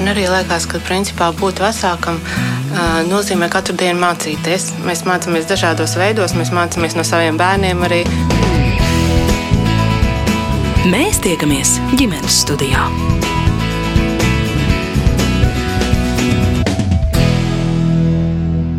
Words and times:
Man 0.00 0.14
arī 0.14 0.22
liekas, 0.32 0.64
ka 0.64 0.78
principā 0.80 1.26
būt 1.36 1.58
vecākam 1.60 2.16
nozīmē 3.10 3.50
katru 3.52 3.74
dienu 3.76 4.00
mācīties. 4.00 4.70
Mēs 4.88 5.02
mācāmies 5.04 5.44
dažādos 5.44 5.92
veidos, 6.00 6.32
mēs 6.40 6.54
mācāmies 6.56 6.96
no 6.96 7.04
saviem 7.04 7.36
bērniem 7.36 7.84
arī. 7.84 7.98
Mēs 10.88 11.20
tiekamies 11.20 11.74
ģimenes 12.00 12.40
studijā. 12.46 12.88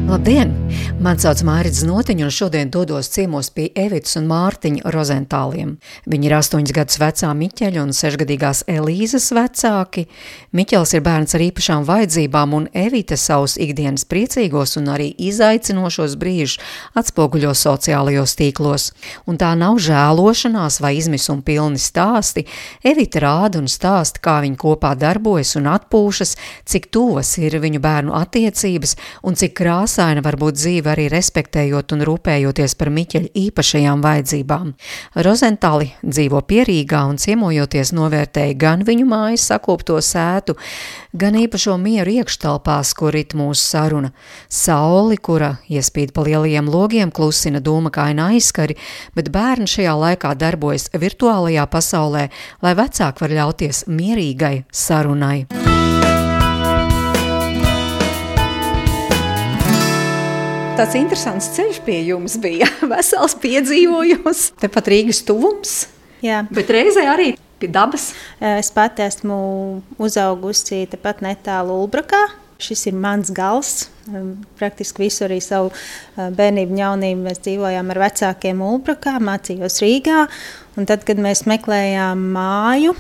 Labdien! 0.09 0.70
Mani 1.01 1.17
sauc 1.17 1.39
Mārcis 1.41 1.81
Notiņš, 1.85 2.21
un 2.21 2.31
šodien 2.33 2.69
dodos 2.69 3.07
ciemos 3.09 3.47
pie 3.53 3.71
Evitas 3.73 4.13
un 4.19 4.27
Mārtiņa 4.29 4.91
Rozentāliem. 4.93 5.71
Viņi 6.09 6.27
ir 6.27 6.33
astoņas 6.37 6.73
gadus 6.75 6.99
vecā 7.01 7.31
Miķeļa 7.39 7.81
un 7.81 7.93
sešgadīgās 7.97 8.61
Elīzes 8.69 9.31
vecāki. 9.33 10.03
Miķels 10.53 10.93
ir 10.93 11.01
bērns 11.05 11.33
ar 11.37 11.43
īpašām 11.47 11.87
vajadzībām, 11.87 12.53
un 12.57 12.67
Evita 12.77 13.17
savus 13.17 13.55
ikdienas 13.61 14.05
priecīgos 14.09 14.75
un 14.77 14.91
arī 14.93 15.07
izaicinošos 15.17 16.17
brīžus 16.21 16.59
atspoguļo 16.99 17.55
sociālajos 17.57 18.35
tīklos. 18.37 18.91
Un 19.25 19.41
tā 19.41 19.55
nav 19.57 19.79
žēlošanās 19.81 20.81
vai 20.83 20.93
izmisuma 20.99 21.41
pilni 21.45 21.81
stāsti. 21.81 22.45
Evita 22.83 23.23
rāda 23.25 23.63
un 23.63 23.71
stāsta, 23.71 24.21
kā 24.21 24.37
viņi 24.45 24.59
kopā 24.61 24.93
darbojas 24.99 25.55
un 25.57 25.71
atpūšas, 25.73 26.35
cik 26.65 26.91
tuvas 26.93 27.33
ir 27.41 27.57
viņu 27.63 27.81
bērnu 27.81 28.17
attiecības 28.21 28.97
un 29.25 29.39
cik 29.39 29.57
krāsaina 29.63 30.21
var 30.25 30.37
būt 30.41 30.61
dzīve 30.61 30.70
arī 30.79 31.09
respektējot 31.11 31.91
un 31.95 32.03
rūpējoties 32.07 32.75
par 32.79 32.89
Miķeļa 32.95 33.31
īpašajām 33.41 34.03
vajadzībām. 34.05 34.69
Rozentāli 35.27 35.89
dzīvo 36.05 36.39
pierīgā 36.47 37.01
un 37.09 37.19
ciemojoties 37.21 37.91
novērtēja 37.97 38.55
gan 38.61 38.85
viņu 38.87 39.07
mājas 39.09 39.49
sakopto 39.51 39.97
sētu, 39.99 40.55
gan 41.11 41.35
īpašo 41.35 41.75
mieru 41.81 42.15
iekštelpās, 42.21 42.93
kur 42.95 43.11
rit 43.17 43.35
mūsu 43.35 43.61
saruna. 43.61 44.13
Sauli, 44.47 45.17
kura 45.17 45.57
iespīd 45.67 46.13
pa 46.15 46.23
lielajiem 46.27 46.69
logiem, 46.71 47.11
klusina 47.11 47.59
dūmakaina 47.59 48.31
aizskari, 48.31 48.77
bet 49.17 49.33
bērni 49.33 49.67
šajā 49.67 49.97
laikā 50.05 50.35
darbojas 50.39 50.87
virtuālajā 50.95 51.67
pasaulē, 51.67 52.29
lai 52.63 52.73
vecāki 52.79 53.27
var 53.27 53.37
ļauties 53.41 53.85
mierīgai 53.91 54.55
sarunai. 54.71 55.47
Tāds 60.77 60.95
interesants 60.95 61.49
ceļš 61.55 61.79
pie 61.85 61.97
jums 62.07 62.37
bija. 62.41 62.67
Vesels 62.91 63.35
piedzīvojums, 63.41 64.43
tepat 64.61 64.89
Rīgas 64.91 65.21
tuvums. 65.27 65.73
Jā. 66.23 66.43
Bet 66.53 66.71
reizē 66.71 67.03
arī 67.11 67.33
pie 67.61 67.69
dabas. 67.71 68.11
Es 68.39 68.71
pati 68.73 69.03
esmu 69.05 69.37
uzaugusi 70.01 70.85
tepat 70.91 71.23
netālu 71.25 71.81
Ulbrakā. 71.83 72.21
Šis 72.61 72.85
ir 72.91 72.97
mans 72.97 73.31
gals. 73.33 73.89
Praktiski 74.59 75.07
visu 75.07 75.25
arī 75.25 75.39
savu 75.41 75.71
bērnību, 76.15 76.77
jaunību 76.77 77.25
mēs 77.25 77.41
dzīvojām 77.41 77.93
ar 77.93 78.01
vecākiem 78.05 78.61
Ulbrakā, 78.65 79.15
mācījos 79.21 79.81
Rīgā. 79.81 80.27
Un 80.77 80.87
tad, 80.89 81.03
kad 81.07 81.19
mēs 81.21 81.47
meklējām 81.49 82.21
māju, 82.35 82.93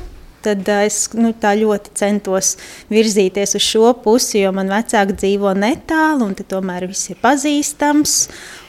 tad 0.43 0.69
es 0.73 1.03
nu, 1.17 1.33
ļoti 1.33 1.93
centos 1.97 2.55
virzīties 2.91 3.55
uz 3.57 3.65
šo 3.65 3.91
pusi, 4.03 4.41
jo 4.43 4.53
man 4.55 4.71
vecāki 4.71 5.17
dzīvo 5.17 5.53
netālu, 5.57 6.29
un 6.29 6.35
tomēr 6.35 6.87
viss 6.89 7.11
ir 7.13 7.19
pazīstams. 7.21 8.15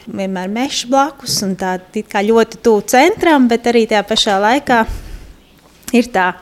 Vienmēr 0.03 0.51
mežs 0.51 0.83
blakus, 0.91 1.39
un 1.45 1.55
tā 1.55 1.77
ļoti 2.27 2.59
tuvu 2.63 2.83
centram, 2.91 3.47
bet 3.47 3.69
arī 3.71 3.85
tajā 3.87 4.03
pašā 4.09 4.37
laikā 4.43 4.83
ir 5.95 6.09
tā 6.11 6.33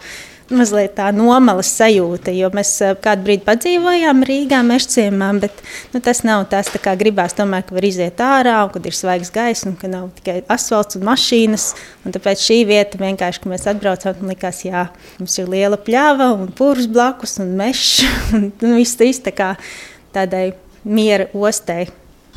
mazliet 0.56 0.94
tā 0.98 1.08
nomalas 1.16 1.70
sajūta, 1.78 2.34
jo 2.36 2.50
mēs 2.56 2.72
eh, 2.86 2.94
kādu 3.02 3.26
brīdi 3.28 3.46
padzīvojām 3.48 4.24
Rīgā, 4.28 4.62
mežciemā, 4.68 5.30
bet 5.42 5.64
nu, 5.94 6.02
tas 6.04 6.24
nav 6.28 6.46
tas, 6.52 6.70
kā 6.84 6.94
gribās 7.00 7.36
tomēr, 7.38 7.66
ka 7.68 7.76
var 7.78 7.88
iziet 7.88 8.22
ārā, 8.24 8.58
un 8.66 8.74
kad 8.74 8.86
ir 8.88 8.98
svaigs 8.98 9.32
gaiss, 9.34 9.66
un 9.70 9.78
ka 9.80 9.90
nav 9.92 10.10
tikai 10.20 10.42
asfalts 10.52 11.00
un 11.00 11.08
mašīnas, 11.10 11.68
un 12.06 12.16
tāpēc 12.18 12.44
šī 12.44 12.60
vieta 12.70 13.02
vienkārši, 13.02 13.44
ka 13.44 13.54
mēs 13.54 13.68
atbraucām, 13.72 14.20
man 14.22 14.36
likās, 14.36 14.62
jā, 14.68 14.86
mums 15.22 15.40
ir 15.42 15.50
liela 15.52 15.80
pļava 15.82 16.32
un 16.38 16.52
pūrs 16.58 16.92
blakus 16.92 17.40
un 17.44 17.56
mežs, 17.60 18.04
un 18.38 18.52
nu, 18.52 18.76
viss 18.78 19.00
trīs 19.00 19.24
tā 19.26 19.36
kā 19.36 19.56
tādai 20.16 20.52
miera 20.84 21.30
ostei. 21.34 21.90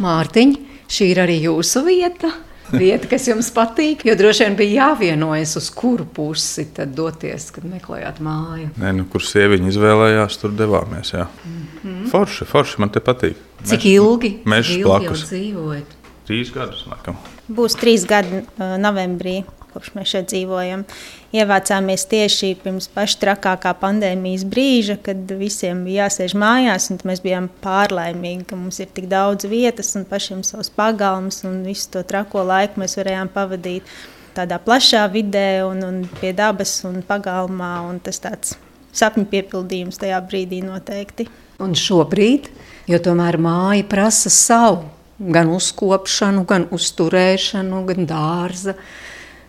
Mārtiņ, 0.02 0.58
šī 0.90 1.12
ir 1.12 1.22
arī 1.26 1.38
jūsu 1.44 1.84
vieta 1.86 2.32
vieta, 2.72 3.08
kas 3.10 3.28
jums 3.28 3.50
patīk. 3.54 4.04
Jo 4.06 4.16
droši 4.18 4.46
vien 4.46 4.56
bija 4.58 4.86
jāvienojas, 4.88 5.56
uz 5.60 5.70
kuru 5.74 6.06
pusi 6.06 6.66
doties, 6.86 7.50
kad 7.54 7.66
meklējāt 7.68 8.20
māju. 8.24 8.70
Nē, 8.80 8.94
nu, 8.98 9.08
kur 9.10 9.24
sieviete 9.24 9.68
izvēlējās, 9.72 10.38
tur 10.42 10.54
devāmies. 10.56 11.14
Jā. 11.14 11.26
Mm 11.44 11.66
-hmm. 11.82 12.06
Forši, 12.12 12.44
forši 12.44 12.80
man 12.84 12.90
te 12.90 13.00
patīk. 13.00 13.36
Cik 13.64 13.84
ilgi? 13.84 14.38
Mēs 14.44 14.72
blakus 14.82 15.28
dzīvojam. 15.30 15.84
Trīs 16.24 16.52
gadus, 16.52 16.86
laikam. 16.88 17.16
Būs 17.48 17.76
trīs 17.76 18.06
gadi 18.08 18.40
uh, 18.40 18.76
novembrī 18.80 19.42
kopš 19.74 19.92
mēs 19.96 20.14
šeit 20.14 20.30
dzīvojam. 20.30 20.86
Ievācāmies 21.34 22.06
tieši 22.10 22.54
pirms 22.62 22.88
paša 22.94 23.20
trakākā 23.24 23.74
pandēmijas 23.82 24.46
brīža, 24.48 24.96
kad 25.02 25.34
visiem 25.38 25.84
bija 25.84 26.06
jāsēž 26.06 26.36
mājās, 26.38 26.88
un 26.94 27.02
mēs 27.10 27.22
bijām 27.24 27.50
pārlaimīgi, 27.64 28.46
ka 28.48 28.58
mums 28.58 28.80
ir 28.80 28.90
tik 28.94 29.10
daudz 29.10 29.48
vietas 29.50 29.92
un 29.98 30.06
pašiem 30.08 30.44
savs 30.46 30.70
pagalms, 30.74 31.42
un 31.48 31.64
visu 31.66 31.90
to 31.96 32.04
trako 32.06 32.46
laiku 32.46 32.84
mēs 32.84 32.96
varējām 33.00 33.34
pavadīt 33.34 33.96
tādā 34.34 34.58
plašā 34.62 35.04
vidē 35.12 35.64
un, 35.66 35.82
un 35.86 36.02
pie 36.20 36.32
dabas 36.36 36.80
un 36.88 37.02
pagalmā, 37.06 37.76
un 37.88 38.00
tas 38.02 38.22
tāds 38.22 38.56
sapņu 38.94 39.28
piepildījums 39.30 40.00
tajā 40.00 40.20
brīdī 40.26 40.62
noteikti. 40.64 41.28
Un 41.62 41.74
šobrīd, 41.78 42.50
jo 42.90 42.98
tomēr 43.02 43.38
māja 43.42 43.86
prasa 43.90 44.30
savu, 44.32 44.84
gan 45.18 45.50
uzkopšanu, 45.54 46.44
gan 46.48 46.66
uzturēšanu, 46.74 47.82
gan 47.90 48.08
dārza, 48.10 48.74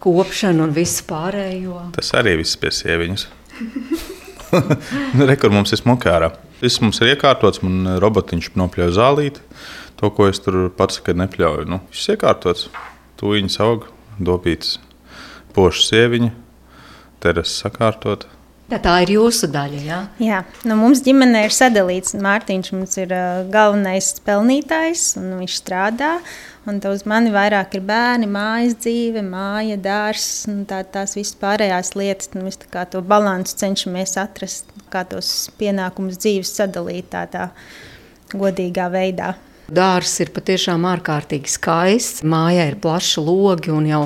kopšanu 0.05 0.67
un 0.67 0.73
visu 0.75 1.05
pārējo. 1.09 1.89
Tas 1.95 2.13
arī 2.17 2.38
viss 2.41 2.59
pie 2.61 2.71
sieviņas. 2.73 3.25
Rekur 5.31 5.53
mums 5.53 5.73
ir 5.73 5.81
smukārā. 5.81 6.31
Viss 6.61 6.81
mums 6.83 7.01
ir 7.01 7.16
iekārtots, 7.16 7.63
man 7.66 7.97
robotiņš 8.03 8.53
nopļauj 8.59 8.93
zālīti. 8.95 9.43
To, 9.99 10.11
ko 10.11 10.27
es 10.29 10.41
tur 10.43 10.67
pats 10.75 10.99
nekad 10.99 11.21
nepļauju. 11.23 11.67
Nu, 11.71 11.81
viss 11.89 12.09
ir 12.09 12.19
iekārtots. 12.19 12.69
Tūjiņas 13.19 13.59
aug, 13.63 13.88
dobīts, 14.19 14.77
poša 15.55 15.85
sieviņa, 15.89 16.31
terases 17.23 17.63
sakārtot. 17.63 18.27
Tā, 18.65 18.79
tā 18.81 18.95
ir 19.03 19.11
jūsu 19.13 19.45
daļa. 19.53 19.79
Jā, 19.85 19.99
jā 20.17 20.41
nu, 20.65 20.77
mums 20.79 21.03
ģimenē 21.05 21.43
ir 21.45 21.53
sadalīts. 21.53 22.15
Mārtiņš 22.17 22.71
mums 22.73 22.97
ir 22.97 23.13
uh, 23.13 23.43
galvenais 23.53 24.09
pelnītājs, 24.25 25.11
un 25.21 25.35
viņš 25.43 25.57
strādā. 25.61 26.15
Un 26.65 26.79
uz 26.89 27.03
mani 27.05 27.29
vairāk 27.29 27.75
ir 27.77 27.83
bērni, 27.85 28.25
mājas 28.25 28.73
dzīve, 28.81 29.21
māja, 29.21 29.77
dārsts, 29.77 30.47
tā, 30.65 30.79
tās 30.81 31.13
visas 31.13 31.37
pārējās 31.37 31.93
lietas. 31.93 32.31
Nu, 32.33 32.47
mēs 32.47 32.57
to 32.89 33.03
balansu 33.05 33.53
cenšamies 33.61 34.17
atrast, 34.17 34.73
kā 34.89 35.03
tos 35.05 35.51
pienākumus 35.59 36.17
dzīves 36.17 36.55
sadalīt 36.57 37.11
tādā 37.13 37.51
godīgā 38.33 38.89
veidā. 38.89 39.35
Dārzs 39.65 40.19
ir 40.25 40.33
patiešām 40.33 40.89
ārkārtīgi 40.89 41.53
skaists. 41.53 42.25
Mājā 42.25 42.65
ir 42.71 42.81
plaši 42.81 43.21
logi 43.21 43.73
un 43.73 43.85
jau 43.89 44.03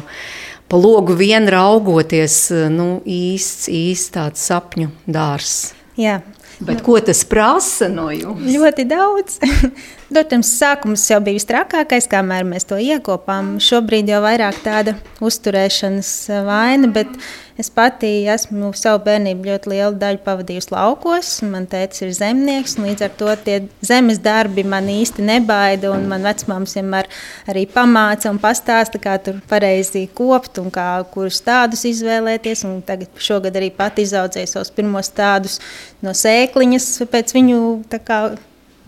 pa 0.69 0.79
logu 0.79 1.17
vien 1.19 1.49
raugoties, 1.49 2.41
nu, 2.73 2.99
īsts, 3.05 3.69
īsts 3.73 4.13
tāds 4.15 4.45
sapņu 4.49 4.91
dārzs. 5.09 5.73
Jā, 5.99 6.21
Bet 6.59 6.81
ko 6.83 6.97
tas 6.99 7.21
prasa 7.23 7.87
no 7.87 8.09
jums? 8.11 8.43
Ļoti 8.51 8.83
daudz. 8.89 9.37
Protams, 10.11 10.49
sākums 10.59 11.05
jau 11.07 11.19
bija 11.23 11.37
visstrakākais, 11.37 12.09
kamēr 12.11 12.43
mēs 12.47 12.67
to 12.67 12.75
iekopām. 12.83 13.55
Šobrīd 13.63 14.11
jau 14.11 14.19
vairāk 14.25 14.59
tāda 14.65 14.97
uzturēšanas 15.23 16.11
vaina, 16.47 16.89
bet 16.91 17.13
Es 17.59 17.67
pati 17.75 18.07
esmu 18.31 18.69
savu 18.79 19.01
bērnību 19.03 19.49
ļoti 19.49 19.71
lielu 19.73 19.97
daļu 19.99 20.21
pavadījusi 20.23 20.71
laukos. 20.71 21.31
Man 21.43 21.65
tēvs 21.67 22.05
ir 22.05 22.13
zemnieks, 22.15 22.77
un 22.79 22.87
līdz 22.87 23.03
ar 23.03 23.11
to 23.19 23.33
tie 23.43 23.57
zemes 23.83 24.21
darbi 24.23 24.63
man 24.63 24.87
īsti 24.87 25.25
nebaida. 25.27 25.91
Man 25.99 26.23
vecmāmas 26.23 26.77
vienmēr 26.77 27.09
arī 27.51 27.65
pamāca 27.67 28.31
un 28.31 28.39
pastāsta, 28.39 29.01
kā 29.03 29.17
tur 29.25 29.41
pareizi 29.51 30.05
kopt 30.15 30.61
un 30.63 30.71
kā, 30.71 30.87
kurus 31.11 31.41
tādus 31.43 31.83
izvēlēties. 31.91 32.63
Un 32.69 32.79
tagad 32.87 33.11
šogad 33.19 33.59
arī 33.59 33.73
pati 33.75 34.07
izaudzēju 34.07 34.53
savus 34.53 34.71
pirmos 34.79 35.11
tādus 35.11 35.59
no 35.99 36.15
sēkliņas 36.15 36.93
pēc 37.11 37.35
viņu 37.35 37.59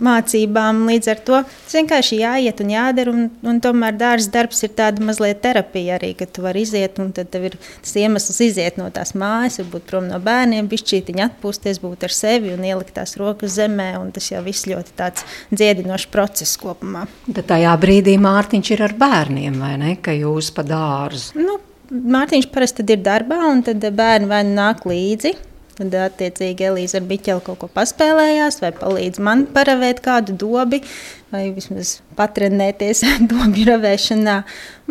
mācībām. 0.03 0.83
Līdz 0.89 1.11
ar 1.13 1.21
to 1.27 1.39
tas 1.45 1.75
vienkārši 1.77 2.19
jāiet 2.21 2.61
un 2.63 2.73
jādara. 2.73 3.13
Un, 3.13 3.29
un 3.47 3.61
tomēr 3.63 3.97
dārza 3.99 4.31
darbs 4.33 4.63
ir 4.65 4.73
tāda 4.77 5.03
mazliet 5.05 5.41
terapija 5.43 5.97
arī, 5.97 6.13
ka 6.17 6.27
tu 6.27 6.45
vari 6.45 6.65
iziet 6.65 6.99
un 7.01 7.11
tad 7.15 7.31
tev 7.33 7.49
ir 7.51 7.57
tas 7.61 7.95
iemesls 7.99 8.41
iziet 8.45 8.79
no 8.81 8.89
tās 8.93 9.13
mājas, 9.17 9.59
varbūt 9.61 9.87
prom 9.89 10.07
no 10.09 10.19
bērniem, 10.23 10.69
bišķītiņi 10.71 11.25
atpūsties, 11.27 11.81
būt 11.83 12.07
ar 12.07 12.15
sevi 12.15 12.53
un 12.55 12.65
ielikt 12.67 12.95
tās 12.97 13.17
rokas 13.21 13.57
zemē. 13.59 13.91
Tas 14.15 14.31
jau 14.33 14.41
viss 14.45 14.67
ļoti 14.69 14.95
tāds 14.97 15.25
dziedinošs 15.53 16.09
process 16.11 16.57
kopumā. 16.61 17.05
Tad 17.31 17.45
tajā 17.53 17.75
brīdī 17.81 18.17
Mārtiņš 18.21 18.73
ir 18.75 18.87
ar 18.87 18.95
bērniem, 18.99 19.59
vai 19.61 19.75
ne? 19.81 19.97
Ka 20.01 20.15
jūs 20.15 20.51
pa 20.55 20.65
dārzu. 20.67 21.37
Nu, 21.39 21.59
Mārtiņš 21.91 22.47
parasti 22.53 22.85
ir 22.87 23.01
darbā, 23.03 23.41
un 23.51 23.63
tad 23.67 23.83
bērni 23.83 24.29
vai 24.31 24.43
nu 24.47 24.55
nāk 24.55 24.85
līdzi 24.87 25.33
Tad, 25.81 25.95
attiecīgi, 25.97 26.67
Elīze 26.69 26.99
ar 26.99 27.05
biķeli 27.09 27.41
kaut 27.41 27.57
ko 27.63 27.67
paspēlējās, 27.73 28.59
vai 28.61 28.69
palīdz 28.75 29.21
man 29.23 29.47
paravēt 29.49 30.03
kādu 30.05 30.35
dobi, 30.37 30.81
vai 31.33 31.47
vismaz 31.55 31.95
patrenēties 32.19 33.01
dobju 33.31 33.65
ravēšanā. 33.71 34.35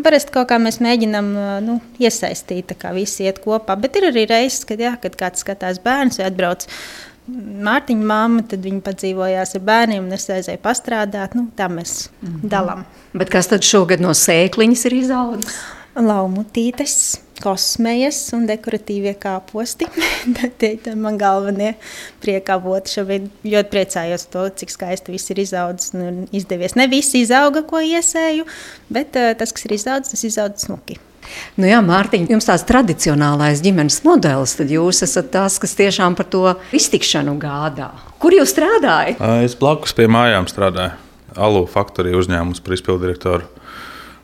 Parasti 0.03 0.35
kaut 0.35 0.49
kā 0.51 0.59
mēs 0.63 0.81
mēģinām 0.83 1.29
nu, 1.63 1.79
iesaistīt, 2.03 2.75
kā 2.81 2.91
visi 2.97 3.29
iet 3.29 3.39
kopā. 3.45 3.79
Bet 3.79 4.01
ir 4.01 4.09
arī 4.11 4.27
reizes, 4.33 4.67
kad, 4.67 4.83
jā, 4.83 4.97
kad 4.99 5.15
kāds 5.21 5.47
skatās 5.47 5.79
bērns 5.85 6.19
vai 6.19 6.27
atbrauc. 6.33 6.67
Mārtiņa 7.71 8.07
māma, 8.11 8.43
tad 8.51 8.67
viņa 8.67 8.83
padzīvojās 8.89 9.55
ar 9.55 9.67
bērniem, 9.69 10.09
un 10.09 10.19
es 10.19 10.27
aizēju 10.27 10.59
pastrādāt. 10.65 11.39
Nu, 11.39 11.47
tā 11.55 11.71
mēs 11.71 12.09
mm 12.09 12.29
-hmm. 12.29 12.49
dalām. 12.51 12.87
Bet 13.15 13.31
kas 13.31 13.47
tad 13.47 13.63
šogad 13.63 14.03
no 14.03 14.11
sēkliņas 14.11 14.87
ir 14.91 15.03
izaudzis? 15.05 15.61
Laumutītes, 15.95 17.21
kosmējas 17.41 18.19
un 18.37 18.47
dekoratīvie 18.49 19.15
kāposti. 19.21 19.89
Tie 20.61 20.73
ir 20.77 20.97
man 21.01 21.19
galvenie 21.21 21.75
prieka 22.23 22.59
avoti. 22.59 22.95
Šobrīd 22.99 23.29
ļoti 23.45 23.73
priecājos 23.73 24.27
to, 24.33 24.47
cik 24.63 24.75
skaisti 24.75 25.15
viss 25.15 25.33
ir 25.33 25.43
izaudzis 25.43 25.95
un 25.97 26.25
izdevies. 26.37 26.77
Ne 26.79 26.89
visi 26.91 27.25
izauga, 27.25 27.65
ko 27.67 27.83
iesēju, 27.83 28.49
bet 28.93 29.19
uh, 29.19 29.33
tas, 29.39 29.55
kas 29.57 29.69
ir 29.69 29.79
izaudzis, 29.79 30.17
tas 30.17 30.27
izaudzis 30.29 30.69
smuki. 30.69 31.01
Nu 31.61 31.69
jā, 31.69 31.79
Mārtiņ, 31.85 32.27
jums 32.33 32.49
tāds 32.49 32.65
tradicionālais 32.67 33.61
ģimenes 33.63 34.01
modelis, 34.07 34.57
tad 34.59 34.73
jūs 34.73 35.05
esat 35.07 35.31
tas, 35.35 35.61
kas 35.63 35.77
tiešām 35.79 36.17
par 36.19 36.27
to 36.33 36.43
iztikšanu 36.75 37.37
gādā. 37.41 37.93
Kur 38.23 38.35
jūs 38.35 38.51
strādājat? 38.55 39.21
Es 39.45 39.55
blakus 39.59 39.95
pie 39.97 40.09
mājām 40.11 40.49
strādāju. 40.51 40.97
Alu 41.39 41.63
faktorija 41.71 42.19
uzņēmums 42.19 42.59
par 42.65 42.75
izpildirektoru 42.75 43.60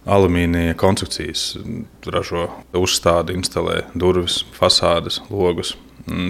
alumīnija 0.07 0.77
konstrukcijas, 0.79 1.57
ražo 2.07 2.49
uzstādi, 2.77 3.37
instalē 3.37 3.83
durvis, 3.99 4.43
fasādes, 4.57 5.21
logus. 5.31 5.75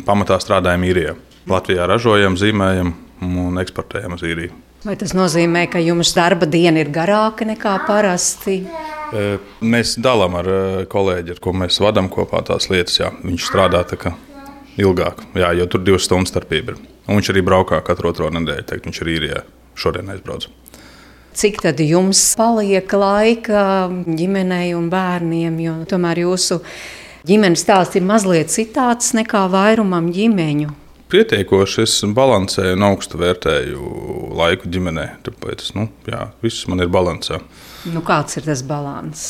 Pamatā 0.07 0.39
strādājam 0.41 0.87
īrijā. 0.89 1.17
Latvijā 1.47 1.87
ražojam, 1.87 2.39
zīmējam 2.41 2.95
un 3.23 3.61
eksportējam 3.61 4.17
uz 4.17 4.25
īriju. 4.27 4.55
Vai 4.87 4.95
tas 4.99 5.13
nozīmē, 5.17 5.65
ka 5.71 5.81
jums 5.83 6.13
darba 6.15 6.47
diena 6.47 6.81
ir 6.83 6.93
garāka 6.95 7.47
nekā 7.49 7.75
parasti? 7.89 8.61
E, 8.63 9.25
mēs 9.67 9.97
dalām 10.03 10.37
ar 10.39 10.51
e, 10.51 10.61
kolēģi, 10.91 11.35
ar 11.35 11.41
ko 11.43 11.55
mēs 11.59 11.81
vadām 11.83 12.11
kopā 12.13 12.43
tās 12.47 12.69
lietas. 12.71 13.01
Jā. 13.01 13.11
Viņš 13.25 13.49
strādā 13.49 13.83
ilgāk, 14.77 15.25
jā, 15.35 15.51
jo 15.59 15.67
tur 15.67 15.83
ir 15.83 15.89
divas 15.91 16.07
stundu 16.07 16.31
starpība. 16.31 16.77
Un 17.07 17.19
viņš 17.19 17.33
arī 17.33 17.43
braukā 17.47 17.81
katru 17.87 18.13
otro 18.13 18.31
nedēļu. 18.31 18.67
Teikt, 18.69 18.87
viņš 18.89 19.03
ir 19.03 19.13
īrijā. 19.17 19.43
Šodien 19.77 20.09
aizbraucu. 20.13 20.53
Cik 21.37 21.59
tad 21.61 21.81
jums 21.85 22.21
paliek 22.39 22.93
laika 22.97 23.91
ģimenei 24.09 24.71
un 24.73 24.87
bērniem? 24.89 25.59
Jo 25.61 25.75
tomēr 25.85 26.23
jūsu 26.23 26.63
ģimenes 27.29 27.61
stāsts 27.61 27.99
ir 27.99 28.07
mazliet 28.09 28.49
citāds 28.55 29.13
nekā 29.19 29.43
vairumam 29.53 30.09
ģimeņu. 30.17 30.73
Pietiekoši 31.13 31.85
es 31.85 31.99
balansēju 32.17 32.79
un 32.79 32.87
augstu 32.89 33.21
vērtēju 33.21 33.93
laiku 34.41 34.73
ģimenē. 34.73 35.07
Tāpēc 35.29 35.69
nu, 35.77 35.91
jā, 36.09 36.25
viss 36.41 36.65
man 36.73 36.81
ir 36.81 36.89
balansā. 36.97 37.43
Nu, 37.85 38.01
kāds 38.01 38.41
ir 38.41 38.49
tas 38.49 38.65
līdzsvars? 38.65 39.29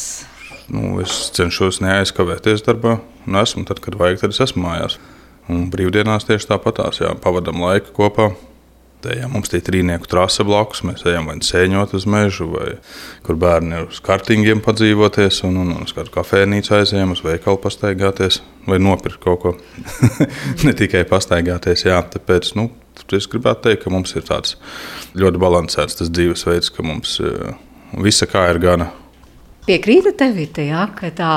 Nu, 0.70 0.96
es 1.02 1.18
cenšos 1.34 1.82
neaizkavēties 1.82 2.62
darbā, 2.66 3.00
un 3.26 3.42
esmu 3.42 3.66
tad, 3.66 3.82
kad 3.82 3.98
vajag, 3.98 4.22
tad 4.22 4.34
es 4.34 4.44
esmu 4.46 4.62
mājās. 4.62 5.00
Un 5.50 5.66
brīvdienās 5.74 6.30
tieši 6.30 6.54
tāpatās, 6.54 7.02
jā, 7.02 7.10
pavadām 7.18 7.66
laiku 7.66 7.98
kopā. 7.98 8.30
Ejam, 9.12 9.32
mums 9.36 9.52
ir 9.54 9.62
trīnieku 9.66 10.08
trase 10.10 10.44
blakus. 10.46 10.82
Mēs 10.86 11.04
ejam 11.06 11.30
vai 11.30 11.36
sēņot 11.44 11.94
uz 11.96 12.06
mežu, 12.10 12.48
vai 12.52 12.72
kur 13.26 13.38
bērni 13.40 13.80
ir 13.80 13.86
uz 13.90 14.00
kartingiem 14.04 14.62
padzīvoties, 14.64 15.42
un, 15.48 15.60
un, 15.62 15.72
un 15.76 15.86
uz 15.86 15.94
kādu 15.96 16.12
kafejnīcu 16.14 16.74
aizējām, 16.80 17.14
uz 17.14 17.22
veikalu 17.26 17.60
pastaigāties 17.62 18.40
vai 18.66 18.80
nopirkt 18.82 19.22
kaut 19.22 19.40
ko. 19.44 19.54
ne 20.66 20.74
tikai 20.76 21.04
pastaigāties, 21.08 21.86
jā, 21.86 22.00
tāpēc 22.16 22.52
nu, 22.58 22.68
es 23.16 23.30
gribētu 23.30 23.68
teikt, 23.68 23.84
ka 23.84 23.94
mums 23.94 24.16
ir 24.18 24.26
tāds 24.26 24.56
ļoti 25.16 25.42
tas 26.00 26.12
dzīvesveids, 26.12 26.72
ka 26.74 26.86
mums 26.86 27.18
uh, 27.22 27.54
visa 28.02 28.28
kā 28.30 28.48
ir 28.52 28.62
gana 28.62 28.90
Piekrītu 29.66 30.12
tev, 30.14 30.36
ja, 30.62 30.84
ka 30.94 31.10
tā 31.10 31.30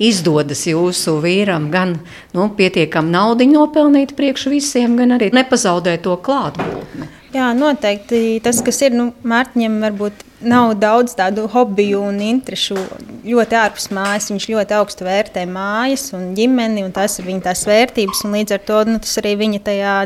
izdodas 0.00 0.64
jūsu 0.64 1.18
vīram 1.20 1.68
gan 1.72 1.98
nu, 2.32 2.48
pietiekami 2.56 3.12
naudu 3.12 3.44
nopelnīt 3.50 4.14
priekš 4.16 4.48
visiem, 4.52 4.96
gan 4.96 5.18
arī 5.18 5.28
nepazaudēt 5.36 6.06
to 6.06 6.16
klātbūtni. 6.16 7.10
Jā, 7.34 7.48
noteikti. 7.58 8.38
Tas, 8.44 8.60
kas 8.62 8.78
ir 8.86 8.94
nu, 8.94 9.08
Mārtiņam, 9.26 9.80
varbūt 9.82 10.20
nav 10.46 10.76
daudz 10.78 11.16
tādu 11.18 11.48
hobiju 11.50 12.04
un 12.06 12.20
interesu. 12.22 12.78
Ļoti 13.26 13.58
ārpus 13.58 13.88
mājas. 13.96 14.28
Viņš 14.30 14.46
ļoti 14.52 14.76
augstu 14.78 15.06
vērtē 15.08 15.42
mājas 15.50 16.12
un 16.14 16.28
ģimeni, 16.38 16.84
un 16.86 16.94
tas 16.94 17.18
ir 17.18 17.26
viņa 17.26 17.48
tās 17.48 17.64
vērtības. 17.66 18.22
Līdz 18.30 18.54
ar 18.54 18.62
to 18.68 18.84
nu, 18.86 19.00
tas 19.02 19.18
arī 19.18 19.34
viņa 19.40 19.64
tajā 19.66 19.96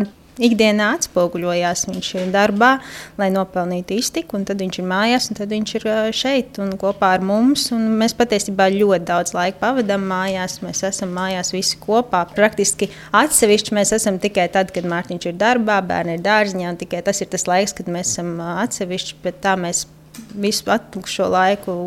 ikdienā 0.42 0.92
atspoguļojās. 0.96 1.86
Viņš 1.88 2.10
ir 2.18 2.32
darbā, 2.34 2.70
lai 3.20 3.28
nopelnītu 3.34 3.98
iztiku, 3.98 4.38
un 4.38 4.46
tad 4.48 4.62
viņš 4.62 4.80
ir 4.80 4.88
mājās, 4.88 5.28
un 5.30 5.38
tad 5.38 5.52
viņš 5.54 5.74
ir 5.78 5.86
šeit 6.16 6.60
un 6.62 6.74
kopā 6.80 7.12
ar 7.18 7.24
mums. 7.24 7.68
Mēs 7.72 8.16
patiesībā 8.18 8.68
ļoti 8.74 9.08
daudz 9.08 9.34
laika 9.36 9.60
pavadām 9.62 10.06
mājās. 10.10 10.58
Mēs 10.64 10.84
esam 10.88 11.14
mājās 11.16 11.52
visi 11.54 11.78
kopā. 11.82 12.24
Praktiski 12.34 12.90
atsevišķi 13.16 13.78
mēs 13.78 13.94
esam 13.98 14.20
tikai 14.22 14.48
tad, 14.54 14.72
kad 14.74 14.88
Mārtiņš 14.88 15.30
ir 15.30 15.38
darbā, 15.40 15.80
bērni 15.86 16.18
ir 16.18 16.26
dārziņā, 16.26 16.72
un 16.72 16.80
tikai 16.80 17.02
tas 17.06 17.22
ir 17.22 17.30
tas 17.32 17.48
laiks, 17.50 17.76
kad 17.78 17.90
mēs 17.92 18.14
esam 18.14 18.36
atsevišķi, 18.40 19.18
bet 19.24 19.42
tā 19.44 19.56
mēs 19.60 19.86
visu 20.34 20.70
atlikušo 20.74 21.28
laiku 21.32 21.80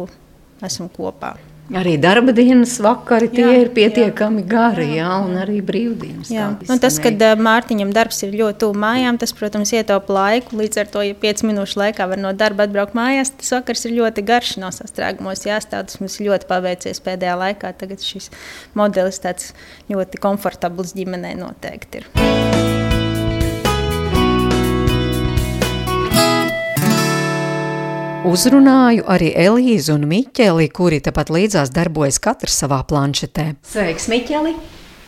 esam 0.66 0.92
kopā. 0.92 1.36
Arī 1.72 1.94
darba 2.02 2.34
dienas 2.36 2.74
vakari 2.84 3.30
tie 3.32 3.46
jā, 3.46 3.52
ir 3.62 3.70
pietiekami 3.72 4.42
jā, 4.42 4.48
gari, 4.50 4.88
jā, 4.98 5.12
un 5.24 5.38
arī 5.40 5.62
brīvdienas. 5.64 6.32
Jā. 6.34 6.50
Un 6.68 6.82
tas, 6.84 6.98
kad 7.00 7.24
Mārtiņam 7.40 7.94
darbs 7.96 8.20
ir 8.28 8.36
ļoti 8.36 8.60
tuvu 8.66 8.76
mājām, 8.82 9.20
tas, 9.22 9.32
protams, 9.38 9.72
ietaupa 9.78 10.18
laiku. 10.18 10.60
Līdz 10.60 10.82
ar 10.84 10.92
to, 10.92 11.06
ja 11.08 11.16
5 11.24 11.46
minūšu 11.48 11.80
laikā 11.80 12.10
var 12.12 12.20
no 12.20 12.34
darba 12.36 12.68
atbraukt 12.68 12.98
mājās, 12.98 13.32
tas 13.40 13.56
vakars 13.56 13.88
ir 13.88 13.96
ļoti 14.02 14.26
garš 14.28 14.58
no 14.60 14.74
sastrēgumos 14.76 15.48
jāstāv. 15.48 15.88
Tas 15.88 16.04
mums 16.04 16.20
ļoti 16.20 16.52
paveicies 16.52 17.04
pēdējā 17.08 17.40
laikā. 17.46 17.72
Tagad 17.80 18.04
šis 18.04 18.28
modelis 18.76 19.24
tāds 19.24 19.54
ļoti 19.92 20.20
komfortabls 20.28 20.96
ģimenei 21.00 21.38
noteikti 21.40 22.04
ir. 22.04 22.81
Uzrunāju 28.22 29.02
arī 29.10 29.32
Elīzu 29.34 29.96
un 29.96 30.04
Miķeli, 30.06 30.68
kuri 30.70 31.00
tepat 31.02 31.32
līdzās 31.34 31.72
darbojas 31.74 32.20
katrs 32.22 32.60
savā 32.62 32.78
planšetē. 32.86 33.48
Sveiks, 33.66 34.06
Miķeli! 34.12 34.52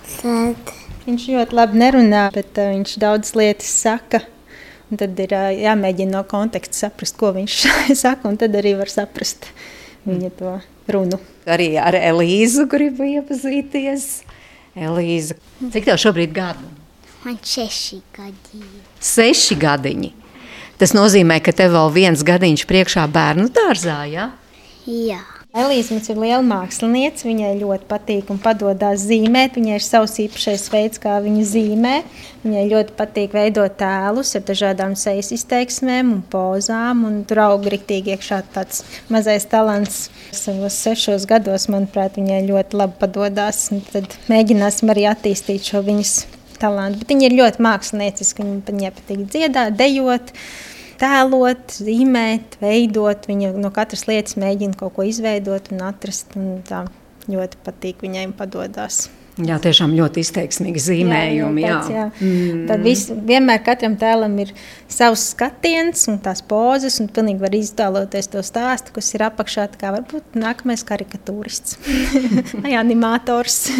Sēt. 0.09 0.71
Viņš 1.05 1.27
ļoti 1.35 1.57
labi 1.59 1.77
nerunā, 1.77 2.23
bet 2.33 2.57
uh, 2.57 2.71
viņš 2.71 2.95
daudz 3.03 3.35
lietas 3.37 3.69
saka. 3.83 4.23
Un 4.89 4.97
tad 4.97 5.21
ir 5.21 5.35
uh, 5.37 5.51
jāmēģina 5.53 6.15
no 6.15 6.23
konteksta 6.25 6.87
saprast, 6.87 7.19
ko 7.21 7.29
viņš 7.37 7.59
saka, 8.03 8.31
un 8.31 8.39
tad 8.41 8.57
arī 8.57 8.73
var 8.81 8.89
saprast 8.89 9.45
viņa 10.09 10.33
to 10.41 10.55
runu. 10.97 11.21
Arī 11.45 11.69
ar 11.77 11.93
Elīzu 11.99 12.65
gribu 12.71 13.05
iepazīties. 13.11 14.23
Elīza, 14.73 15.37
cik 15.61 15.85
tev 15.85 16.01
šobrīd 16.01 16.33
gadu? 16.33 16.65
Man 17.27 17.37
seši 17.45 18.01
gadi. 18.17 18.65
Seši 19.13 19.61
gadiņi. 19.61 20.13
Tas 20.83 20.91
nozīmē, 20.91 21.37
ka 21.39 21.53
tev 21.55 21.77
vēl 21.77 21.93
viens 21.95 22.21
gadiņš 22.27 22.65
priekšā 22.67 23.05
bērnu 23.07 23.45
dārzā. 23.55 24.01
Ja? 24.11 24.25
Jā. 24.83 25.21
Elīze 25.55 25.95
ir 25.95 26.17
liela 26.19 26.41
mākslinieca. 26.43 27.23
Viņai 27.23 27.51
ļoti 27.61 27.85
patīk 27.87 28.33
un 28.33 28.41
padodas 28.43 29.05
zīmēt. 29.07 29.55
Viņai 29.55 29.77
ir 29.77 29.85
savs 29.85 30.17
īpašais 30.25 30.65
veids, 30.73 30.99
kā 30.99 31.13
viņa 31.23 31.45
zīmē. 31.47 31.93
Viņai 32.41 32.63
ļoti 32.73 32.97
patīk 32.97 33.37
veidot 33.37 33.77
tēlus 33.79 34.33
ar 34.35 34.43
dažādām 34.49 34.97
sejas 34.99 35.31
izteiksmēm 35.37 36.11
un 36.17 36.19
pozām. 36.35 37.05
Un 37.07 37.23
tur 37.31 37.45
aug 37.45 37.63
rīktīgi 37.63 38.17
iekšā 38.17 38.41
tāds 38.51 38.83
mazais 39.13 39.47
talants. 39.47 40.09
Savos 40.35 40.81
sešos 40.83 41.29
gados, 41.31 41.69
manuprāt, 41.71 42.19
viņai 42.19 42.41
ļoti 42.49 42.81
labi 42.83 42.99
padodas. 43.05 43.69
Tad 43.95 44.19
mēģināsim 44.27 44.91
arī 44.91 45.07
attīstīt 45.15 45.71
šo 45.71 45.85
viņas 45.87 46.13
talantu. 46.59 47.05
Bet 47.05 47.15
viņa 47.15 47.29
ir 47.31 47.39
ļoti 47.39 47.67
mākslinieciska. 47.69 48.51
Viņai 48.67 48.93
patīk 48.99 49.25
dziedāt, 49.31 49.79
dejot 49.79 50.35
tēlot, 51.01 51.79
zīmēt, 51.83 52.59
veidot. 52.63 53.27
Viņa 53.29 53.53
no 53.57 53.73
katras 53.73 54.07
lietas 54.09 54.37
mēģina 54.41 54.77
kaut 54.79 54.95
ko 54.97 55.07
izveidot 55.07 55.71
un 55.73 55.83
atrast. 55.89 56.37
Un 56.39 56.61
tā 56.67 56.85
ļoti 57.29 57.59
patīk 57.65 58.03
viņai 58.03 58.29
padodas. 58.37 59.07
Jā, 59.41 59.55
tiešām 59.57 59.95
ļoti 59.97 60.21
izteiksmīgi 60.21 60.81
zīmējumi. 60.83 61.63
Jā, 61.63 61.77
jā. 61.89 61.93
Jā. 61.95 62.03
Mm. 62.21 62.59
Tad 62.69 62.83
vis, 62.85 63.07
vienmēr 63.09 63.63
katram 63.65 63.95
tēlam 63.97 64.35
ir 64.43 64.51
savs 64.91 65.23
skatiens 65.31 66.05
un 66.11 66.19
tās 66.21 66.43
pozas, 66.45 66.99
un 67.01 67.09
pilnīgi 67.09 67.41
var 67.41 67.57
iztēloties 67.57 68.29
to 68.29 68.43
stāstu, 68.45 68.93
kas 68.93 69.09
ir 69.17 69.25
apakšā. 69.25 69.65
Tā 69.73 69.81
kā 69.81 69.95
varbūt 69.95 70.37
nākamais 70.37 70.85
karikatūrists 70.85 71.79
vai 72.61 72.75
animators. 72.77 73.71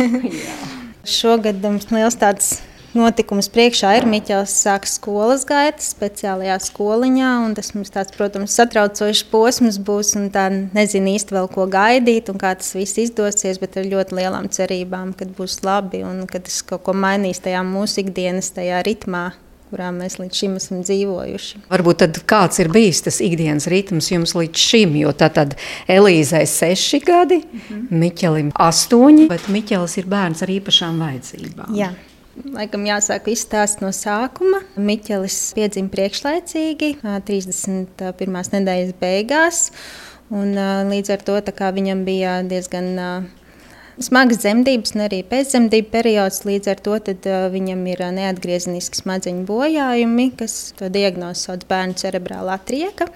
Šogad 1.06 1.62
mums 1.62 1.92
liels 1.94 2.18
tāds 2.18 2.56
notikums 2.98 3.50
priekšā 3.54 3.94
ir. 4.00 4.08
Miķels 4.10 4.54
sāk 4.64 4.88
skolas 4.90 5.46
gaitas 5.50 5.92
speciālajā 5.94 6.58
skoliņā, 6.68 7.32
un 7.46 7.56
tas 7.58 7.74
mums 7.76 7.94
tāds, 7.94 8.14
protams, 8.16 8.56
satraucošs 8.56 9.26
posms 9.32 9.80
būs, 9.84 10.16
un 10.20 10.30
tā 10.34 10.48
nezinu 10.54 11.16
īsti 11.18 11.38
vēl 11.38 11.50
ko 11.54 11.68
gaidīt, 11.72 12.32
un 12.34 12.42
kā 12.42 12.56
tas 12.60 12.74
viss 12.78 13.00
izdosies, 13.02 13.62
bet 13.62 13.80
ar 13.82 13.90
ļoti 13.90 14.20
lielām 14.20 14.50
cerībām, 14.54 15.16
kad 15.18 15.34
būs 15.38 15.62
labi, 15.66 16.04
un 16.08 16.26
kad 16.30 16.46
tas 16.48 16.62
kaut 16.68 16.86
ko 16.88 16.98
mainīs 16.98 17.44
tajā 17.44 17.64
mūsu 17.68 18.04
ikdienas 18.04 18.54
tajā 18.56 18.84
ritmā, 18.86 19.32
kurā 19.74 19.90
mēs 19.94 20.20
līdz 20.22 20.38
šim 20.38 20.58
esam 20.60 20.84
dzīvojuši. 20.86 21.64
Varbūt 21.72 22.06
kāds 22.30 22.62
ir 22.62 22.70
bijis 22.74 23.02
tas 23.08 23.18
ikdienas 23.26 23.66
ritms 23.72 24.12
jums 24.14 24.36
līdz 24.38 24.66
šim, 24.70 24.96
jo 25.02 25.14
tad 25.18 25.58
Elīzai 25.90 26.46
seši 26.50 27.02
gadi, 27.02 27.42
mm 27.42 27.62
-hmm. 27.68 28.02
Miķelim 28.04 28.52
astoņi, 28.54 29.28
bet 29.34 29.50
Miķelis 29.50 29.98
ir 29.98 30.06
bērns 30.06 30.46
ar 30.46 30.54
īpašām 30.60 31.00
vajadzībām. 31.02 31.74
Jā. 31.76 31.94
Laikam 32.34 32.88
jāsāk 32.88 33.28
izstāst 33.30 33.84
no 33.84 33.92
sākuma. 33.94 34.64
Miķelis 34.74 35.38
piedzima 35.54 35.92
priekšlaicīgi, 35.94 36.96
31. 37.04 38.42
nedēļas 38.56 38.98
beigās. 38.98 39.62
Un, 40.34 40.58
līdz 40.90 41.14
ar 41.14 41.24
to 41.28 41.38
viņam 41.78 42.02
bija 42.08 42.40
diezgan 42.48 42.90
smagas 44.02 44.42
dzemdības, 44.42 44.94
un 44.96 45.06
arī 45.06 45.22
pēcdzemdību 45.30 45.92
periods. 45.94 46.44
Līdz 46.48 46.72
ar 46.74 46.82
to 46.86 46.98
tad, 47.10 47.28
uh, 47.30 47.48
viņam 47.54 47.86
ir 47.92 48.02
uh, 48.02 48.12
neatgriezeniski 48.16 49.04
smadzeņu 49.04 49.46
bojājumi, 49.50 50.30
kas 50.40 50.74
diagnozi 50.82 51.48
sauc 51.48 51.68
bērnu 51.70 51.98
cerebrālā 52.02 52.58
trieka. 52.66 53.10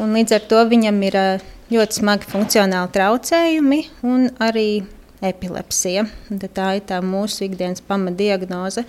Līdz 0.00 0.38
ar 0.38 0.48
to 0.50 0.64
viņam 0.72 1.00
ir 1.06 1.20
uh, 1.20 1.46
ļoti 1.74 2.00
smagi 2.00 2.30
funkcionāli 2.32 2.92
traucējumi 2.94 3.80
un 4.06 4.28
arī 4.42 4.68
epilepsija. 5.24 6.06
Tā 6.44 6.74
ir 6.78 6.84
tā 6.88 7.00
mūsu 7.04 7.46
ikdienas 7.48 7.84
pamatdiagnoze. 7.84 8.84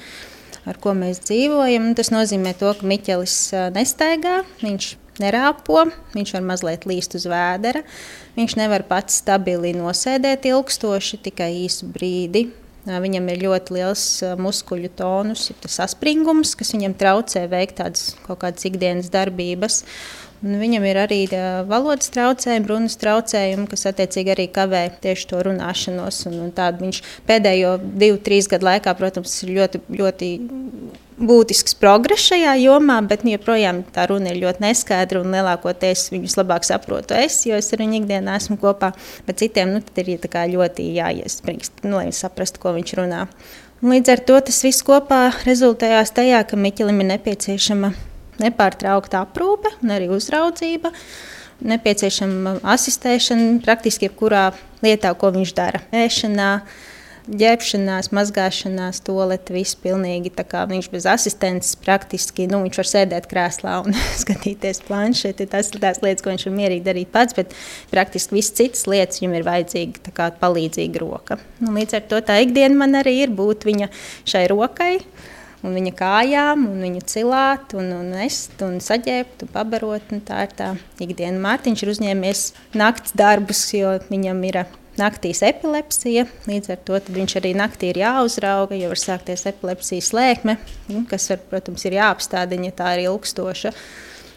Ar 0.65 0.79
ko 0.81 0.95
mēs 0.97 1.21
dzīvojam. 1.27 1.91
Tas 1.97 2.09
nozīmē, 2.13 2.55
to, 2.57 2.71
ka 2.73 2.87
Miķelis 2.89 3.37
nestaigā, 3.75 4.39
viņš 4.63 4.95
nerāpo, 5.21 5.85
viņš 6.15 6.35
var 6.35 6.45
mazliet 6.49 6.87
līst 6.89 7.15
uz 7.17 7.27
vēdera. 7.29 7.85
Viņš 8.35 8.57
nevar 8.59 8.85
pats 8.89 9.21
stabili 9.21 9.75
nosēdēt 9.77 10.47
ilgstoši, 10.49 11.21
tikai 11.29 11.51
īsu 11.63 11.89
brīdi. 11.93 12.47
Viņam 12.85 13.29
ir 13.33 13.39
ļoti 13.41 13.73
liels 13.79 14.01
muskuļu 14.37 14.91
tonus, 14.93 15.47
ir 15.49 15.57
tas 15.63 15.79
saspringums, 15.79 16.51
kas 16.57 16.69
viņam 16.75 16.93
traucē 16.99 17.47
veikt 17.49 17.79
tādas 17.79 18.11
kaut 18.27 18.43
kādas 18.43 18.67
ikdienas 18.69 19.09
darbības. 19.13 19.79
Un 19.81 20.24
viņam 20.43 20.83
ir 20.85 20.99
arī 20.99 21.19
valodas 21.69 22.11
traucējumi, 22.13 22.67
runas 22.69 22.97
traucējumi, 23.01 23.67
kas 23.71 23.87
attiecīgi 23.91 24.33
arī 24.35 24.45
kavē 24.53 24.83
tieši 25.03 25.29
to 25.31 25.41
runāšanos. 25.47 26.25
Un, 26.29 26.37
un 26.47 26.53
viņš 26.81 27.01
pēdējo 27.27 27.77
divu, 27.83 28.19
trīs 28.25 28.49
gadu 28.51 28.67
laikā, 28.69 28.93
protams, 28.99 29.33
ir 29.45 29.55
ļoti, 29.59 29.81
ļoti 29.95 30.29
būtisks 31.15 31.77
progress 31.79 32.27
šajā 32.29 32.55
jomā, 32.59 32.97
bet 33.07 33.23
joprojām 33.27 33.83
tā 33.95 34.07
runa 34.11 34.33
ir 34.33 34.41
ļoti 34.43 34.65
neskaidra 34.65 35.21
un 35.23 35.35
lielākoties 35.35 36.09
viņus 36.11 36.35
labāk 36.41 36.67
saprotu 36.67 37.15
es, 37.15 37.39
jo 37.47 37.55
es 37.55 37.71
ar 37.71 37.83
viņu 37.83 38.01
ikdienā 38.01 38.35
esmu 38.41 38.59
kopā. 38.61 38.91
Bet 39.27 39.39
citiem 39.43 39.77
nu, 39.77 39.83
ir 40.01 40.11
ļoti 40.51 40.89
jāiesprāgst, 40.97 41.85
nu, 41.87 42.01
lai 42.01 42.11
saprastu, 42.15 42.59
ko 42.63 42.75
viņš 42.75 42.97
runā. 42.99 43.27
Un 43.83 43.95
līdz 43.95 44.11
ar 44.11 44.25
to 44.27 44.41
tas 44.49 44.59
viss 44.65 44.83
kopā 44.85 45.29
rezultējās 45.45 46.15
tajā, 46.15 46.43
ka 46.49 46.59
Miķelim 46.59 47.03
ir 47.03 47.11
nepieciešama 47.15 47.93
nepārtraukta 48.41 49.23
aprūpe 49.25 49.71
un 49.81 49.93
arī 49.95 50.09
uzraudzība. 50.13 50.91
Nepieciešama 51.65 52.57
asistēšana 52.67 53.61
praktiski 53.63 54.09
jebkurā 54.09 54.49
lietā, 54.83 55.13
ko 55.15 55.31
viņš 55.31 55.53
dara. 55.55 55.79
Ēšanā, 55.95 56.49
ģērbšanās, 57.31 58.11
mazgāšanās, 58.13 58.99
toalete, 59.05 59.55
viss 59.55 59.77
pilnīgi 59.79 60.33
viņš 60.69 60.89
bez 60.91 61.07
asistents 61.09 61.71
praktiski, 61.79 62.45
nu, 62.51 62.59
var 62.81 62.89
sēdēt 62.91 63.29
krēslā 63.31 63.77
un 63.85 63.95
skatīties 64.23 64.83
planšeti. 64.85 65.47
Tas 65.51 65.71
ir 65.71 65.81
tās 65.83 66.01
lietas, 66.03 66.25
ko 66.25 66.33
viņš 66.33 66.47
var 66.49 66.57
mierīgi 66.59 66.85
darīt 66.85 67.13
pats, 67.13 67.37
bet 67.37 67.55
praktiski 67.93 68.37
viss 68.37 68.55
citas 68.55 68.85
lietas 68.91 69.23
viņam 69.23 69.37
ir 69.39 69.47
vajadzīga 69.47 70.29
palīdzīga 70.43 71.01
roka. 71.01 71.39
Nu, 71.63 71.71
līdz 71.77 72.01
ar 72.01 72.05
to 72.11 72.21
tā 72.27 72.41
ikdiena 72.43 72.83
man 72.83 72.99
arī 72.99 73.21
ir 73.23 73.33
būt 73.35 73.65
viņa 73.71 73.89
šai 74.27 74.45
rokai. 74.51 74.97
Un 75.65 75.73
viņa 75.73 75.91
kājām, 75.97 76.65
un 76.69 76.81
viņu 76.85 77.03
cilāt, 77.09 77.73
un, 77.77 77.89
un 77.95 78.13
nest, 78.13 78.53
un 78.61 78.77
saģēbt, 78.83 79.47
un 79.47 79.51
pabarot. 79.53 80.13
Un 80.13 80.21
tā 80.25 80.43
ir 80.45 80.55
tā 80.57 80.71
ikdiena. 81.01 81.41
Mārtiņš 81.41 81.83
ir 81.83 81.93
uzņēmies 81.95 82.47
nakts 82.77 83.15
darbus, 83.17 83.63
jo 83.73 83.95
viņam 84.11 84.43
ir 84.45 84.61
naktīs 84.99 85.41
epilepsija. 85.45 86.25
Līdz 86.49 86.73
ar 86.75 86.81
to 86.87 86.99
viņš 87.17 87.37
arī 87.41 87.53
naktī 87.57 87.91
ir 87.91 88.01
jāuzrauga, 88.03 88.77
jo 88.79 88.91
var 88.93 89.01
sākties 89.01 89.47
epilepsijas 89.51 90.11
lēkme, 90.15 90.57
kas, 91.11 91.29
var, 91.33 91.41
protams, 91.51 91.85
ir 91.87 91.97
jāapstādina, 91.99 92.69
ja 92.69 92.79
tā 92.83 92.95
ir 92.95 93.07
ilgstoša. 93.09 93.73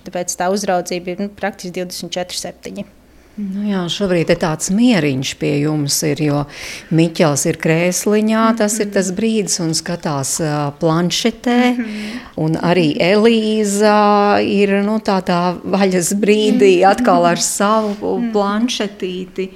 Tāpēc 0.08 0.38
tā 0.40 0.48
uzraudzība 0.54 1.14
ir 1.14 1.26
nu, 1.26 1.32
praktiski 1.36 1.82
24-7. 1.82 2.97
Nu 3.38 3.62
jā, 3.68 3.84
šobrīd 3.86 4.32
ir 4.34 4.38
tāds 4.42 4.72
mieriņš 4.74 5.32
pie 5.38 5.52
jums, 5.60 5.94
ir, 6.02 6.18
jo 6.26 6.38
Miķels 6.90 7.44
ir 7.46 7.58
krēsliņā, 7.62 8.44
tas 8.58 8.74
mm 8.74 8.78
-hmm. 8.78 8.86
ir 8.88 8.94
tas 8.96 9.10
brīdis, 9.14 9.60
un 9.62 9.74
skatās 9.78 10.32
uh, 10.42 10.72
planšetē, 10.80 11.60
mm 11.70 11.84
-hmm. 11.84 12.18
un 12.36 12.56
arī 12.56 12.88
Elīza 12.98 14.42
ir 14.42 14.82
nu, 14.82 14.98
tādā 14.98 15.54
vaļas 15.62 16.14
brīdī 16.18 16.82
atkal 16.82 17.26
ar 17.26 17.38
savu 17.38 18.18
mm 18.18 18.24
-hmm. 18.24 18.32
planšetīti. 18.32 19.48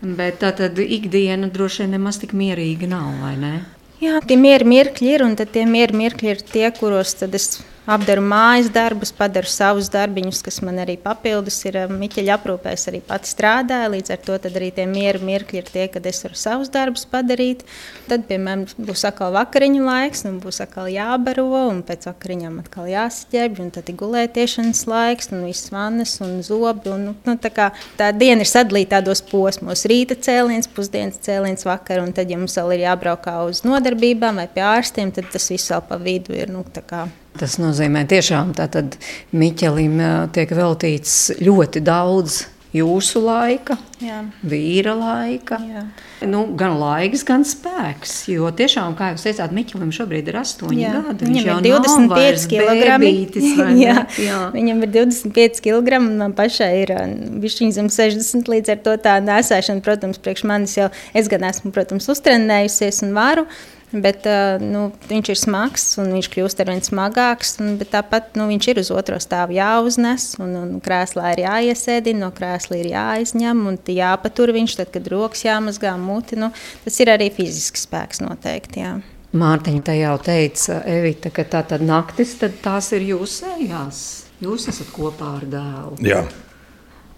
Bet 0.00 0.40
tā 0.40 0.56
tad 0.56 0.78
ikdiena 0.78 1.46
droši 1.46 1.82
vien 1.82 1.90
nemaz 1.90 2.18
tik 2.18 2.32
mierīga 2.32 2.88
nav, 2.88 3.20
vai 3.20 3.36
ne? 3.36 3.64
Jā, 4.00 4.20
tie 4.26 4.36
mieri 4.36 4.64
mirkļi 4.64 5.08
ir, 5.14 5.22
un 5.22 5.36
tie 5.36 5.66
mieri 5.66 5.92
mirkļi 5.92 6.30
ir 6.30 6.40
tie, 6.40 6.70
kuros 6.70 7.16
es 7.22 7.60
apdaru 7.90 8.22
mājas 8.22 8.70
darbus, 8.72 9.10
padaru 9.14 9.48
savus 9.50 9.90
darbiņus, 9.92 10.42
kas 10.46 10.60
man 10.66 10.78
arī 10.82 10.96
papildus 11.00 11.58
ir. 11.66 11.80
Um, 11.84 11.96
Miķeļa 12.00 12.36
aprūpēs 12.38 12.86
arī 12.90 13.00
pats 13.04 13.34
strādāja, 13.34 13.90
līdz 13.92 14.14
ar 14.14 14.20
to 14.24 14.36
arī 14.50 14.70
tie 14.74 14.86
mieru 14.88 15.22
mirkļi 15.26 15.60
ir 15.60 15.70
tie, 15.70 15.86
kad 15.92 16.06
es 16.06 16.22
varu 16.24 16.38
savus 16.38 16.70
darbus 16.72 17.06
padarīt. 17.10 17.64
Tad, 18.08 18.26
piemēram, 18.30 18.66
būs 18.78 19.04
atkal 19.08 19.34
vakariņu 19.34 19.82
laiks, 19.86 20.24
un 20.28 20.38
būs 20.42 20.62
atkal 20.64 20.90
jābaro, 20.92 21.48
un 21.70 21.82
pēc 21.86 22.06
vakariņām 22.10 22.60
atkal 22.62 22.90
jāsaģērbj, 22.90 23.62
un 23.64 23.72
tad 23.74 23.90
ir 23.90 23.98
gulētiešanas 24.00 24.84
laiks, 24.90 25.30
un 25.34 25.46
viss 25.48 25.72
vannas 25.74 26.16
un 26.24 26.38
zobi. 26.46 26.94
Un, 26.94 27.08
nu, 27.26 27.36
tā, 27.42 27.52
kā, 27.54 27.70
tā 27.98 28.12
diena 28.16 28.46
ir 28.46 28.50
sadalīta 28.50 28.98
tādos 28.98 29.22
posmos- 29.26 29.86
rīta 29.90 30.16
cēliens, 30.18 30.70
pusdienas 30.70 31.20
cēliens, 31.26 31.66
vakar, 31.66 32.04
un 32.04 32.14
tad, 32.16 32.30
ja 32.30 32.38
mums 32.38 32.56
vēl 32.58 32.78
ir 32.78 32.86
jābraukā 32.88 33.36
uz 33.48 33.64
nodarbībām 33.66 34.42
vai 34.42 34.48
pie 34.48 34.62
ārstiem, 34.66 35.12
tad 35.14 35.30
tas 35.32 35.50
viss 35.50 35.70
vēl 35.70 35.82
pa 35.88 35.98
vidu 35.98 36.34
ir. 36.34 36.50
Nu, 36.50 36.64
Tas 37.38 37.58
nozīmē, 37.62 38.02
tiešām 38.10 38.54
tātad 38.58 38.96
Miķelim 39.32 40.00
tiek 40.34 40.50
veltīts 40.56 41.30
ļoti 41.38 41.82
daudz 41.86 42.42
jūsu 42.74 43.20
laika, 43.24 43.74
Jā. 44.02 44.20
vīra 44.46 44.92
laika. 44.94 45.58
Jā. 45.66 45.82
Nu, 46.30 46.44
gan 46.58 46.76
laiks, 46.78 47.24
gan 47.26 47.42
spēks. 47.46 48.12
Jo 48.30 48.50
tiešām, 48.54 48.94
kā 48.98 49.10
jūs 49.14 49.24
teicāt, 49.26 49.54
Miķelim 49.54 49.90
šobrīd 49.94 50.30
ir 50.30 50.38
8 50.38 50.70
Jā. 50.78 50.92
gadi. 51.08 51.30
Viņam 51.30 51.48
ir 51.50 51.74
25 51.74 52.46
kg. 52.52 53.00
Jā. 53.84 53.96
Jā. 54.20 54.38
Viņam 54.54 54.84
ir 54.86 54.94
25 55.00 55.64
kg, 55.66 55.98
un 55.98 56.14
man 56.22 56.36
pašai 56.38 56.70
ir 56.84 56.94
bišķiņa 57.42 57.78
zem 57.80 57.90
60. 57.96 58.54
Līdz 58.54 58.76
ar 58.76 58.80
to 58.86 58.96
tā 59.02 59.18
nesēšana, 59.24 59.82
protams, 59.86 60.22
priekš 60.22 60.46
manis 60.46 60.78
jau 60.78 60.90
es 61.16 61.30
gan 61.32 61.48
esmu, 61.50 61.74
protams, 61.74 62.06
uztrenējusies 62.14 63.02
un 63.08 63.14
varu. 63.18 63.48
Bet, 63.90 64.26
nu, 64.62 64.84
viņš 65.10 65.32
ir 65.32 65.38
smags 65.38 65.84
un 65.98 66.12
viņš 66.14 66.28
kļūst 66.30 66.60
ar 66.62 66.68
vien 66.70 66.82
smagāks. 66.86 67.56
Un, 67.62 67.72
tāpat 67.82 68.36
nu, 68.38 68.46
viņš 68.50 68.68
ir 68.70 68.80
uz 68.84 68.90
otro 68.94 69.18
stāvu 69.22 69.56
jāuznes, 69.56 70.28
un, 70.38 70.52
un 70.60 70.76
krēslā 70.84 71.32
ir 71.34 71.42
jāiesēdina, 71.42 72.22
no 72.22 72.30
krēsla 72.34 72.78
ir 72.78 72.92
jāizņem 72.92 73.64
un 73.66 73.80
jāpatur 73.90 74.54
viņš, 74.54 74.76
tad, 74.78 74.92
kad 74.94 75.10
rokas 75.10 75.42
jāmazgā 75.42 75.96
muti. 75.98 76.38
Nu, 76.38 76.52
tas 76.84 77.00
ir 77.02 77.10
arī 77.10 77.32
fizisks 77.34 77.88
spēks 77.88 78.22
noteikti. 78.22 78.84
Jā. 78.84 78.94
Mārtiņa 79.30 79.82
te 79.86 79.98
jau 79.98 80.14
teica, 80.22 80.80
Evita, 80.90 81.34
ka 81.34 81.46
tā 81.50 81.64
tad 81.74 81.82
naktis, 81.86 82.36
tad 82.38 82.56
tās 82.62 82.92
ir 82.94 83.04
jūsējās. 83.10 84.00
Jūs 84.40 84.70
esat 84.70 84.94
kopā 84.94 85.34
ar 85.40 85.50
dēlu. 85.50 85.98
Jā. 86.06 86.24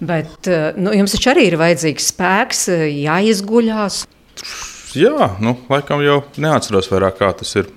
Bet 0.02 0.48
nu, 0.80 0.90
jums 0.96 1.12
taču 1.14 1.30
arī 1.30 1.46
ir 1.52 1.60
vajadzīgs 1.60 2.08
spēks, 2.10 2.66
jāizguļās. 2.72 4.04
Jā, 4.92 5.30
nu, 5.40 5.54
laikam 5.72 6.02
jau 6.04 6.18
neatceros 6.36 6.90
vairāk, 6.92 7.16
kā 7.20 7.30
tas 7.38 7.54
ir. 7.56 7.70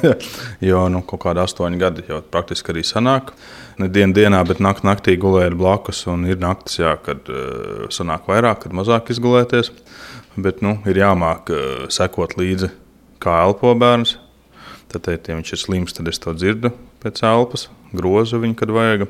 jo 0.70 0.80
nu, 0.92 1.00
kaut 1.08 1.22
kāda 1.22 1.44
astoņa 1.46 1.78
gadi 1.80 2.04
jau 2.08 2.20
praktiski 2.32 2.74
arī 2.74 2.82
sanāk. 2.84 3.32
Ne 3.80 3.88
dienā, 3.88 4.12
dienā, 4.16 4.40
bet 4.48 4.60
naktī, 4.60 4.84
naktī 4.88 5.14
gulēju 5.20 5.56
blakus. 5.56 6.02
Ir 6.28 6.40
naktis, 6.40 6.80
jā, 6.82 6.92
kad 7.04 7.28
uh, 7.32 7.86
sanāk 7.92 8.28
vairāk, 8.28 8.66
kad 8.66 8.76
mazāk 8.76 9.12
izgulēties. 9.14 9.72
Bet 10.40 10.60
nu, 10.64 10.76
ir 10.88 11.00
jāmāk 11.00 11.52
uh, 11.54 11.86
sekot 11.92 12.36
līdzi, 12.40 12.68
kā 13.24 13.40
elpo 13.46 13.72
bērns. 13.80 14.18
Tad, 14.92 15.08
ja 15.08 15.38
viņš 15.38 15.54
ir 15.54 15.62
slims, 15.62 15.96
tad 15.96 16.10
es 16.10 16.20
to 16.20 16.34
dzirdu 16.34 16.74
pēc 17.00 17.22
elpas, 17.24 17.68
grozu 17.96 18.40
viņu, 18.42 18.58
kad 18.58 18.72
vajag. 18.74 19.06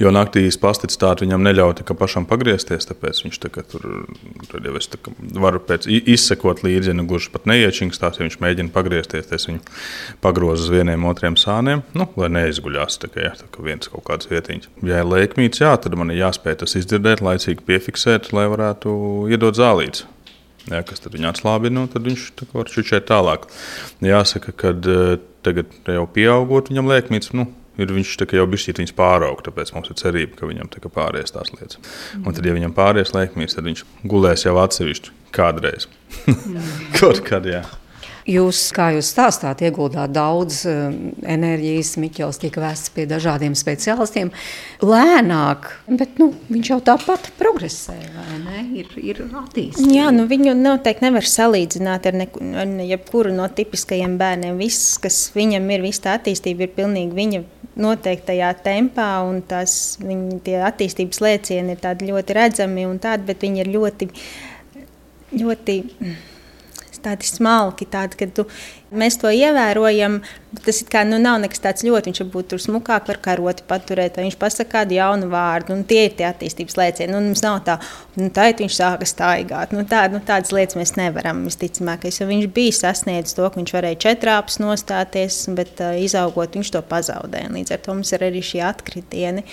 Jo 0.00 0.12
naktī 0.14 0.44
plasticitāte 0.60 1.26
viņam 1.26 1.44
neļauj 1.46 1.84
pašam 1.98 2.26
pagriezties, 2.28 2.86
tāpēc 2.88 3.22
viņš 3.24 3.40
tā 3.42 3.50
tur, 3.70 3.84
jau 4.52 4.74
es 4.78 4.88
varu 5.42 5.62
pēc, 5.62 5.86
izsekot 5.86 6.64
līdzi, 6.66 6.92
ja 6.92 6.96
nu 6.98 7.06
gluži 7.10 7.32
pat 7.34 7.46
neiečingstās, 7.50 8.18
ja 8.18 8.26
viņš 8.26 8.38
mēģina 8.42 8.74
pagriezties, 8.74 9.28
tad 9.30 9.46
viņu 9.48 9.62
pagrozu 10.24 10.66
uz 10.66 10.72
vieniem 10.72 11.04
otriem 11.08 11.36
sāniem, 11.40 11.84
nu, 11.98 12.08
lai 12.20 12.30
neizguļās 12.38 13.00
tā 13.02 13.12
kā, 13.12 13.28
ja, 13.28 13.34
tā 13.38 13.48
kā 13.52 13.66
viens 13.66 13.90
kaut 13.92 14.06
kāds 14.08 14.30
vietiņš. 14.32 14.70
Ja 14.88 15.02
ir 15.02 15.10
lēkmīts, 15.10 15.62
jā, 15.62 15.74
tad 15.82 15.96
man 15.98 16.14
ir 16.14 16.22
jāspēj 16.22 16.62
tas 16.64 16.76
izdzirdēt, 16.80 17.24
laicīgi 17.24 17.66
piefiksēt, 17.68 18.32
lai 18.36 18.48
varētu 18.52 18.96
iedot 19.32 19.58
zālītes. 19.58 20.06
Ja, 20.70 20.82
kas 20.86 21.02
tad 21.02 21.16
viņu 21.16 21.26
atslābina, 21.32 21.80
nu, 21.80 21.88
tad 21.90 22.04
viņš 22.06 22.28
var 22.52 22.70
čučēt 22.70 23.08
tālāk. 23.08 23.48
Jāsaka, 24.04 24.54
ka 24.54 24.70
eh, 24.70 25.16
tagad 25.42 25.72
jau 25.90 26.04
pieaugot 26.06 26.70
viņam 26.70 26.90
lēkmīts. 26.92 27.32
Nu, 27.34 27.48
ir 27.80 27.92
viņš 27.96 28.16
jau 28.36 28.46
bijis 28.50 28.68
viņas 28.78 28.96
pāraugs, 28.96 29.44
tāpēc 29.46 29.72
mums 29.76 29.92
ir 29.92 30.00
cerība, 30.00 30.38
ka 30.38 30.50
viņam 30.50 30.72
tā 30.72 30.82
pāries 30.92 31.34
tās 31.34 31.52
lietas. 31.54 31.78
Mm. 31.80 32.26
Un 32.26 32.36
tad, 32.36 32.46
ja 32.46 32.56
viņam 32.56 32.76
pāries 32.76 33.14
lēkmīs, 33.16 33.56
tad 33.56 33.68
viņš 33.68 33.84
gulēs 34.08 34.46
jau 34.46 34.56
atsevišķi 34.62 35.14
kādreiz. 35.32 35.88
Kaut 36.98 37.22
kad, 37.26 37.48
jā. 37.48 37.64
Jūs, 38.22 38.68
kā 38.70 38.92
jūs 38.94 39.08
stāstāt, 39.10 39.64
ieguldāt 39.66 40.12
daudz 40.14 40.60
uh, 40.70 40.92
enerģijas, 41.26 41.96
Miķels 41.98 42.38
tika 42.38 42.60
vēsts 42.62 42.92
pie 42.94 43.02
dažādiem 43.10 43.56
speciālistiem. 43.58 44.30
Lēnāk, 44.78 45.66
bet 45.90 46.20
nu, 46.22 46.28
viņš 46.46 46.70
jau 46.70 46.78
tāpat 46.86 47.32
progresē, 47.40 47.96
vai 48.14 48.38
ne? 48.44 48.62
Ir, 48.78 48.92
ir 49.02 49.24
attīstīts. 49.26 49.90
Jā, 49.90 50.12
nu 50.14 50.28
viņu 50.30 50.54
noteikti 50.54 51.08
nevar 51.08 51.26
salīdzināt 51.26 52.06
ar, 52.12 52.20
neku, 52.22 52.44
ar 52.62 52.76
jebkuru 52.92 53.34
no 53.34 53.48
tipiskajiem 53.50 54.14
bērniem. 54.22 54.54
Viss, 54.60 54.94
kas 55.02 55.24
viņam 55.34 55.66
ir, 55.74 55.82
visa 55.82 56.06
tā 56.06 56.16
attīstība 56.20 56.68
ir 56.68 56.76
pilnīgi 56.78 57.18
viņa 57.18 57.42
noteiktajā 57.80 58.50
tempā, 58.64 59.08
un 59.28 59.40
tās 59.48 59.96
viņa 60.02 60.64
attīstības 60.68 61.22
lēcieni 61.24 61.76
ir 61.76 61.80
ļoti 62.10 62.36
redzami, 62.36 62.84
tādi, 63.02 63.28
bet 63.30 63.46
viņi 63.46 63.64
ir 63.64 63.72
ļoti, 63.76 64.08
ļoti 65.40 65.78
tādi 67.04 67.28
smalki, 67.28 67.86
tādi, 67.90 68.18
ka 68.20 68.28
tu, 68.38 68.44
mēs 68.94 69.18
to 69.20 69.30
ievērojam. 69.32 70.20
Tas 70.66 70.82
kā, 70.92 71.00
nu, 71.08 71.16
nav 71.22 71.38
nekas 71.40 71.62
tāds 71.64 71.84
ļoti, 71.86 72.10
viņš 72.10 72.20
varbūt 72.24 72.50
tur 72.52 72.60
smukāk 72.60 73.08
var 73.08 73.18
karoti 73.24 73.64
paturēt, 73.68 74.18
vai 74.18 74.26
viņš 74.26 74.36
pasakā 74.40 74.70
kādu 74.72 74.96
jaunu 74.98 75.30
vārdu, 75.32 75.72
un 75.76 75.84
tie 75.88 76.06
ir 76.06 76.16
tie 76.18 76.26
attīstības 76.28 76.76
lēcieni. 76.76 77.12
Nu, 77.14 77.22
mums 77.24 77.42
nav 77.44 77.60
tā, 77.66 77.78
nu, 78.20 78.28
tā 78.34 78.50
ir 78.50 78.58
viņš 78.60 78.78
sāka 78.78 79.08
staigāt. 79.08 79.72
Nu, 79.76 79.86
tā, 79.88 80.04
nu, 80.12 80.20
tādas 80.24 80.52
lietas 80.54 80.76
mēs 80.78 80.94
nevaram, 81.00 81.44
visticamākais, 81.48 82.20
jo 82.20 82.28
viņš 82.28 82.48
bija 82.52 82.78
sasniedzis 82.82 83.38
to, 83.38 83.48
ka 83.48 83.60
viņš 83.60 83.76
varēja 83.78 84.02
četrāpus 84.06 84.60
nostāties, 84.62 85.44
bet 85.56 85.80
uh, 85.80 85.96
izaugot 86.00 86.58
viņš 86.58 86.74
to 86.76 86.84
pazaudēja. 86.92 87.52
Līdz 87.56 87.76
ar 87.76 87.86
to 87.86 87.96
mums 87.96 88.12
ir 88.12 88.28
arī 88.28 88.44
šie 88.44 88.60
atkritieni. 88.68 89.46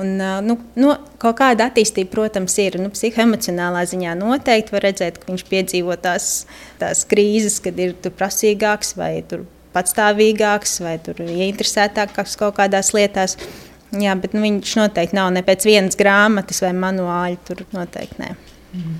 Un, 0.00 0.14
nu, 0.46 0.56
no, 0.80 0.92
kaut 1.20 1.36
kāda 1.36 1.66
attīstība, 1.68 2.08
protams, 2.14 2.54
ir 2.62 2.78
nu, 2.80 2.88
psihoemocionālā 2.94 3.82
ziņā. 3.90 4.14
Noteikti 4.16 4.72
var 4.72 4.86
redzēt, 4.88 5.18
ka 5.20 5.28
viņš 5.28 5.44
piedzīvo 5.50 5.96
tās, 6.00 6.46
tās 6.80 7.02
krīzes, 7.08 7.58
kad 7.64 7.76
ir 7.82 7.92
prasīgāks 8.08 8.94
vai 8.96 9.18
patstāvīgāks 9.76 10.80
vai 10.84 10.96
ieinteresētāks 10.96 12.38
kaut 12.40 12.56
kādās 12.56 12.94
lietās. 12.96 13.36
Jā, 13.92 14.16
bet 14.16 14.32
nu, 14.32 14.40
viņš 14.46 14.72
noteikti 14.80 15.16
nav 15.18 15.28
ne 15.36 15.44
pēc 15.44 15.68
vienas 15.68 15.98
grāmatas 16.00 16.62
vai 16.64 16.72
manuāļa. 16.72 17.40
Tur 17.44 17.60
noteikti 17.76 18.22
nē. 18.22 18.32
Mm. 18.72 18.98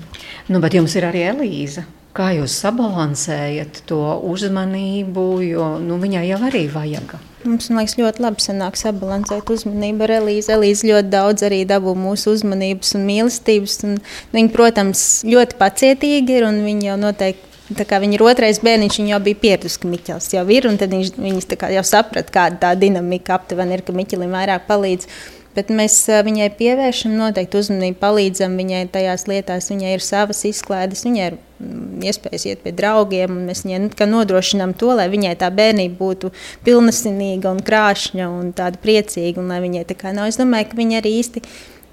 Nu, 0.53 0.61
bet 0.61 0.77
jums 0.77 0.93
ir 0.99 1.09
arī 1.09 1.25
Elīza. 1.31 1.87
Kā 2.13 2.27
jūs 2.35 2.53
sabalansējat 2.61 3.79
to 3.89 4.01
uzmanību, 4.29 5.23
jo 5.47 5.69
nu, 5.81 5.95
viņai 5.97 6.27
jau 6.27 6.37
arī 6.45 6.67
vajag? 6.69 7.15
Mums 7.43 7.71
liekas, 7.73 7.95
ļoti 7.97 8.21
labi 8.21 8.43
sanāk 8.45 8.77
sabalansēt 8.77 9.49
uzmanību 9.49 10.05
ar 10.05 10.13
Elīzi. 10.19 10.51
Elīze 10.53 10.91
ļoti 10.91 11.09
daudz 11.09 11.43
arī 11.47 11.63
dabū 11.67 11.95
mūsu 11.97 12.35
uzmanības 12.37 12.93
un 12.99 13.07
mīlestības. 13.09 13.79
Un 13.89 13.97
viņa, 14.35 14.53
protams, 14.53 15.01
ļoti 15.25 15.57
pacietīgi 15.57 16.37
ir 16.37 16.47
un 16.51 16.61
viņa 16.67 16.91
jau 16.91 17.01
noteikti. 17.01 17.49
Tā 17.73 17.87
kā 17.89 17.97
viņa 18.03 18.19
ir 18.19 18.25
otrais 18.27 18.61
bērniņš, 18.61 18.99
viņa 19.01 19.13
jau 19.15 19.21
bija 19.25 19.41
pieradusi, 19.47 19.81
ka 19.81 19.89
Miķels 19.89 20.33
jau 20.35 20.43
ir. 20.53 20.69
Tad 20.77 20.93
viņš, 20.93 21.15
viņas 21.17 21.49
jau 21.79 21.85
saprata, 21.95 22.35
kāda 22.35 22.61
tā 22.67 22.75
dinamika 22.77 23.39
aptuveni 23.39 23.79
ir, 23.79 23.83
ka 23.87 23.95
Miķelim 23.97 24.37
vairāk 24.37 24.69
palīdz. 24.69 25.09
Bet 25.53 25.69
mēs 25.69 25.95
viņai 26.25 26.47
pievēršam 26.57 27.13
noteikti 27.17 27.59
uzmanību, 27.59 27.99
palīdzam 28.01 28.55
viņai 28.57 28.87
tajās 28.93 29.27
lietās. 29.29 29.69
Viņai 29.69 29.91
ir 29.97 30.05
savas 30.05 30.41
izklaides, 30.49 31.03
viņai 31.05 31.27
ir 31.29 31.37
mm, 31.37 31.99
iespējas 32.09 32.47
iet 32.49 32.63
pie 32.63 32.73
draugiem. 32.73 33.35
Mēs 33.49 33.61
viņai 33.67 34.07
nodrošinām 34.09 34.73
to, 34.79 34.95
lai 34.97 35.05
viņai 35.13 35.35
tā 35.43 35.51
bērnība 35.53 35.99
būtu 35.99 36.33
pilnasinīga 36.65 37.53
un 37.53 37.61
krāšņa 37.65 38.31
un 38.33 38.49
tāda 38.57 38.81
priecīga. 38.81 39.43
Un, 39.43 39.53
viņai 39.67 39.85
tā 39.91 39.99
kā 39.99 40.15
nav, 40.15 40.31
es 40.33 40.41
domāju, 40.41 40.71
ka 40.71 40.81
viņa 40.81 41.03
arī 41.03 41.13
īsti 41.21 41.45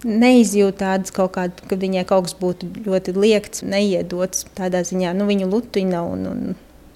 neizjūt 0.09 0.81
tādas 0.81 1.13
kaut 1.13 1.35
kādas, 1.37 1.61
ka 1.69 1.77
viņai 1.77 2.07
kaut 2.09 2.29
kas 2.29 2.37
būtu 2.41 2.71
ļoti 2.87 3.15
liekts, 3.17 3.65
neiedots 3.67 4.47
tādā 4.57 4.81
ziņā, 4.87 5.13
nu, 5.17 5.29
viņu 5.29 5.51
lutuņa 5.53 6.03
un, 6.15 6.27
un 6.31 6.45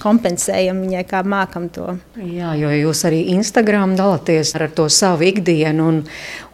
kompensējam 0.04 0.82
viņai, 0.84 1.04
kā 1.08 1.22
mākam 1.26 1.68
to. 1.72 1.96
Jā, 2.20 2.52
jo 2.60 2.70
jūs 2.74 3.04
arī 3.08 3.22
Instagram 3.34 3.96
dalāties 3.98 4.54
ar 4.58 4.68
to 4.76 4.86
savu 4.92 5.26
ikdienu, 5.30 5.88
un, 5.90 6.00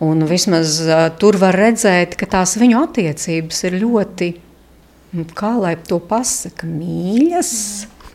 un 0.07 0.27
vismaz 0.31 0.79
uh, 0.87 1.09
tur 1.21 1.41
var 1.43 1.59
redzēt, 1.59 2.17
ka 2.21 2.31
tās 2.39 2.57
viņu 2.61 2.85
attiecības 2.87 3.65
ir 3.69 3.79
ļoti, 3.83 4.33
kā 5.37 5.55
lai 5.59 5.77
to 5.89 6.01
pasaka, 6.11 6.69
mīļas. 6.71 7.55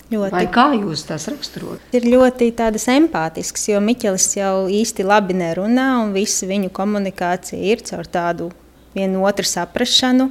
Ļoti. 0.06 0.36
Vai 0.36 0.44
kā 0.54 0.68
jūs 0.78 1.02
tās 1.08 1.24
raksturot? 1.32 1.82
Ir 1.98 2.04
ļoti 2.06 2.52
empātisks, 2.94 3.64
jo 3.72 3.80
Miķelis 3.82 4.28
jau 4.38 4.68
īsti 4.70 5.02
labi 5.02 5.34
nerunā, 5.34 5.88
un 6.04 6.14
visa 6.14 6.46
viņu 6.46 6.70
komunikācija 6.70 7.58
ir 7.58 7.82
caur 7.82 8.06
tādu 8.06 8.52
vienu 8.96 9.24
otru 9.28 9.46
saprāšanu. 9.48 10.30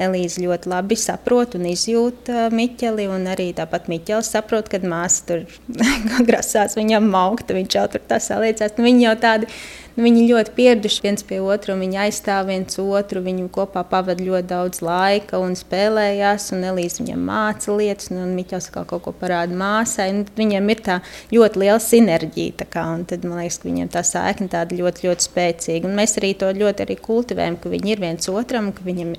Elīze 0.00 0.42
ļoti 0.42 0.70
labi 0.72 0.98
saprot 0.98 1.54
un 1.58 1.68
izjūt 1.70 2.30
Miķeli, 2.54 3.06
un 3.10 3.28
arī 3.30 3.50
tāpat 3.56 3.90
Miķels 3.90 4.32
saprot, 4.34 4.70
kad 4.72 4.86
māsa 4.88 5.28
tur 5.28 5.44
grasās 6.28 6.78
viņam 6.78 7.10
maukt, 7.12 7.54
viņš 7.54 7.78
jau 7.78 7.86
tur 7.92 8.04
tā 8.08 8.20
saliecās. 8.22 8.78
Nu, 8.78 8.86
viņi 8.88 9.08
jau 9.08 9.16
tādi 9.22 9.50
Nu, 9.94 10.02
viņi 10.02 10.24
ļoti 10.26 10.50
pieraduši 10.56 11.02
viens 11.04 11.22
pie 11.22 11.36
otra, 11.38 11.76
viņi 11.78 11.98
aizstāv 12.02 12.48
viens 12.48 12.78
otru, 12.82 13.20
viņi 13.22 13.44
kopā 13.54 13.84
pavadīja 13.86 14.32
ļoti 14.32 14.48
daudz 14.50 14.80
laika 14.82 15.38
un 15.38 15.54
spēlējās. 15.54 16.48
Un 16.56 16.66
Elīze 16.66 16.98
viņam 16.98 17.22
māca 17.28 17.76
lietas, 17.78 18.10
un 18.10 18.32
Miķels 18.34 18.66
kaut 18.74 18.90
ko 19.04 19.14
parāda 19.20 19.54
māsai. 19.54 20.08
Nu, 20.16 20.26
viņiem 20.34 20.74
ir 20.74 20.82
tā 20.90 20.98
ļoti 21.30 21.62
liela 21.62 21.78
sinerģija. 21.78 22.66
Kā, 22.74 22.84
tad 23.06 23.22
man 23.22 23.44
liekas, 23.44 23.60
ka 23.62 23.70
viņiem 23.70 23.94
tā 23.94 24.02
saikne 24.08 24.50
tāda 24.50 24.74
ļoti, 24.82 25.06
ļoti 25.06 25.28
spēcīga. 25.28 25.86
Un 25.86 25.94
mēs 26.02 26.18
arī 26.18 26.34
to 26.42 26.50
ļoti 26.50 26.88
arī 26.88 26.98
kultivējam, 26.98 27.62
ka 27.62 27.74
viņi 27.76 27.94
ir 27.94 28.02
viens 28.02 28.30
otram, 28.34 28.74
ka 28.74 28.82
viņam 28.82 29.14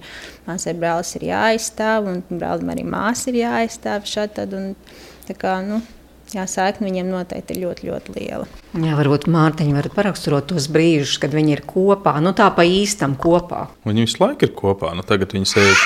māsai 0.49 0.75
brālis 0.75 1.15
ir 1.15 1.29
jāaizstāv, 1.31 2.11
un 2.11 2.23
brālim 2.35 2.75
arī 2.75 2.83
māsa 2.83 3.31
ir 3.31 3.45
jāaizstāv. 3.45 4.03
Šad, 4.11 4.43
un, 4.59 4.73
kā, 5.39 5.61
nu, 5.63 5.79
Jā, 6.35 6.43
sēkne 6.51 6.89
viņiem 6.89 7.07
noteikti 7.13 7.55
ir 7.55 7.61
ļoti, 7.61 7.87
ļoti 7.87 8.13
liela. 8.17 8.47
Jā, 8.75 8.97
varbūt 8.97 9.29
Mārtiņa 9.31 9.77
varat 9.77 9.93
paraksturot 9.95 10.49
tos 10.49 10.67
brīžus, 10.67 11.15
kad 11.23 11.31
viņi 11.31 11.55
ir 11.55 11.61
kopā, 11.63 12.17
nu 12.19 12.33
tā 12.35 12.49
pa 12.51 12.65
īstam 12.67 13.13
kopā. 13.15 13.69
Viņi 13.87 14.03
visu 14.03 14.19
laiku 14.19 14.49
ir 14.49 14.51
kopā, 14.57 14.91
nu 14.97 15.05
tagad 15.07 15.31
viņi 15.37 15.47
sēž. 15.53 15.85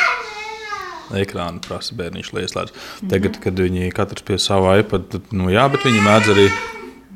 Ekrāna 1.19 1.61
prasa 1.61 1.93
bērniņš, 1.97 2.33
lai 2.33 2.47
ieslēdz. 2.47 2.73
Tagad, 3.13 3.37
kad 3.43 3.61
viņi 3.61 3.93
katrs 3.93 4.25
pie 4.25 4.39
sava 4.41 4.75
iPad, 4.81 5.05
tad, 5.13 5.29
nu 5.37 5.53
jā, 5.53 5.67
bet 5.69 5.85
viņi 5.85 6.03
mēdz 6.05 6.33
arī 6.33 6.49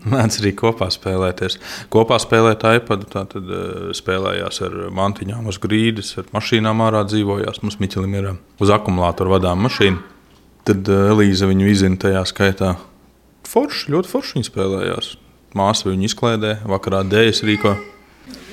Mēdz 0.14 0.42
arī 0.42 0.52
kopā 0.60 0.90
spēlēties. 0.92 1.56
Kopā 1.94 2.18
spēlēt 2.20 2.66
iPad, 2.68 3.06
tad 3.14 3.36
uh, 3.40 3.92
spēlējās 3.96 4.60
ar 4.68 4.80
mantiņām 4.92 5.48
uz 5.48 5.62
grīdas, 5.64 6.10
ar 6.20 6.28
mašīnām 6.36 6.84
ārā 6.84 7.06
dzīvojās. 7.08 7.62
Mums 7.64 7.80
Miķelim 7.80 8.18
ir 8.20 8.34
uz 8.60 8.74
akumulātoru 8.74 9.38
vadām 9.38 9.64
mašīna. 9.64 10.02
Tad 10.68 10.92
uh, 10.92 11.06
Elīze 11.14 11.48
viņu 11.48 11.72
izzina 11.72 12.02
tajā 12.04 12.26
skaitā 12.28 12.76
forši, 13.50 13.92
ļoti 13.94 14.12
forši 14.12 14.38
viņi 14.38 14.50
spēlējās. 14.50 15.10
Māsa 15.58 15.90
viņu 15.90 16.08
izklaidē, 16.10 16.56
vakarā 16.70 17.04
dēļas 17.06 17.44
rīkoja. 17.46 17.78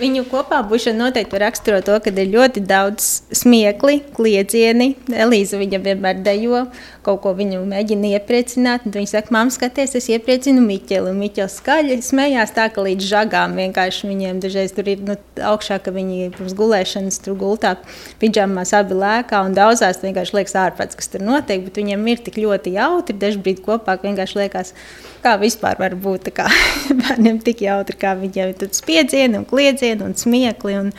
Viņu 0.00 0.22
kopā 0.30 0.62
būšana 0.64 0.96
noteikti 0.96 1.38
raksturo 1.42 1.82
to, 1.84 1.98
ka 2.00 2.08
ir 2.08 2.30
ļoti 2.32 2.62
daudz 2.64 3.06
smiekli, 3.36 3.98
kliedzieni. 4.16 4.94
Elīza 5.12 5.58
viņam 5.60 5.82
vienmēr 5.84 6.22
dejo, 6.24 6.62
kaut 7.04 7.20
ko 7.20 7.34
viņu 7.36 7.58
mēģina 7.68 8.14
iepriecināt. 8.14 8.86
Viņa 8.88 9.10
saka, 9.10 9.34
māmiņa, 9.36 9.56
skaties, 9.58 9.92
es 10.00 10.08
iepriecinu 10.14 10.62
Miķeli. 10.64 11.12
Miķels 11.18 11.58
skaļi 11.60 11.98
smējās 12.06 12.54
tā, 12.56 12.70
ka 12.72 12.84
līdz 12.86 13.10
žagām 13.10 13.58
vienkārši 13.60 14.08
viņiem 14.08 14.40
dažreiz 14.40 14.72
tur 14.76 14.88
ir 14.88 15.02
nu, 15.04 15.18
augšā, 15.50 15.76
ka 15.84 15.92
viņi 15.92 16.30
pirms 16.38 16.56
gulēšanas 16.56 17.20
tur 17.26 17.36
gultā 17.42 17.74
pidžamās 18.22 18.72
abi 18.80 18.96
lēkā 18.96 19.42
un 19.44 19.58
daudzās 19.58 20.00
vienkārši 20.00 20.38
liekas 20.38 20.56
ārpēc, 20.64 20.96
kas 20.96 21.12
tur 21.12 21.26
notiek, 21.28 21.66
bet 21.68 21.76
viņiem 21.76 22.08
ir 22.14 22.24
tik 22.24 22.40
ļoti 22.40 22.72
jautri, 22.78 23.18
dažbrīd 23.20 23.60
kopā 23.68 23.98
vienkārši 24.00 24.40
liekas, 24.40 24.72
kā 25.20 25.36
vispār 25.40 25.76
var 25.80 25.96
būt 26.00 26.32
kā, 26.36 26.48
bērniem 27.02 27.44
tik 27.44 27.66
jautri, 27.68 28.00
kā 28.00 28.16
viņiem 28.16 28.56
ir 28.56 28.74
spiedzieni 28.80 29.42
un 29.42 29.48
kliedzieni 29.48 29.89
un 30.06 30.14
smiekli. 30.18 30.76
Un, 30.80 30.92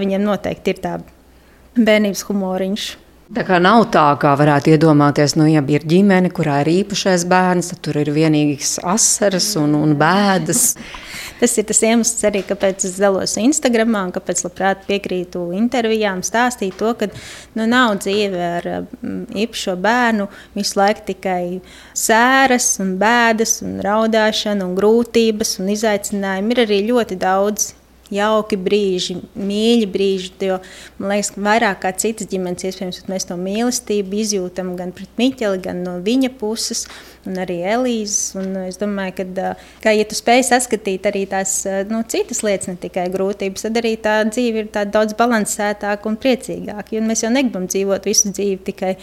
viņiem 0.00 0.26
noteikti 0.26 0.74
ir 0.74 0.82
tā 0.82 0.96
bērnības 1.78 2.26
humoriņš. 2.26 2.88
Tā 3.30 3.44
kā 3.46 3.60
nav 3.62 3.84
tā, 3.94 4.08
kā 4.18 4.32
varētu 4.34 4.72
iedomāties, 4.72 5.36
nu, 5.38 5.44
ja 5.46 5.60
ir 5.70 5.84
ģimene, 5.86 6.32
kurā 6.34 6.56
ir 6.64 6.72
īpašais 6.80 7.22
bērns, 7.30 7.68
tad 7.70 7.78
tur 7.86 8.00
ir 8.00 8.10
vienīgs 8.10 8.80
asaras 8.82 9.52
un, 9.60 9.76
un 9.78 9.94
bēdas. 9.98 10.72
Tas 11.40 11.54
ir 11.56 11.64
tas 11.64 11.78
iemesls 11.86 12.18
arī, 12.28 12.42
kāpēc 12.44 12.82
es 12.84 12.98
dalos 13.00 13.32
Instagram, 13.40 13.94
un 13.96 14.10
kāpēc 14.12 14.42
labprāt 14.44 14.82
piekrītu 14.84 15.46
intervijām, 15.56 16.20
stāstīt 16.26 16.74
to, 16.76 16.90
ka 16.98 17.06
nu, 17.54 17.64
nav 17.64 17.94
dzīve 18.02 18.42
ar 18.58 18.68
mm, 18.74 19.22
īpašo 19.46 19.78
bērnu 19.80 20.26
visu 20.58 20.76
laiku 20.82 21.06
tikai 21.06 21.62
sēras, 21.96 22.74
un 22.84 22.96
bēdas, 23.00 23.60
un 23.64 23.78
raudāšana, 23.86 24.66
un 24.66 24.76
grūtības 24.76 25.60
un 25.62 25.72
izaicinājumi. 25.72 26.52
Ir 26.52 26.64
arī 26.66 26.82
ļoti 26.90 27.16
daudz 27.24 27.70
jauki 28.14 28.58
brīži, 28.60 29.16
mīļi 29.38 29.86
brīži. 29.90 30.32
Jo, 30.46 30.58
man 30.98 31.14
liekas, 31.14 31.32
ka 31.34 31.44
vairāk 31.46 31.80
kā 31.84 31.92
citas 32.02 32.28
ģimenes, 32.30 32.66
iespējams, 32.68 33.02
mēs 33.10 33.28
to 33.28 33.36
mīlestību 33.40 34.20
izjūtam 34.24 34.74
gan 34.78 34.94
pret 34.96 35.12
Miķeli, 35.20 35.62
gan 35.64 35.82
no 35.86 35.96
viņa 36.04 36.32
puses, 36.40 36.86
un 37.28 37.40
arī 37.42 37.60
Elīzes. 37.74 38.34
Un 38.40 38.52
es 38.66 38.80
domāju, 38.80 39.16
ka, 39.20 39.54
ka 39.84 39.94
ja 39.96 40.06
tu 40.08 40.18
spēj 40.18 40.46
saskatīt 40.50 41.08
arī 41.10 41.24
tās 41.30 41.62
nu, 41.90 42.02
citas 42.10 42.44
lietas, 42.46 42.70
ne 42.72 42.78
tikai 42.80 43.08
grūtības, 43.12 43.66
tad 43.66 43.80
arī 43.80 43.96
tā 44.02 44.20
dzīve 44.28 44.64
ir 44.64 44.70
daudz 44.92 45.16
balansētāka 45.18 46.10
un 46.10 46.20
priecīgāka. 46.20 46.94
Jo 46.96 47.04
mēs 47.06 47.24
jau 47.26 47.32
negribam 47.34 47.68
dzīvot 47.70 48.08
visu 48.10 48.32
dzīvi 48.34 48.62
tikai 48.70 48.94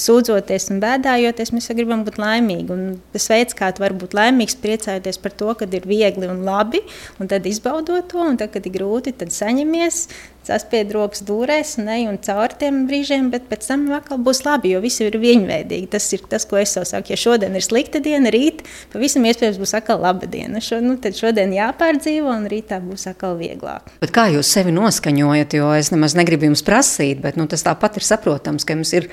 sūdzoties 0.00 0.68
un 0.72 0.80
bēdājoties, 0.82 1.52
mēs 1.54 1.70
gribam 1.76 2.04
būt 2.06 2.18
laimīgi. 2.22 2.68
Un 2.72 2.84
tas 3.14 3.28
veids, 3.32 3.56
kā 3.58 3.70
tu 3.74 3.84
vari 3.84 3.96
būt 4.00 4.16
laimīgs, 4.16 4.58
priecājoties 4.62 5.20
par 5.22 5.34
to, 5.38 5.52
ka 5.58 5.68
ir 5.68 5.88
viegli 5.88 6.28
un 6.30 6.44
labi, 6.46 6.82
un 7.20 7.30
tad 7.30 7.46
izbaudot 7.48 8.08
to, 8.12 8.22
un 8.24 8.38
tad, 8.40 8.52
kad 8.54 8.66
ir 8.68 8.76
grūti, 8.76 9.14
tad 9.18 9.34
saņemies, 9.34 10.06
saspied 10.46 10.90
rokas 10.94 11.22
dūrēs 11.26 11.76
un 11.80 11.88
ej 11.92 12.06
un 12.10 12.18
cauri 12.22 12.56
tiem 12.58 12.82
brīžiem, 12.88 13.28
bet 13.32 13.46
pēc 13.50 13.66
tam 13.68 13.84
atkal 13.94 14.18
būs 14.22 14.42
labi, 14.46 14.72
jo 14.74 14.80
visi 14.82 15.04
ir 15.06 15.18
vienveidīgi. 15.22 15.88
Tas 15.92 16.08
ir 16.16 16.24
tas, 16.30 16.46
ko 16.48 16.58
es 16.58 16.74
jau 16.76 16.82
saku. 16.88 17.12
Ja 17.12 17.18
šodien 17.20 17.54
ir 17.58 17.64
slikta 17.64 18.02
diena, 18.02 18.32
rīt 18.34 18.64
pavisam 18.92 19.26
iespējams 19.28 19.60
būs 19.62 19.74
atkal 19.78 20.02
laba 20.02 20.26
diena. 20.30 20.62
Šo, 20.64 20.80
nu, 20.82 20.96
tad 21.02 21.18
šodien 21.18 21.54
jāpārdzīvo 21.54 22.32
un 22.32 22.48
rītā 22.50 22.80
būs 22.82 23.06
atkal 23.12 23.36
vieglāk. 23.38 23.92
Bet 24.02 24.14
kā 24.14 24.26
jūs 24.32 24.50
sevi 24.56 24.74
noskaņojat, 24.74 25.58
jo 25.60 25.70
es 25.78 25.92
nemaz 25.94 26.16
negribu 26.18 26.50
jums 26.50 26.64
prasīt, 26.66 27.22
bet 27.22 27.38
nu, 27.38 27.46
tas 27.50 27.62
tāpat 27.66 28.00
ir 28.00 28.06
saprotams, 28.06 28.66
ka 28.66 28.74
jums 28.74 28.94
ir 28.98 29.08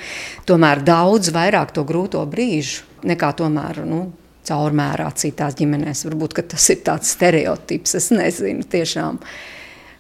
tomēr 0.50 0.82
daudz 0.86 1.30
vairāk 1.36 1.76
to 1.76 1.86
grūto 1.86 2.26
brīžu 2.30 2.88
nekā 3.10 3.36
tomēr. 3.38 3.84
Nu, 3.86 4.08
Caurmērā 4.50 5.12
citās 5.20 5.54
ģimenēs. 5.60 6.08
Varbūt 6.08 6.39
tas 6.50 6.63
ir 6.74 6.80
tāds 6.82 7.12
stereotips. 7.13 7.94
Es 8.00 8.08
nezinu, 8.10 8.63
tiešām. 8.65 9.20
Uh, 9.20 9.59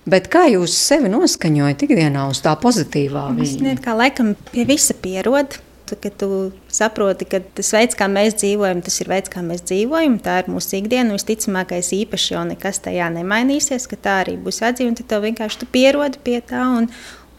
Bet 0.09 0.29
kā 0.31 0.45
jūs 0.49 0.73
sevi 0.73 1.09
noskaņojat 1.11 1.85
ikdienā 1.85 2.27
uz 2.31 2.41
tā 2.45 2.53
pozitīvā 2.59 3.29
līnija? 3.35 3.79
Kā 3.83 3.95
laikam 3.97 4.35
pie 4.53 4.65
visa 4.69 4.95
pierod. 4.97 5.59
Kad 5.89 6.13
tu 6.21 6.51
saproti, 6.69 7.25
ka 7.25 7.39
tas 7.57 7.71
veids, 7.73 7.97
kā 7.97 8.05
mēs 8.05 8.35
dzīvojam, 8.37 8.83
tas 8.85 8.99
ir 9.01 9.07
veids, 9.09 9.31
kā 9.33 9.41
mēs 9.41 9.63
dzīvojam, 9.65 10.19
tā 10.21 10.35
ir 10.43 10.49
mūsu 10.53 10.75
ikdiena. 10.77 11.15
Visticamākais, 11.17 11.89
īpaši 11.97 12.35
jau 12.35 12.43
nekas 12.45 12.77
tajā 12.85 13.07
nemainīsies, 13.15 13.87
ka 13.89 13.97
tā 13.97 14.19
arī 14.21 14.35
būs 14.37 14.61
jādzīvo. 14.61 14.93
Tad 14.99 15.09
tev 15.09 15.25
vienkārši 15.25 15.63
tu 15.63 15.69
pierodi 15.73 16.21
pie 16.21 16.43
tā. 16.45 16.61
Un, 16.77 16.91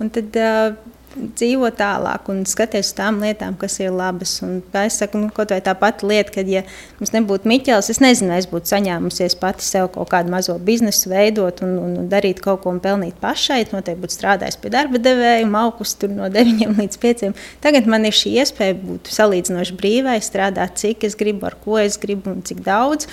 un 0.03 0.11
tad, 0.11 0.35
uh, 0.35 0.75
dzīvo 1.17 1.69
tālāk 1.75 2.29
un 2.31 2.43
skaties 2.49 2.91
uz 2.91 2.97
tām 2.97 3.21
lietām, 3.25 3.57
kas 3.59 3.79
ir 3.81 3.93
labas. 3.95 4.37
Un, 4.47 4.61
es 4.83 4.99
saku, 5.01 5.21
nu, 5.21 5.31
kaut 5.35 5.53
vai 5.55 5.61
tā 5.65 5.75
pati 5.79 6.07
lieta, 6.07 6.33
ka, 6.35 6.45
ja 6.47 6.63
mums 7.01 7.13
nebūtu 7.15 7.51
Miķels, 7.51 7.91
es 7.93 8.01
nezinu, 8.03 8.35
es 8.37 8.49
būtu 8.51 8.71
saņēmusies 8.71 9.37
pati 9.41 9.67
sev 9.67 9.91
kaut 9.95 10.11
kādu 10.13 10.33
mazo 10.33 10.57
biznesu 10.63 11.11
veidot 11.13 11.63
un, 11.67 11.77
un, 11.83 11.97
un 12.03 12.11
darīt 12.13 12.43
kaut 12.45 12.63
ko 12.65 12.75
un 12.75 12.83
pelnīt 12.83 13.19
pašai. 13.23 13.63
Noteikti 13.71 14.05
būtu 14.05 14.19
strādājis 14.19 14.61
pie 14.61 14.73
darba 14.75 15.01
devēja, 15.03 15.49
augus 15.63 15.97
tur 15.99 16.15
no 16.15 16.31
9 16.41 16.77
līdz 16.79 17.01
5. 17.07 17.27
Tagad 17.65 17.91
man 17.91 18.07
ir 18.09 18.17
šī 18.17 18.37
iespēja 18.43 18.79
būt 18.81 19.11
salīdzinoši 19.15 19.77
brīvai, 19.81 20.21
strādāt, 20.25 20.79
cik 20.81 21.09
es 21.11 21.19
gribu, 21.19 21.51
ar 21.51 21.59
ko 21.65 21.81
es 21.83 21.99
gribu 22.01 22.35
un 22.35 22.45
cik 22.47 22.63
daudz. 22.67 23.11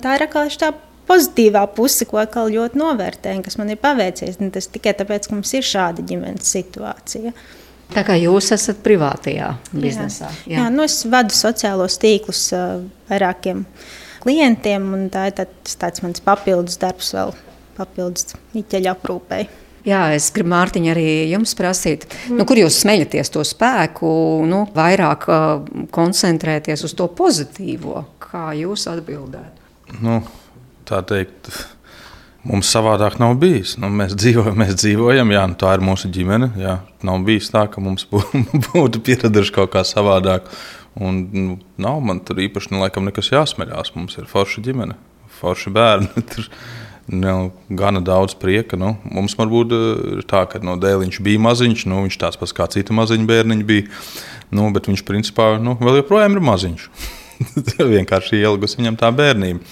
Tā 0.00 0.16
ir 0.16 0.24
atkal 0.24 0.48
tā 0.56 0.72
pozitīvā 1.10 1.64
puse, 1.74 2.06
ko 2.08 2.20
atkal 2.22 2.50
ļoti 2.52 2.78
novērtēju, 2.80 3.44
kas 3.46 3.58
man 3.60 3.72
ir 3.74 3.80
paveicies. 3.82 4.38
Tas 4.54 4.70
tikai 4.70 4.94
tāpēc, 4.98 5.28
ka 5.28 5.36
mums 5.36 5.54
ir 5.58 5.66
šāda 5.66 6.04
ģimenes 6.06 6.52
situācija. 6.54 7.34
Tā 7.90 8.04
kā 8.06 8.14
jūs 8.20 8.52
esat 8.54 8.84
privātajā 8.84 9.48
biznesā. 9.72 10.30
Jā, 10.44 10.52
jā. 10.52 10.58
jā 10.60 10.66
nu 10.70 10.84
es 10.86 11.00
vadu 11.10 11.34
sociālos 11.34 11.98
tīklus 11.98 12.44
uh, 12.54 12.84
vairākiem 13.10 13.64
klientiem, 14.22 14.92
un 14.94 15.08
tā 15.10 15.30
ir 15.30 15.38
tāds, 15.40 15.74
tāds 15.80 16.04
mans 16.04 16.22
papildus 16.22 16.78
darbs, 16.78 17.10
vēl 17.16 17.34
papildus 17.78 18.36
īķeļa 18.60 18.94
aprūpei. 18.94 19.48
Jā, 19.88 20.10
es 20.12 20.26
gribu 20.36 20.52
Mārtiņa 20.52 20.90
arī 20.92 21.06
jums 21.30 21.54
prasīt, 21.56 22.04
mm. 22.04 22.36
nu, 22.36 22.44
kur 22.46 22.60
jūs 22.60 22.82
smeļaties 22.82 23.32
to 23.32 23.42
spēku, 23.48 24.10
nu, 24.46 24.66
vairāk 24.76 25.24
uh, 25.32 25.46
koncentrēties 25.94 26.84
uz 26.86 26.94
to 26.94 27.08
pozitīvo. 27.16 28.04
Kā 28.22 28.50
jūs 28.58 28.84
atbildētu? 28.92 29.96
Nu, 30.04 30.20
tā 30.90 31.00
teikt, 31.06 31.50
mums 32.46 32.70
savādāk 32.72 33.18
nav 33.22 33.36
bijis. 33.40 33.76
Nu, 33.80 33.90
mēs, 33.94 34.16
dzīvojam, 34.18 34.58
mēs 34.64 34.74
dzīvojam, 34.80 35.32
jā, 35.36 35.46
nu, 35.50 35.58
tā 35.60 35.76
ir 35.76 35.86
mūsu 35.86 36.10
ģimene. 36.12 36.52
Jā. 36.60 36.80
Nav 37.06 37.24
bijis 37.28 37.52
tā, 37.54 37.66
ka 37.70 37.82
mums 37.84 38.06
būtu 38.70 39.02
pieraduši 39.06 39.56
kaut 39.56 39.74
kā 39.76 39.86
savādāk. 39.86 40.50
Un, 41.00 41.24
nu, 41.30 41.58
nav 41.80 42.00
man 42.02 42.18
tur 42.26 42.42
īpaši 42.42 42.74
nu, 42.74 42.82
laikam, 42.82 43.06
nekas 43.06 43.30
jāsmeļās. 43.32 43.94
Mums 43.96 44.18
ir 44.18 44.30
forša 44.30 44.64
ģimene, 44.66 44.98
forši 45.40 45.74
bērni. 45.74 46.14
Tur, 46.34 46.48
Nu, 47.10 47.50
gana 47.68 47.98
daudz 48.00 48.36
prieka. 48.38 48.76
Nu, 48.78 48.92
mums 49.10 49.34
varbūt 49.34 49.72
eh, 49.74 49.86
ir 50.20 50.26
tā, 50.30 50.44
ka 50.46 50.60
no 50.62 50.76
dēliņš 50.78 51.16
bija 51.26 51.42
maziņš, 51.42 51.86
nu, 51.90 52.04
viņš 52.04 52.18
tāds 52.22 52.38
pats 52.38 52.54
kā 52.54 52.68
cita 52.70 52.94
maziņa 52.94 53.26
bērniņa 53.26 53.66
bija. 53.66 53.88
Nu, 54.54 54.68
bet 54.74 54.86
viņš 54.86 55.02
principā 55.08 55.56
nu, 55.62 55.74
vēl 55.80 56.04
joprojām 56.04 56.38
ir 56.38 56.44
maziņš. 56.46 56.86
Vienkārši 57.96 58.42
ielgus 58.44 58.78
viņam 58.78 59.00
tā 59.00 59.10
bērnība. 59.16 59.64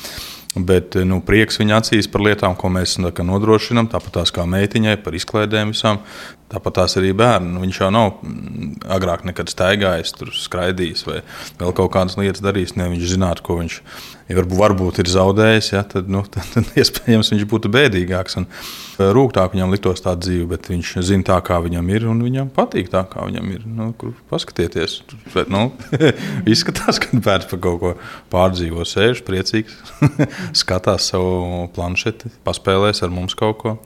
Bet 0.57 0.97
nu, 1.05 1.21
prieks 1.23 1.61
viņa 1.61 1.83
acīs 1.83 2.09
par 2.11 2.25
lietām, 2.25 2.57
ko 2.59 2.71
mēs 2.73 2.97
nodrošinām, 2.99 3.91
tāpat 3.93 4.21
tās 4.21 4.33
kā 4.35 4.47
meitiņai, 4.49 4.97
par 5.05 5.17
izklaidēm 5.19 5.75
visām. 5.75 6.01
Tāpat 6.49 6.79
tās 6.81 6.97
arī 7.01 7.11
bērni. 7.17 7.51
Nu, 7.55 7.63
viņš 7.65 7.81
jau 7.83 7.91
nav 7.93 8.23
mm, 8.23 8.69
agrāk 8.97 9.27
nekad 9.29 9.51
staigājis, 9.53 10.15
tur 10.17 10.33
skraidījis 10.33 11.05
vai 11.09 11.19
vēl 11.61 11.75
kaut 11.77 11.93
kādas 11.97 12.17
lietas 12.21 12.45
darījis. 12.45 12.77
Ne, 12.81 12.89
viņš 12.95 13.11
zinātu, 13.17 13.45
ko 13.45 13.59
viņš 13.61 13.83
ja 14.29 14.37
varbūt, 14.37 14.59
varbūt 14.61 15.01
ir 15.03 15.11
zaudējis, 15.11 15.71
ja, 15.73 15.83
tad, 15.89 16.09
nu, 16.13 16.23
tad, 16.33 16.47
tad 16.53 16.69
iespējams 16.79 17.33
viņš 17.33 17.47
būtu 17.49 17.71
bēdīgāks 17.73 18.39
un 18.41 18.47
e, 18.49 19.09
rūgtāk 19.17 19.55
viņam 19.55 19.73
liktos 19.75 20.05
tā 20.05 20.15
dzīve. 20.19 20.49
Bet 20.53 20.69
viņš 20.71 20.95
zina 21.07 21.27
tā, 21.31 21.39
kā 21.45 21.59
viņam 21.65 21.89
ir, 21.95 22.07
un 22.11 22.23
viņam 22.25 22.53
patīk 22.55 22.91
tā, 22.93 23.05
kā 23.11 23.25
viņam 23.29 23.53
ir. 23.55 23.65
Nu, 23.69 23.91
paskatieties, 24.31 25.01
bet, 25.35 25.51
nu, 25.53 25.69
izskatās, 26.53 27.01
ka 27.03 27.21
bērns 27.25 27.49
par 27.51 27.63
kaut 27.65 27.81
ko 27.83 27.95
pārdzīvo, 28.33 28.85
sēž 28.89 29.25
priecīgs, 29.27 29.77
skatās 30.63 31.11
savu 31.13 31.67
planšeti, 31.77 32.33
paspēlēs 32.47 33.05
ar 33.05 33.15
mums 33.15 33.37
kaut 33.39 33.61
ko. 33.63 33.77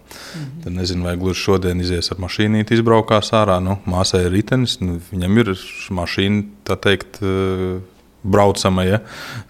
Tad 0.62 0.74
nezinu, 0.74 1.06
vai 1.06 1.16
gluži 1.20 1.46
šodien 1.46 1.80
izies 1.82 2.10
ar 2.12 2.20
mašīnu, 2.22 2.51
izbraukās 2.60 3.32
ārā. 3.36 3.58
Nu, 3.64 3.78
māsai 3.88 4.26
ir 4.26 4.36
ritenis, 4.36 4.78
nu, 4.84 4.98
viņam 5.10 5.40
ir 5.42 5.54
mašīna, 5.96 6.44
tā 6.68 6.76
teikt 6.80 7.18
e, 7.24 7.80
braucama, 8.22 8.84
ja 8.86 9.00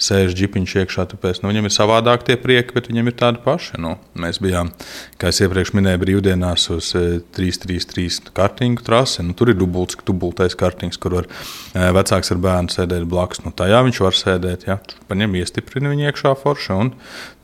sēž 0.01 0.35
ģipiņš 0.38 0.75
iekšā. 0.83 1.05
Tāpēc 1.12 1.43
nu, 1.43 1.51
viņam 1.53 1.69
ir 1.69 1.75
savādāk 1.75 2.25
tie 2.27 2.38
prieki, 2.41 2.75
bet 2.77 2.88
viņam 2.91 3.11
ir 3.11 3.17
tādi 3.21 3.43
paši. 3.45 3.81
Nu, 3.83 3.95
mēs 4.19 4.41
bijām, 4.43 4.73
kā 5.21 5.33
jau 5.33 5.49
iepriekš 5.49 5.75
minēju, 5.77 6.03
brīvdienās 6.03 6.69
uz 6.75 6.93
3-3-3 7.37 8.07
e, 8.07 8.33
kartīņu 8.37 8.87
trasi. 8.87 9.27
Nu, 9.27 9.37
tur 9.38 9.53
ir 9.53 9.61
dubults, 9.61 9.99
dubultais 10.09 10.57
kartīņš, 10.59 11.01
kur 11.03 11.19
var 11.21 11.29
e, 11.29 11.91
vecāks 11.99 12.33
ar 12.33 12.43
bērnu 12.47 12.73
sēdēt 12.73 13.07
blakus. 13.11 13.45
Nu, 13.47 13.53
tajā 13.57 13.85
viņš 13.88 14.03
var 14.07 14.19
sēdēt, 14.19 14.67
ja 14.71 14.81
paņem 15.11 15.41
iestiprina 15.43 15.93
viņu 15.93 16.09
iekšā 16.09 16.35
forša. 16.43 16.81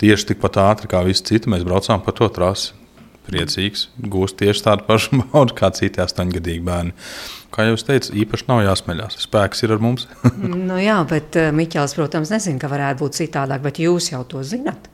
Tieši 0.01 0.33
tikpat 0.33 0.61
ātri 0.63 0.91
kā 0.91 1.05
visi 1.07 1.27
citi 1.33 1.51
mēs 1.53 1.67
braucām 1.67 2.05
pa 2.05 2.15
to 2.17 2.31
trasi. 2.33 2.78
Priecīgs, 3.29 3.89
gūst 4.01 4.39
tieši 4.41 4.65
tādu 4.65 4.87
pašu 4.89 5.19
baudu 5.23 5.57
kā 5.59 5.71
citi 5.77 6.03
astoņgadīgi 6.05 6.65
bērni. 6.65 6.95
Kā 7.55 7.65
jau 7.65 7.79
teicu, 7.81 8.13
īpaši 8.25 8.49
nav 8.49 8.63
jāsmeļās. 8.67 9.19
Spēks 9.25 9.65
ir 9.65 9.73
ar 9.77 9.83
mums. 9.85 10.09
nu, 10.69 10.77
jā, 10.81 10.99
bet 11.09 11.39
uh, 11.41 11.51
Miķels, 11.55 11.97
protams, 11.97 12.33
nezina, 12.35 12.61
ka 12.61 12.71
varētu 12.73 13.05
būt 13.05 13.21
citādāk, 13.23 13.65
bet 13.65 13.81
jūs 13.83 14.13
jau 14.13 14.25
to 14.29 14.45
zinat. 14.45 14.91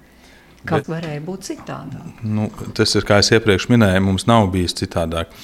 Kā 0.65 0.79
bet, 0.81 0.89
varēja 0.89 1.23
būt 1.25 1.49
citādāk? 1.51 2.23
Nu, 2.25 2.47
tas 2.77 2.95
ir, 2.97 3.05
kā 3.05 3.19
jau 3.21 3.39
iepriekš 3.39 3.69
minēju, 3.73 4.05
mums 4.07 4.25
nav 4.31 4.47
bijis 4.55 4.77
citādāk. 4.79 5.35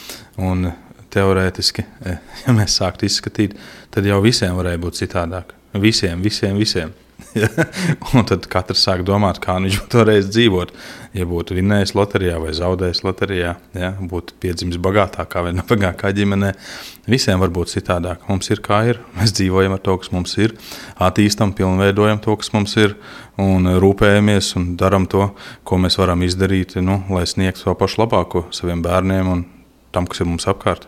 Un, 0.40 0.70
teorētiski, 1.10 1.84
eh, 2.06 2.18
ja 2.46 2.54
mēs 2.56 2.78
sāktu 2.80 3.08
izskatīt, 3.08 3.56
tad 3.94 4.08
jau 4.08 4.20
visiem 4.24 4.56
varēja 4.58 4.82
būt 4.82 5.02
citādāk. 5.02 5.54
Visiem, 5.80 6.22
visiem, 6.22 6.58
visiem. 6.58 6.94
un 8.14 8.26
tad 8.28 8.46
katrs 8.50 8.82
sāk 8.86 9.02
domāt, 9.06 9.40
kā 9.42 9.56
viņš 9.62 9.78
būtu 9.82 10.00
varējis 10.00 10.28
dzīvot. 10.34 10.72
Ja 11.18 11.26
būtu 11.26 11.56
vinnējis 11.56 11.92
loterijā 11.98 12.36
vai 12.38 12.52
zaudējis 12.54 13.02
loterijā, 13.02 13.54
ja, 13.74 13.90
būtu 13.98 14.36
piedzimis 14.42 14.78
bagātākā 14.82 15.42
vai 15.46 15.54
nabagākā 15.58 16.12
ģimenē. 16.16 16.52
Visiem 17.10 17.42
var 17.42 17.50
būt 17.54 17.72
citādāk. 17.74 18.28
Mums 18.30 18.50
ir 18.54 18.62
kā 18.64 18.82
ir. 18.92 19.00
Mēs 19.18 19.34
dzīvojam 19.38 19.74
ar 19.74 19.82
to, 19.86 19.96
kas 20.02 20.12
mums 20.14 20.36
ir, 20.38 20.54
attīstam, 21.02 21.54
pilnveidojam 21.58 22.22
to, 22.22 22.36
kas 22.40 22.52
mums 22.54 22.76
ir, 22.78 22.94
un 23.40 23.66
rūpējamies 23.82 24.54
un 24.60 24.70
darām 24.80 25.08
to, 25.10 25.32
ko 25.66 25.80
mēs 25.82 25.98
varam 25.98 26.22
izdarīt, 26.26 26.78
nu, 26.84 27.02
lai 27.10 27.26
sniegtu 27.30 27.66
to 27.66 27.76
pašu 27.78 28.04
labāko 28.04 28.46
saviem 28.54 28.84
bērniem 28.86 29.34
un 29.34 29.44
tam, 29.94 30.06
kas 30.06 30.22
ir 30.22 30.30
mums 30.30 30.46
apkārt. 30.50 30.86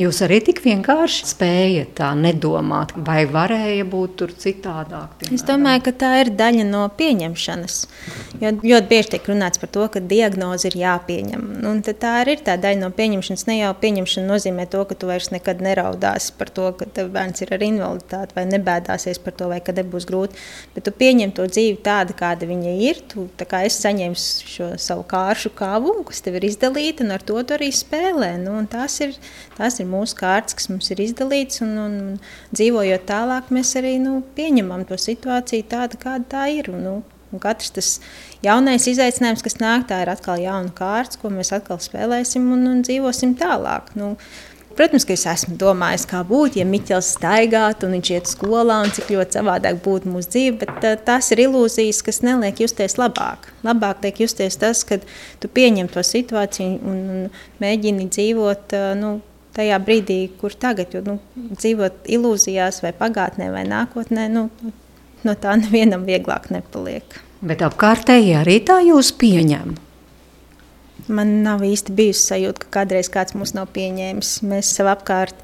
Jūs 0.00 0.22
arī 0.24 0.38
tik 0.40 0.62
vienkārši 0.64 1.26
spējat 1.28 1.90
tā 1.98 2.06
nedomāt, 2.16 2.94
vai 2.96 3.26
varēja 3.28 3.84
būt 3.84 4.14
tur 4.22 4.30
citādāk? 4.32 5.18
Piemēram? 5.20 5.36
Es 5.36 5.42
domāju, 5.44 5.82
ka 5.84 5.92
tā 6.00 6.12
ir 6.22 6.30
daļa 6.32 6.64
no 6.64 6.86
pieņemšanas. 6.96 7.74
Jo 8.40 8.52
ļoti 8.56 8.88
bieži 8.88 9.10
tiek 9.12 9.28
runāts 9.28 9.60
par 9.60 9.68
to, 9.74 9.84
ka 9.92 10.00
diagnoze 10.00 10.70
ir 10.70 10.78
jāpieņem. 10.80 11.44
Un 11.68 11.82
tā 11.84 12.12
arī 12.22 12.38
ir 12.38 12.44
tā 12.46 12.54
daļa 12.62 12.80
no 12.80 12.88
pieņemšanas. 12.96 13.44
Ne 13.50 13.58
jau 13.58 13.74
pieņemšana 13.82 14.30
nozīmē 14.30 14.64
to, 14.72 14.80
ka 14.88 14.96
tu 14.96 15.10
vairs 15.10 15.28
nekad 15.34 15.60
neraudāsi 15.60 16.32
par 16.40 16.54
to, 16.56 16.70
ka 16.80 16.88
tev 16.88 17.12
bērns 17.12 17.44
ir 17.44 17.52
ar 17.52 17.66
invaliditāti, 17.68 18.36
vai 18.38 18.46
nebēdāsies 18.48 19.20
par 19.20 19.36
to, 19.36 19.50
vai 19.52 19.60
kad 19.60 19.76
nebūs 19.76 20.08
grūti. 20.08 20.40
Bet 20.72 20.88
tu 20.88 20.96
pieņem 20.96 21.36
to 21.36 21.44
dzīvi 21.52 21.76
tādu, 21.84 22.16
kāda 22.16 22.48
viņa 22.48 22.74
ir. 22.88 23.04
Tu, 23.12 23.26
kā 23.44 23.66
es 23.68 23.76
saņēmu 23.84 24.16
šo 24.16 24.72
savu 24.80 25.04
kāršu 25.12 25.52
kāvu, 25.60 25.98
kas 26.08 26.24
tev 26.24 26.40
ir 26.40 26.48
izdalīta, 26.48 27.04
un 27.04 27.12
ar 27.20 27.28
to 27.28 27.36
tu 27.44 27.60
arī 27.60 27.68
spēlē. 27.76 28.38
Nu, 28.40 28.56
tās 28.72 28.96
ir, 29.04 29.18
tās 29.60 29.76
ir 29.76 29.81
ir 29.82 29.90
mūsu 29.90 30.16
kārtas, 30.18 30.56
kas 30.58 30.70
mums 30.72 30.90
ir 30.94 31.02
izdalīts, 31.04 31.62
un, 31.64 31.72
un, 31.82 31.96
dzīvojot 32.54 33.06
tālāk, 33.08 33.50
mēs 33.54 33.74
arī 33.80 33.96
nu, 34.02 34.20
pieņemam 34.36 34.86
to 34.88 34.98
situāciju 35.00 35.68
tādu, 35.72 36.00
kāda 36.02 36.28
tā 36.36 36.46
ir. 36.54 36.70
Nu, 36.72 37.00
un 37.32 37.42
katrs 37.42 37.72
tas 37.74 37.90
jaunais 38.44 38.86
izaicinājums, 38.90 39.44
kas 39.44 39.58
nāk, 39.60 39.88
tā 39.90 40.02
ir 40.04 40.12
atkal 40.12 40.40
jauna 40.42 40.72
kārta, 40.76 41.20
ko 41.20 41.32
mēs 41.32 41.52
atkal 41.56 41.80
spēlēsim 41.82 42.48
un, 42.54 42.66
un 42.70 42.86
dzīvosim 42.86 43.36
tālāk. 43.40 43.92
Nu, 43.98 44.14
Protams, 44.76 45.04
ka 45.04 45.12
es 45.12 45.26
esmu 45.28 45.58
domājis, 45.60 46.06
kā 46.08 46.22
būtu, 46.24 46.56
ja 46.60 46.64
Miķels 46.64 47.10
staigātu 47.18 47.84
un 47.84 47.96
viņš 47.98 48.10
iet 48.14 48.30
skolā, 48.30 48.78
un 48.86 48.92
cik 48.94 49.10
ļoti 49.12 49.36
savādāk 49.36 49.82
būtu 49.84 50.08
mūsu 50.08 50.30
dzīve. 50.32 50.54
Bet 50.62 51.02
tās 51.04 51.28
ir 51.34 51.42
ilūzijas, 51.44 52.00
kas 52.06 52.22
neliek 52.24 52.62
justies 52.64 52.96
labāk. 52.96 53.50
Labāk 53.66 54.00
liek 54.06 54.22
justies 54.24 54.56
tas, 54.60 54.80
ka 54.88 54.96
tu 55.42 55.50
pieņem 55.52 55.90
to 55.92 56.04
situāciju 56.06 56.78
un, 56.88 57.02
un 57.12 57.28
mēģini 57.60 58.08
dzīvot 58.16 58.76
nu, 59.02 59.12
tajā 59.56 59.78
brīdī, 59.84 60.18
kur 60.40 60.54
tagad, 60.58 60.94
jo 60.94 61.02
nu, 61.06 61.18
dzīvot 61.52 62.08
ilūzijās, 62.16 62.82
vai 62.84 62.92
pagātnē, 62.96 63.50
vai 63.54 63.64
nākotnē, 63.68 64.28
nu, 64.32 64.48
no 65.26 65.36
tā 65.38 65.56
nevienam 65.60 66.06
vieglāk 66.08 66.50
nepaliek. 66.54 67.18
Bet 67.42 67.64
apkārtēji 67.66 68.36
arī 68.38 68.60
tā 68.66 68.78
jūs 68.86 69.10
pieņem. 69.18 69.74
Man 71.12 71.40
nav 71.42 71.64
īsti 71.66 71.94
bijusi 71.98 72.22
sajūta, 72.28 72.62
ka 72.62 72.80
kādreiz 72.80 73.10
kāds 73.10 73.34
mūs 73.34 73.56
nav 73.56 73.72
pieņēmis. 73.74 74.36
Mēs 74.46 74.70
sev 74.76 74.86
apkārt 74.92 75.34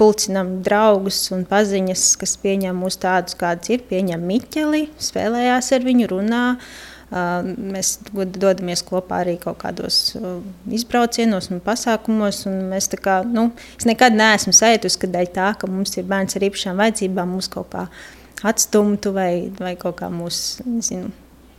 pulcinām 0.00 0.62
draugus 0.64 1.26
un 1.36 1.44
paziņas, 1.48 2.06
kas 2.22 2.38
pieņem 2.40 2.78
mūs 2.80 2.96
tādus, 3.02 3.36
kādus 3.36 3.74
ir. 3.74 3.84
Pieņem 3.90 4.24
Miķeli, 4.24 4.86
spēlējās 5.10 5.68
ar 5.76 5.84
viņu, 5.84 6.08
runā. 6.14 6.44
Uh, 6.54 6.89
Mēs 7.10 7.96
dodamies 8.12 8.84
kopā 8.86 9.24
arī 9.24 9.34
kaut 9.42 9.58
kādos 9.64 10.14
izbraucienos 10.70 11.50
un 11.50 11.62
pasākumos. 11.64 12.44
Un 12.50 12.68
mēs 12.70 12.90
kā, 13.02 13.20
nu, 13.26 13.48
es 13.78 13.88
nekad 13.88 14.14
neesmu 14.14 14.54
sajūtusi, 14.54 15.00
ka 15.02 15.10
dēļ 15.16 15.32
tā, 15.34 15.48
ka 15.58 15.70
mums 15.70 15.96
ir 15.98 16.06
bērns 16.10 16.38
ar 16.38 16.46
īpašām 16.50 16.78
vajadzībām, 16.78 17.34
mūs 17.34 17.50
kaut 17.50 17.72
kā 17.74 17.88
atstumtu 18.46 19.14
vai, 19.16 19.32
vai 19.58 19.74
kaut 19.80 19.98
kā 20.00 20.12
mūsu 20.12 20.64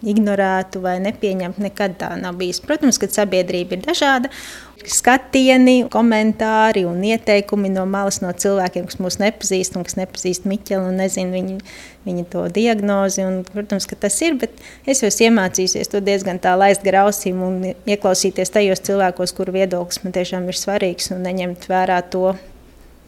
ignorētu 0.02 0.82
vai 0.84 0.98
nepieņemtu. 1.04 1.64
Nekad 1.68 1.96
tā 2.02 2.12
nav 2.20 2.40
bijis. 2.40 2.62
Protams, 2.64 3.00
ka 3.02 3.10
sabiedrība 3.12 3.78
ir 3.78 3.86
dažāda. 3.86 4.32
Skatieni, 4.82 5.84
komentāri 5.94 6.88
un 6.90 7.04
ieteikumi 7.06 7.70
no 7.70 7.84
malas 7.86 8.18
no 8.24 8.32
cilvēkiem, 8.34 8.88
kas 8.90 8.98
mūs 8.98 9.20
nepazīst 9.22 9.76
un 9.78 9.86
kas 9.86 9.94
nepazīst 10.00 10.48
Miķelu 10.50 10.88
un 10.90 10.98
nezina 10.98 11.36
viņu, 11.36 11.60
viņa 12.08 12.26
to 12.34 12.48
diagnozi. 12.56 13.22
Un, 13.28 13.44
protams, 13.46 13.86
ka 13.86 14.00
tas 14.08 14.18
ir, 14.26 14.40
bet 14.42 14.58
es 14.90 15.04
jau 15.04 15.12
esmu 15.12 15.28
iemācījusies 15.30 15.94
to 15.94 16.02
diezgan 16.02 16.42
tā 16.42 16.56
laist 16.58 16.82
grausīm 16.88 17.44
un 17.46 17.60
ieklausīties 17.70 18.56
tajos 18.58 18.82
cilvēkos, 18.90 19.36
kuru 19.38 19.54
viedoklis 19.60 20.02
man 20.02 20.18
tiešām 20.18 20.50
ir 20.50 20.58
svarīgs 20.58 21.14
un 21.14 21.22
neņemt 21.30 21.70
vērā 21.70 22.02
to 22.10 22.32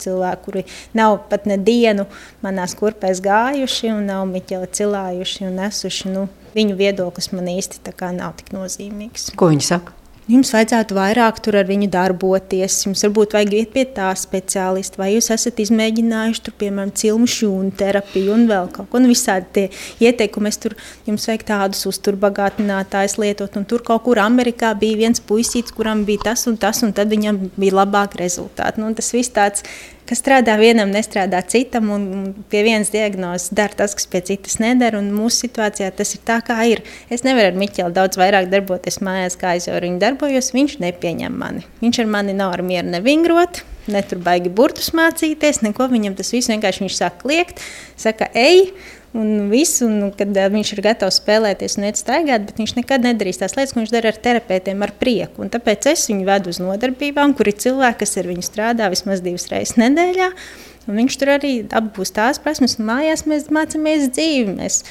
cilvēki, 0.03 0.43
kuri 0.45 0.65
nav 0.97 1.17
pat 1.31 1.49
ne 1.49 1.57
dienu 1.57 2.07
manās 2.45 2.75
kurpēs 2.79 3.23
gājuši 3.23 3.91
un 3.95 4.07
nav 4.11 4.27
miķeli 4.29 4.71
cilājuši 4.79 5.49
un 5.49 5.59
nesuši. 5.63 6.13
Nu, 6.13 6.29
viņu 6.53 6.77
viedoklis 6.79 7.33
man 7.33 7.51
īsti 7.57 7.97
nav 8.13 8.37
tik 8.39 8.53
nozīmīgs. 8.55 9.33
Ko 9.39 9.51
viņi 9.53 9.69
saka? 9.71 9.99
Jums 10.23 10.53
vajadzētu 10.55 10.95
vairāk 10.95 11.41
tur 11.43 11.57
ar 11.59 11.65
viņu 11.67 11.89
darboties, 11.91 12.77
jums 12.85 13.01
varbūt 13.03 13.33
vajag 13.35 13.55
iet 13.57 13.71
pie 13.73 13.81
tā 13.91 14.07
speciālista, 14.15 14.95
vai 15.01 15.09
jūs 15.11 15.27
esat 15.35 15.57
izmēģinājuši 15.59 16.43
tur, 16.45 16.53
piemēram, 16.61 16.93
cilmu 16.95 17.27
šūnu 17.27 17.73
terapiju 17.75 18.31
un 18.31 18.45
vēl 18.47 18.69
kaut 18.71 18.87
ko. 18.87 19.01
Nu, 19.03 19.11
visādi 19.11 19.49
tie 19.57 19.65
ieteikumi, 20.07 20.47
es 20.47 20.61
tur 20.63 20.77
jums 21.03 21.27
vajag 21.27 21.43
tādus 21.49 21.83
uzturbagātinātājus 21.91 23.17
lietot, 23.19 23.59
un 23.59 23.67
tur 23.67 23.83
kaut 23.83 24.05
kur 24.07 24.23
Amerikā 24.23 24.71
bija 24.79 25.01
viens 25.01 25.19
puisīts, 25.19 25.75
kuram 25.75 26.05
bija 26.07 26.29
tas 26.29 26.47
un 26.47 26.55
tas, 26.55 26.79
un 26.87 26.95
tad 26.95 27.11
viņam 27.11 27.41
bija 27.57 27.81
labāk 27.81 28.15
rezultāti. 28.23 28.79
Nu, 28.79 28.95
tas 28.95 29.11
viss 29.11 29.35
tāds 29.35 29.67
kas 30.09 30.21
strādā 30.21 30.55
vienam, 30.59 30.91
nestrādā 30.93 31.41
citam, 31.47 31.89
un 31.93 32.05
pie 32.51 32.63
vienas 32.65 32.91
diagnozes 32.93 33.53
dara 33.55 33.75
tas, 33.83 33.95
kas 33.97 34.07
pie 34.09 34.23
citas 34.27 34.59
nedara. 34.61 35.01
Mūsu 35.03 35.47
situācijā 35.47 35.91
tas 35.95 36.15
ir 36.15 36.23
tā, 36.27 36.39
kā 36.45 36.59
ir. 36.69 36.83
Es 37.13 37.25
nevaru 37.27 37.51
ar 37.51 37.59
Miķelu 37.59 37.95
daudz 37.95 38.19
vairāk 38.19 38.49
darboties 38.53 39.01
mājās, 39.05 39.37
kā 39.39 39.55
es 39.59 39.69
jau 39.69 39.77
ar 39.77 39.85
viņu 39.87 40.01
darbojos. 40.03 40.53
Viņš 40.55 40.79
nepieņem 40.83 41.37
mani. 41.43 41.67
Viņš 41.83 42.01
ar 42.03 42.11
mani 42.17 42.35
nav 42.37 42.57
ar 42.57 42.65
mieru 42.65 42.93
nevingrot. 42.93 43.63
Ne 43.91 43.99
tur 44.07 44.21
baigi 44.23 44.51
burtus 44.53 44.93
mācīties, 44.95 45.59
neko 45.65 45.89
viņam 45.91 46.15
tas 46.15 46.31
viss 46.31 46.51
vienkārši 46.51 46.85
viņš 46.85 46.95
sāk 46.95 47.17
kliegt, 47.19 47.59
saka, 47.99 48.29
ej, 48.31 48.69
un 49.13 49.49
visu, 49.51 49.85
un 49.87 50.11
kad 50.17 50.33
viņš 50.33 50.73
ir 50.75 50.81
gatavs 50.85 51.19
spēlēties 51.21 51.77
un 51.77 51.87
iet 51.89 52.01
staigāt, 52.01 52.47
bet 52.49 52.59
viņš 52.61 52.75
nekad 52.79 53.05
nedarīs 53.05 53.39
tās 53.41 53.55
lietas, 53.57 53.75
ko 53.75 53.83
viņš 53.83 53.93
dara 53.93 54.11
ar 54.13 54.19
terapeitiem 54.25 54.83
ar 54.85 54.93
prieku. 54.99 55.45
Un 55.45 55.53
tāpēc 55.53 55.91
es 55.93 56.07
viņu 56.09 56.27
vedu 56.27 56.53
uz 56.53 56.59
nodarbībām, 56.63 57.35
kur 57.37 57.51
ir 57.51 57.59
cilvēki, 57.61 58.01
kas 58.01 58.17
ar 58.21 58.29
viņu 58.31 58.45
strādā 58.45 58.89
vismaz 58.93 59.23
divas 59.25 59.49
reizes 59.53 59.77
nedēļā. 59.81 60.33
Un 60.83 60.99
viņš 60.99 61.15
tur 61.19 61.37
arī 61.37 61.53
apgūst 61.71 62.17
tās 62.17 62.41
prasmes, 62.43 62.75
un 62.79 62.89
mājās 62.89 63.23
mēs 63.29 63.47
mācāmies 63.53 64.09
dzīvi. 64.11 64.57
Mēs 64.57 64.81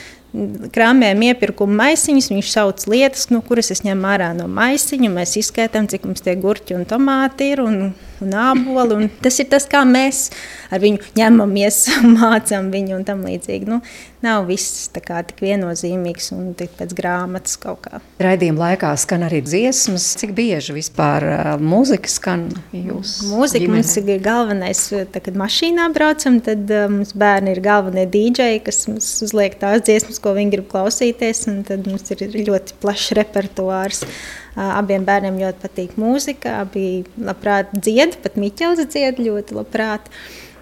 krāmējam 0.73 1.27
iepirkuma 1.27 1.75
maisiņus, 1.83 2.31
viņš 2.33 2.53
sauc 2.55 2.87
lietas, 2.89 3.27
no 3.29 3.43
kuras 3.45 3.69
es 3.75 3.83
ņemu 3.85 4.09
ārā 4.09 4.31
no 4.39 4.47
maisiņa. 4.49 5.11
Mēs 5.13 5.37
izskaitām, 5.43 5.91
cik 5.93 6.07
mums 6.09 6.25
tie 6.25 6.39
gurķi 6.41 6.79
un 6.79 6.87
tomāti 6.89 7.51
ir. 7.53 7.61
Un, 7.67 7.93
un 8.25 8.37
ābolu. 8.39 9.03
Un 9.03 9.11
tas 9.23 9.37
ir 9.43 9.51
tas, 9.53 9.67
kā 9.69 9.83
mēs 9.89 10.31
ar 10.73 10.81
viņu 10.83 11.13
ņemamies, 11.19 11.83
mācām 12.17 12.73
viņu 12.73 12.97
un 13.01 13.05
tam 13.09 13.27
līdzīgi. 13.29 13.69
Nu, 13.69 13.83
nav 14.25 14.47
viss 14.49 14.89
kā, 14.93 15.21
tik 15.27 15.43
viennozīmīgs 15.43 16.31
un 16.37 16.53
tik 16.59 16.75
pēc 16.79 16.95
grāmatas 16.99 17.59
kaut 17.61 17.83
kā. 17.87 18.01
Raidījuma 18.23 18.69
laikā 18.69 18.93
skan 19.01 19.27
arī 19.27 19.43
dziesmas. 19.45 20.13
Cik 20.21 20.35
bieži 20.37 20.77
vispār 20.77 21.27
uh, 21.29 21.53
mūzika 21.63 22.11
skan 22.11 22.49
jūsu? 22.75 23.31
Mūzika 23.33 23.65
ģimene? 23.65 23.81
mums 23.81 23.97
ir 23.99 24.23
galvenais, 24.23 24.85
tad, 25.15 25.23
kad 25.27 25.41
mašīnā 25.43 25.89
braucam, 25.95 26.39
tad 26.45 26.71
uh, 26.71 26.87
mums 26.93 27.15
bērni 27.19 27.57
ir 27.57 27.63
galvenie 27.65 28.07
dīdžeji, 28.13 28.63
kas 28.69 28.85
mums 28.91 29.11
uzliek 29.27 29.59
tās 29.61 29.85
dziesmas, 29.87 30.23
ko 30.23 30.37
viņi 30.39 30.57
grib 30.57 30.71
klausīties, 30.71 31.47
un 31.53 31.65
tad 31.69 31.89
mums 31.91 32.15
ir 32.15 32.25
ļoti 32.39 32.79
plašs 32.83 33.17
repertuārs. 33.19 34.07
Abiem 34.53 35.07
bērniem 35.09 35.39
ļoti 35.41 35.63
patīk 35.63 35.93
mūzika, 35.97 36.59
abi 36.67 37.07
labprāt 37.17 37.71
dzied, 37.73 38.19
pat 38.21 38.37
Miķels 38.37 38.83
dzied 38.85 39.23
ļoti 39.25 39.57
labprāt. 39.57 40.11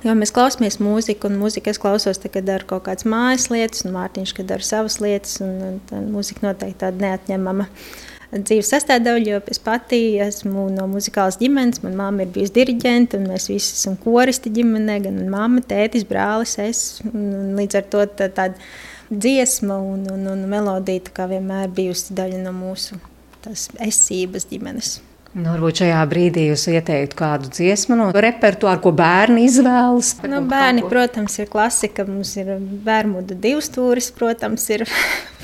Jo 0.01 0.15
mēs 0.17 0.33
klausāmies 0.33 0.79
mūziku, 0.81 1.29
un 1.29 1.37
mūziku 1.43 1.69
es 1.69 1.81
klausos, 1.81 2.21
tad, 2.23 2.33
kad 2.33 2.47
daru 2.49 2.65
kaut 2.71 2.87
kādas 2.87 3.05
mājas 3.05 3.51
lietas, 3.53 3.83
un 3.85 3.93
Mārtiņš, 3.93 4.33
kad 4.39 4.49
dara 4.49 4.65
savas 4.65 4.97
lietas, 5.03 5.35
un, 5.45 5.81
un 5.93 6.07
mūzika 6.15 6.47
noteikti 6.47 6.81
tāda 6.87 7.05
neatņemama 7.05 7.67
dzīves 8.31 8.71
sastāvdaļa, 8.73 9.27
jo 9.27 9.41
es 9.51 9.61
pati 9.61 9.99
esmu 10.23 10.69
no 10.73 10.87
muzikālas 10.89 11.37
ģimenes. 11.41 11.83
Manā 11.85 12.09
māte 12.15 12.29
ir 12.29 12.33
bijusi 12.37 12.57
diriģente, 12.57 13.19
un 13.19 13.29
mēs 13.33 13.51
visi 13.51 13.75
esam 13.75 13.99
koristi 14.01 14.53
ģimenē, 14.57 15.01
gan 15.05 15.21
mamma, 15.33 15.61
tētis, 15.69 16.07
brālis, 16.09 16.57
es. 16.63 16.85
Un, 17.11 17.27
un 17.43 17.53
līdz 17.59 17.83
ar 17.83 17.93
to 17.93 18.07
tā, 18.23 18.31
tāda 18.41 18.57
dziesma 19.11 19.77
un, 19.83 20.07
un, 20.15 20.27
un 20.33 20.49
melodija 20.49 21.29
vienmēr 21.29 21.69
bijusi 21.77 22.17
daļa 22.17 22.41
no 22.47 22.57
mūsu 22.57 22.97
esības 23.85 24.49
ģimenes. 24.49 25.01
Nu, 25.31 25.53
varbūt 25.53 25.85
šajā 25.85 25.99
brīdī 26.11 26.49
jūs 26.49 26.65
ieteiktu 26.73 27.15
kādu 27.21 27.51
dziesmu 27.55 27.95
no 27.95 28.09
repertuāra, 28.11 28.81
ko 28.83 28.91
bērni 28.99 29.45
izvēlas. 29.47 30.17
Nu, 30.27 30.41
bērni, 30.51 30.83
protams, 30.91 31.37
ir 31.39 31.47
klasika. 31.53 32.03
Mums 32.09 32.33
ir 32.41 32.57
bērnu 32.59 33.23
divstūris, 33.31 34.09
protams, 34.17 34.65
ir 34.75 34.83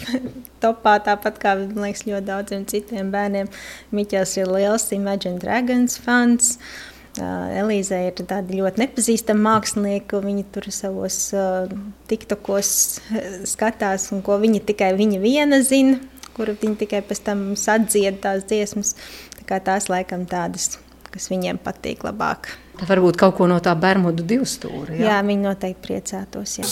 topā 0.64 0.96
tāpat 1.06 1.38
kā 1.38 1.54
liekas, 1.60 2.02
ļoti 2.08 2.26
daudziem 2.26 2.66
citiem 2.66 3.14
bērniem. 3.14 3.52
Miķels 3.94 4.34
ir 4.40 4.50
liels 4.56 4.88
Imagine 4.96 5.38
Dragons 5.44 6.00
fans. 6.02 6.56
Elīze 7.16 8.02
ir 8.08 8.18
tāda 8.26 8.58
ļoti 8.58 8.82
nepazīstama 8.82 9.52
mākslinieka. 9.52 10.18
Viņa 10.26 10.48
tur 10.52 10.66
savos 10.74 11.20
uh, 11.30 11.70
tiktokos 12.10 12.74
skatās, 13.46 14.10
un 14.10 14.26
ko 14.26 14.42
viņa 14.42 14.66
tikai 14.66 14.90
viņa 14.98 15.22
viena 15.22 15.62
zina 15.62 16.02
kuru 16.36 16.56
viņi 16.60 16.76
tikai 16.82 17.02
pēc 17.06 17.22
tam 17.26 17.46
sadzied 17.58 18.20
tās 18.24 18.44
dziesmas. 18.48 18.94
Tā 19.46 19.54
kā 19.54 19.62
tās 19.62 19.84
laikam 19.86 20.24
tādas, 20.26 20.72
kas 21.14 21.28
viņiem 21.30 21.60
patīk 21.62 22.00
labāk. 22.02 22.48
Tā 22.80 22.86
varbūt 22.88 23.14
kaut 23.20 23.36
ko 23.38 23.46
no 23.46 23.60
tā 23.62 23.76
Bermudu 23.78 24.24
divstūra. 24.26 24.96
Jā, 24.98 25.04
jā 25.06 25.18
viņi 25.22 25.46
noteikti 25.46 25.84
priecātos. 25.86 26.56
Jā. 26.58 26.66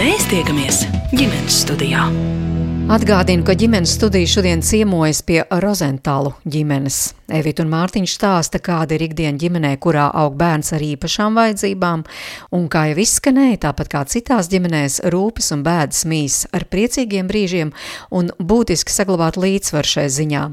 Mēs 0.00 0.24
tiekamies 0.32 0.80
ģimenes 1.12 1.60
studijā. 1.66 2.08
Atgādinu, 2.96 3.44
ka 3.44 3.52
ģimenes 3.60 3.92
studija 4.00 4.32
šodien 4.38 4.64
ciemojas 4.64 5.20
pie 5.20 5.42
Rozentālu 5.52 6.32
ģimenes. 6.48 7.10
Evita 7.28 7.60
un 7.60 7.68
Mārtiņš 7.68 8.12
stāsta, 8.16 8.56
kāda 8.64 8.96
ir 8.96 9.02
ikdiena 9.04 9.36
ģimenē, 9.36 9.74
kurā 9.84 10.06
aug 10.16 10.32
bērns 10.40 10.72
ar 10.72 10.80
īpašām 10.80 11.34
vajadzībām, 11.36 12.04
un 12.56 12.62
kā 12.72 12.86
jau 12.88 13.02
izskanēja, 13.02 13.58
tāpat 13.66 13.90
kā 13.92 14.00
citās 14.08 14.48
ģimenēs, 14.48 15.02
rūpes 15.12 15.52
un 15.52 15.60
bēdas 15.66 16.06
mīs 16.08 16.38
ar 16.56 16.64
priecīgiem 16.72 17.28
brīžiem 17.28 17.74
un 18.16 18.30
būtiski 18.40 18.94
saglabāt 18.94 19.36
līdzsvaru 19.36 19.90
šai 19.90 20.06
ziņā. 20.14 20.44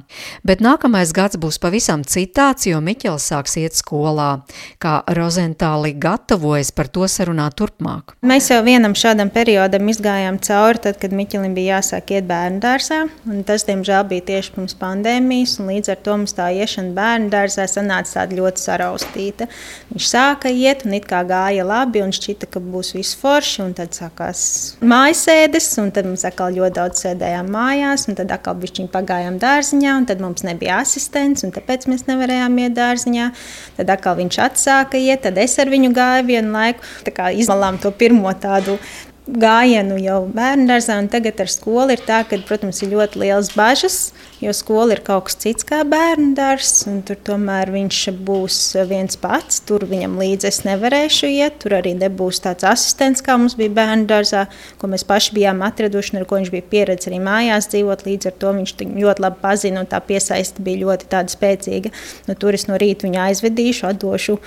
Bet 0.43 0.63
nākamais 0.65 1.13
gads 1.15 1.39
būs 1.39 1.61
pavisam 1.63 2.03
citāds, 2.03 2.67
jo 2.67 2.81
Miķels 2.83 3.29
sāks 3.31 3.55
iet 3.61 3.79
skolā. 3.79 4.41
Kā 4.83 4.97
Rozentāli 5.15 5.93
gatavojas 5.95 6.73
par 6.75 6.91
to 6.91 7.07
sarunāt 7.07 7.55
turpmāk? 7.55 8.17
Mēs 8.19 8.51
jau 8.51 8.59
vienam 8.67 8.97
šādam 8.99 9.31
periodam 9.31 9.88
izgājām 9.95 10.41
cauri, 10.43 10.83
tad, 10.89 10.99
kad 10.99 11.15
Miķelim 11.15 11.55
bija 11.55 11.79
jāsāk 11.79 12.17
iet 12.17 12.27
bērnu 12.27 12.59
dārzā. 12.67 13.05
Tas, 13.47 13.63
diemžēl, 13.63 14.03
bija 14.11 14.27
tieši 14.33 14.57
pirms 14.59 14.75
pandēmijas, 14.83 15.55
un 15.63 15.71
līdz 15.71 15.95
ar 15.95 16.03
to 16.03 16.19
mums 16.19 16.35
tā 16.35 16.51
iešana 16.65 16.93
bērnu 16.97 17.30
dārzā 17.34 17.67
sanāca 17.69 18.19
tāda 18.19 18.38
ļoti 18.39 18.63
saraustīta. 18.63 19.47
Viņš 19.91 20.10
sāka 20.10 20.51
iet, 20.51 20.84
un 20.86 20.97
it 20.97 21.08
kā 21.10 21.21
gāja 21.28 21.65
labi, 21.67 22.01
un 22.04 22.13
šķita, 22.15 22.49
ka 22.51 22.62
būs 22.63 22.93
viss 22.97 23.17
forši, 23.21 23.62
un 23.65 23.73
tad 23.78 23.95
sākās 23.97 24.43
mājasēdes, 24.86 25.69
un 25.84 25.93
tad 25.95 26.10
mums 26.10 26.25
atkal 26.28 26.56
ļoti 26.56 26.78
daudz 26.80 27.06
sēdējām 27.06 27.51
mājās, 27.56 28.08
un 28.10 28.19
tad 28.19 28.34
atkal 28.36 28.58
bišķiņ 28.62 28.91
pagājām 28.93 29.39
dārziņā, 29.41 29.95
un 30.01 30.10
tad 30.10 30.23
mums 30.23 30.45
nebija 30.47 30.82
asistents, 30.84 31.45
un 31.45 31.54
tāpēc 31.56 31.89
mēs 31.91 32.08
nevarējām 32.10 32.62
iet 32.65 32.78
dārziņā. 32.78 33.32
Tad 33.80 33.95
atkal 33.97 34.19
viņš 34.21 34.39
atsāka 34.49 35.01
iet, 35.01 35.25
tad 35.28 35.39
es 35.41 35.60
ar 35.62 35.71
viņu 35.71 35.93
gāju 35.95 36.30
vienu 36.32 36.56
laiku, 36.56 36.95
tā 37.06 37.13
kā 37.15 37.34
izmalām 37.36 37.80
to 37.82 37.93
pirmo 37.95 38.32
tādu 38.41 38.80
gājienu 39.25 39.97
jau 39.97 40.19
bērnu 40.29 40.67
dārzā, 40.69 40.99
un 41.01 41.07
tagad 41.09 41.39
ar 41.41 41.49
skolu 41.49 41.95
ir 41.95 42.01
tā, 42.05 42.19
ka, 42.29 42.38
protams, 42.45 42.81
ir 42.85 42.91
ļoti 42.93 43.21
liels 43.23 43.49
bažas, 43.57 43.97
jo 44.41 44.53
skola 44.53 44.93
ir 44.93 45.01
kaut 45.05 45.27
kas 45.29 45.39
cits 45.41 45.65
kā 45.65 45.79
bērnu 45.88 46.35
dārzs, 46.38 46.85
un 46.89 46.99
tur 47.05 47.17
tomēr 47.25 47.71
viņš 47.73 48.01
būs 48.27 48.59
viens 48.89 49.17
pats. 49.17 49.63
Tur 49.65 49.88
viņam 49.89 50.19
līdzi 50.21 50.49
es 50.51 50.61
nevarēšu 50.67 51.31
iet, 51.31 51.57
tur 51.63 51.77
arī 51.79 51.95
nebūs 51.97 52.43
tāds 52.43 52.67
asistents, 52.69 53.23
kā 53.25 53.38
mums 53.39 53.57
bija 53.57 53.73
bērnu 53.79 54.05
dārzā, 54.09 54.45
ko 54.81 54.91
mēs 54.91 55.07
paši 55.07 55.33
bijām 55.39 55.65
atraduši, 55.65 56.13
un 56.13 56.21
ar 56.21 56.29
ko 56.29 56.39
viņš 56.41 56.53
bija 56.53 56.69
pieredzējis 56.75 57.11
arī 57.11 57.23
mājās 57.25 57.71
dzīvot. 57.73 58.05
Līdz 58.05 58.29
ar 58.29 58.38
to 58.43 58.53
viņš 58.59 58.75
ļoti 58.85 59.25
labi 59.25 59.41
pazina, 59.41 59.81
un 59.81 59.89
tā 59.89 60.03
piesaiste 60.05 60.61
bija 60.65 60.85
ļoti 60.85 61.25
spēcīga. 61.33 61.93
Nu, 62.29 62.38
tur 62.38 62.53
es 62.53 62.69
no 62.69 62.77
rīta 62.77 63.09
viņu 63.09 63.23
aizvedīšu, 63.25 63.89
atdošu 63.89 64.38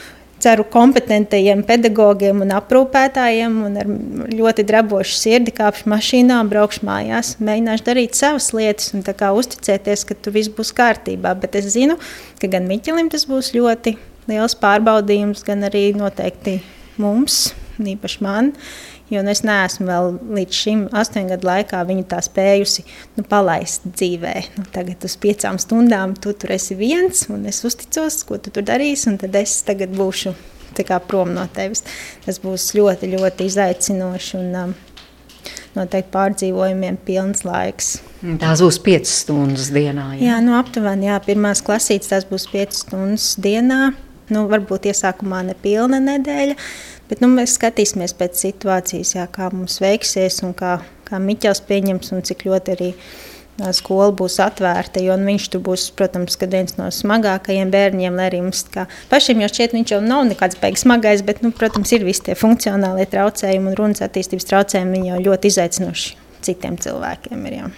ceru, 0.43 0.65
kompetentajiem 0.71 1.63
pedagogiem 1.67 2.43
un 2.45 2.53
aprūpētājiem, 2.57 3.57
un 3.69 3.79
ar 3.81 3.91
ļoti 4.39 4.65
drabošu 4.69 5.17
sirdi 5.19 5.55
kāpšu 5.57 5.91
mašīnā 5.93 6.39
braukšu 6.51 6.87
mājās. 6.89 7.35
Mēģināšu 7.43 7.87
darīt 7.89 8.19
savas 8.19 8.51
lietas 8.57 8.93
un 8.95 9.05
uzticēties, 9.05 10.05
ka 10.09 10.19
tur 10.19 10.37
viss 10.37 10.53
būs 10.53 10.75
kārtībā. 10.77 11.35
Bet 11.43 11.59
es 11.59 11.73
zinu, 11.75 11.99
ka 12.41 12.51
gan 12.51 12.69
Miķelim 12.71 13.11
tas 13.13 13.27
būs 13.29 13.53
ļoti 13.57 13.97
liels 14.29 14.57
pārbaudījums, 14.61 15.45
gan 15.47 15.67
arī 15.69 15.91
noteikti 15.97 16.61
mums, 17.01 17.49
īpaši 17.79 18.23
man. 18.25 18.53
Jo 19.09 19.23
nu, 19.25 19.33
es 19.33 19.41
neesmu 19.47 19.87
vēl 19.89 20.11
līdz 20.37 20.59
šim 20.59 20.83
astoņu 20.93 21.33
gadu 21.33 21.49
laikā 21.49 21.81
viņu 21.89 22.05
tā 22.11 22.19
spējusi 22.25 22.85
nu, 23.17 23.25
palaist 23.29 23.87
dzīvē. 23.89 24.35
Nu, 24.59 24.67
tagad 24.75 25.07
uz 25.09 25.17
piecām 25.21 25.57
stundām 25.63 26.13
tu 26.21 26.35
tur 26.37 26.53
esi 26.59 26.77
viens, 26.77 27.25
un 27.33 27.47
es 27.49 27.63
uzticos, 27.65 28.21
ko 28.29 28.37
tu 28.43 28.53
tur 28.53 28.67
darīsi, 28.69 29.09
un 29.13 29.17
tad 29.23 29.39
es 29.41 29.61
tagad 29.65 29.97
būšu 29.97 30.35
kā, 30.87 31.01
prom 31.01 31.33
no 31.35 31.47
tevis. 31.55 31.83
Tas 32.27 32.39
būs 32.43 32.73
ļoti, 32.77 33.11
ļoti 33.17 33.49
izaicinoši. 33.49 34.37
Un, 34.43 34.53
um, 34.63 34.77
Noteikti 35.77 36.11
pārdzīvojumiem 36.11 36.97
pilns 37.07 37.45
laiks. 37.47 37.99
Tās 38.41 38.63
būs 38.65 38.81
5 38.83 39.11
stundas 39.13 39.69
dienā. 39.71 40.09
Jā, 40.17 40.33
jā 40.33 40.39
nu, 40.43 40.57
aptuveni. 40.59 41.07
Jā, 41.11 41.19
pirmās 41.23 41.63
klasītes 41.65 42.11
tas 42.11 42.27
būs 42.29 42.49
5 42.51 42.79
stundas 42.81 43.29
dienā. 43.39 43.93
Nu, 44.33 44.45
varbūt 44.51 44.89
iesākumā 44.91 45.45
nepilna 45.47 46.01
nedēļa, 46.05 46.57
Bet 47.09 47.23
nu, 47.25 47.31
mēs 47.33 47.57
skatīsimies 47.57 48.13
pēc 48.19 48.37
situācijas, 48.43 49.15
jā, 49.17 49.25
kā 49.33 49.49
mums 49.55 49.81
veiksies 49.81 50.43
un 50.45 50.53
kā, 50.57 50.79
kā 51.09 51.21
Miķels 51.23 51.63
pieņems 51.69 52.13
un 52.13 52.25
cik 52.29 52.45
ļoti 52.49 52.75
arī 52.77 52.93
skola 53.75 54.13
būs 54.15 54.39
atvērta. 54.43 55.01
Jo 55.03 55.17
nu, 55.19 55.29
viņš 55.33 55.49
tur 55.53 55.63
būs, 55.67 55.89
protams, 55.99 56.39
viens 56.45 56.77
no 56.79 56.89
smagākajiem 56.95 57.73
bērniem, 57.75 58.15
lai 58.19 58.29
arī 58.31 58.43
mums 58.45 58.65
pašiem 59.11 59.43
jau 59.43 59.51
šķiet, 59.55 59.75
viņš 59.75 59.95
jau 59.97 60.01
nav 60.05 60.25
nekāds 60.29 60.61
beigas 60.61 60.85
smagais, 60.87 61.25
bet, 61.27 61.43
nu, 61.43 61.51
protams, 61.51 61.93
ir 61.97 62.07
visi 62.07 62.29
tie 62.29 62.39
funkcionālie 62.39 63.09
traucējumi 63.11 63.73
un 63.73 63.79
runas 63.79 64.05
attīstības 64.07 64.49
traucējumi. 64.53 64.95
Viņi 64.99 65.13
jau 65.15 65.21
ļoti 65.31 65.53
izaicinoši 65.53 66.17
citiem 66.47 66.79
cilvēkiem. 66.85 67.45
Ir, 67.51 67.59
jā. 67.59 67.75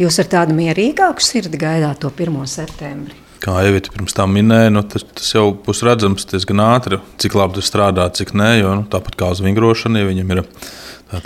Jūs 0.00 0.20
ar 0.22 0.30
tādu 0.36 0.56
mierīgāku 0.58 1.24
sirdi 1.24 1.60
gaidāt 1.60 2.02
to 2.04 2.12
1. 2.12 2.42
septembri? 2.50 3.29
Kā 3.40 3.56
Evita 3.66 3.92
pirms 3.94 4.14
tam 4.16 4.34
minēja, 4.36 4.70
nu, 4.72 4.82
tas, 4.86 5.04
tas 5.16 5.28
jau 5.32 5.50
būs 5.66 5.82
redzams 5.86 6.28
diezgan 6.30 6.62
ātri, 6.64 7.00
cik 7.22 7.36
labi 7.38 7.58
tas 7.58 7.70
strādā, 7.70 8.06
cik 8.16 8.34
nē. 8.36 8.50
Jo, 8.60 8.74
nu, 8.80 8.86
tāpat 8.92 9.16
kā 9.20 9.30
uz 9.34 9.42
vingrošanu, 9.44 10.00
ja 10.00 10.08
viņam 10.08 10.34
ir 10.36 10.42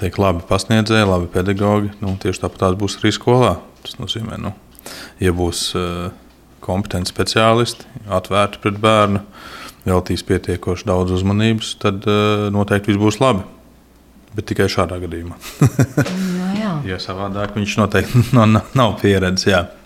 teikt, 0.01 0.21
labi 0.23 0.45
pasniedzēji, 0.49 1.09
labi 1.11 1.31
pedagogi, 1.33 1.93
nu, 2.03 2.15
tieši 2.21 2.45
tāpat 2.45 2.63
tās 2.65 2.79
būs 2.81 2.99
arī 3.01 3.15
skolā. 3.15 3.57
Tas 3.85 3.99
nozīmē, 4.01 4.39
nu, 4.41 4.55
ja 5.23 5.35
būs 5.37 5.67
uh, 5.79 6.07
kompetenti 6.65 7.13
speciālisti, 7.13 7.89
atvērti 8.09 8.63
pret 8.63 8.81
bērnu, 8.81 9.25
veltīs 9.85 10.25
pietiekoši 10.25 10.89
daudz 10.89 11.13
uzmanības, 11.19 11.75
tad 11.83 12.07
uh, 12.09 12.49
noteikti 12.55 12.93
viss 12.93 13.03
būs 13.03 13.21
labi. 13.21 13.45
Bet 14.35 14.49
tikai 14.51 14.67
šādā 14.71 14.97
gadījumā. 15.03 15.37
no, 16.41 16.47
jā. 16.59 16.71
jo 16.89 16.97
savādāk 17.03 17.55
viņš 17.55 17.79
noteikti 17.83 18.25
nav, 18.39 18.63
nav 18.75 18.97
pieredzējis. 19.03 19.83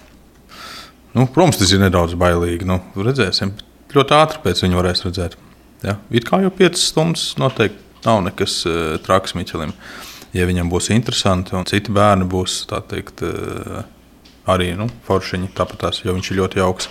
Nu, 1.19 1.27
protams, 1.27 1.59
tas 1.59 1.73
ir 1.75 1.81
nedaudz 1.83 2.15
bailīgi. 2.19 2.67
Nu, 2.69 2.79
redzēsim. 2.95 3.57
Ļoti 3.91 4.15
ātri 4.15 4.43
pēc 4.45 4.63
viņa 4.63 4.79
varēs 4.79 5.03
redzēt. 5.03 5.35
Ja? 5.83 5.97
It 6.15 6.29
kā 6.29 6.39
jau 6.45 6.53
5 6.55 6.79
stundas 6.79 7.33
noteikti 7.41 8.05
nav 8.05 8.23
nekas 8.29 8.61
uh, 8.69 8.95
traks 9.03 9.35
Miķelim. 9.35 9.73
Ja 10.37 10.47
viņam 10.47 10.71
būs 10.71 10.93
interesanti 10.95 11.57
un 11.59 11.67
citi 11.67 11.91
bērni 11.95 12.29
būs 12.31 12.61
teikt, 12.71 13.25
uh, 13.27 13.81
arī 14.53 14.71
nu, 14.79 14.87
foršiņi, 15.09 15.51
tāpat 15.59 15.83
tās, 15.87 16.03
jo 16.05 16.15
viņš 16.15 16.31
ir 16.31 16.39
ļoti 16.43 16.63
jauks. 16.63 16.91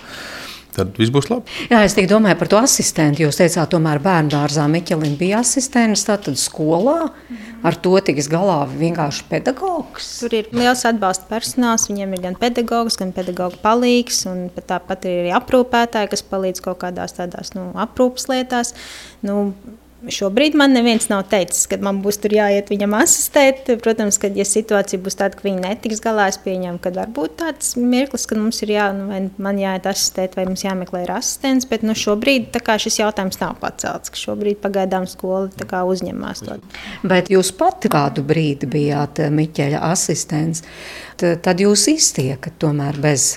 Tad 0.78 0.94
viss 1.00 1.10
būs 1.10 1.26
labi. 1.32 1.50
Jā, 1.72 1.80
es 1.86 1.96
domāju 2.10 2.38
par 2.38 2.50
to 2.52 2.58
asistentu. 2.60 3.24
Jūs 3.24 3.40
teicāt, 3.40 3.70
tomēr 3.72 3.98
bērnu 4.02 4.30
dārzā 4.34 4.68
Miķelim 4.70 5.16
bija 5.18 5.40
asistents, 5.42 6.06
tātad 6.06 6.38
skolā. 6.38 7.10
Ar 7.66 7.74
to 7.82 7.96
tiks 8.06 8.28
galā 8.30 8.60
vienkārši 8.70 9.24
pedagogs. 9.30 10.12
Tur 10.20 10.36
ir 10.38 10.52
liels 10.54 10.84
atbalsta 10.86 11.26
personāls. 11.30 11.88
Viņiem 11.90 12.14
ir 12.14 12.22
gan 12.28 12.38
pedagogs, 12.38 12.98
gan 13.00 13.10
pedagoga 13.16 13.58
palīgs, 13.64 14.22
un 14.30 14.46
tāpat 14.54 15.08
ir 15.10 15.24
arī 15.24 15.34
aprūpētāji, 15.40 16.12
kas 16.14 16.22
palīdz 16.30 16.62
kaut 16.62 16.78
kādās 16.84 17.18
tādās 17.18 17.56
nu, 17.58 17.72
aprūpas 17.82 18.30
lietās. 18.30 18.76
Nu, 19.26 19.50
Šobrīd 19.98 20.54
man 20.54 20.70
neviens 20.76 21.08
nav 21.10 21.24
teicis, 21.26 21.64
ka 21.66 21.74
man 21.82 21.96
būs 22.04 22.20
jāiet 22.22 22.68
viņam 22.70 22.92
asistēt. 23.00 23.64
Protams, 23.82 24.20
ka, 24.22 24.28
ja 24.30 24.44
situācija 24.46 25.02
būs 25.02 25.18
tāda, 25.18 25.34
ka 25.34 25.42
viņi 25.42 25.58
netiks 25.64 25.98
galā, 26.04 26.28
es 26.30 26.38
pieņemu, 26.38 26.78
ka 26.78 26.92
var 26.94 27.10
būt 27.10 27.34
tāds 27.40 27.72
mirklis, 27.74 28.28
kad 28.30 28.38
mums 28.38 28.62
ir 28.62 28.76
jā, 28.76 28.86
nu, 28.94 29.18
man 29.42 29.58
jāiet 29.58 29.90
asistēt, 29.90 30.38
vai 30.38 30.46
mums 30.46 30.62
jāmeklē 30.62 31.02
asistents. 31.16 31.66
Bet 31.66 31.82
nu, 31.82 31.98
šobrīd 31.98 32.54
šis 32.54 33.00
jautājums 33.00 33.42
nav 33.42 33.58
pacelts. 33.58 34.14
Šobrīd 34.14 34.62
pagaidām 34.62 35.10
skola 35.10 35.50
uzņemās 35.90 36.46
to. 36.46 36.60
Bet 37.02 37.34
jūs 37.34 37.50
pati 37.58 37.90
kādu 37.90 38.22
brīdi 38.22 38.70
bijāt 38.70 39.18
eh, 39.18 39.34
Miķeļa 39.34 39.82
asistents. 39.90 40.62
Tad 41.18 41.58
jūs 41.58 41.88
iztiekat 41.90 42.54
tomēr 42.62 43.02
bez 43.02 43.32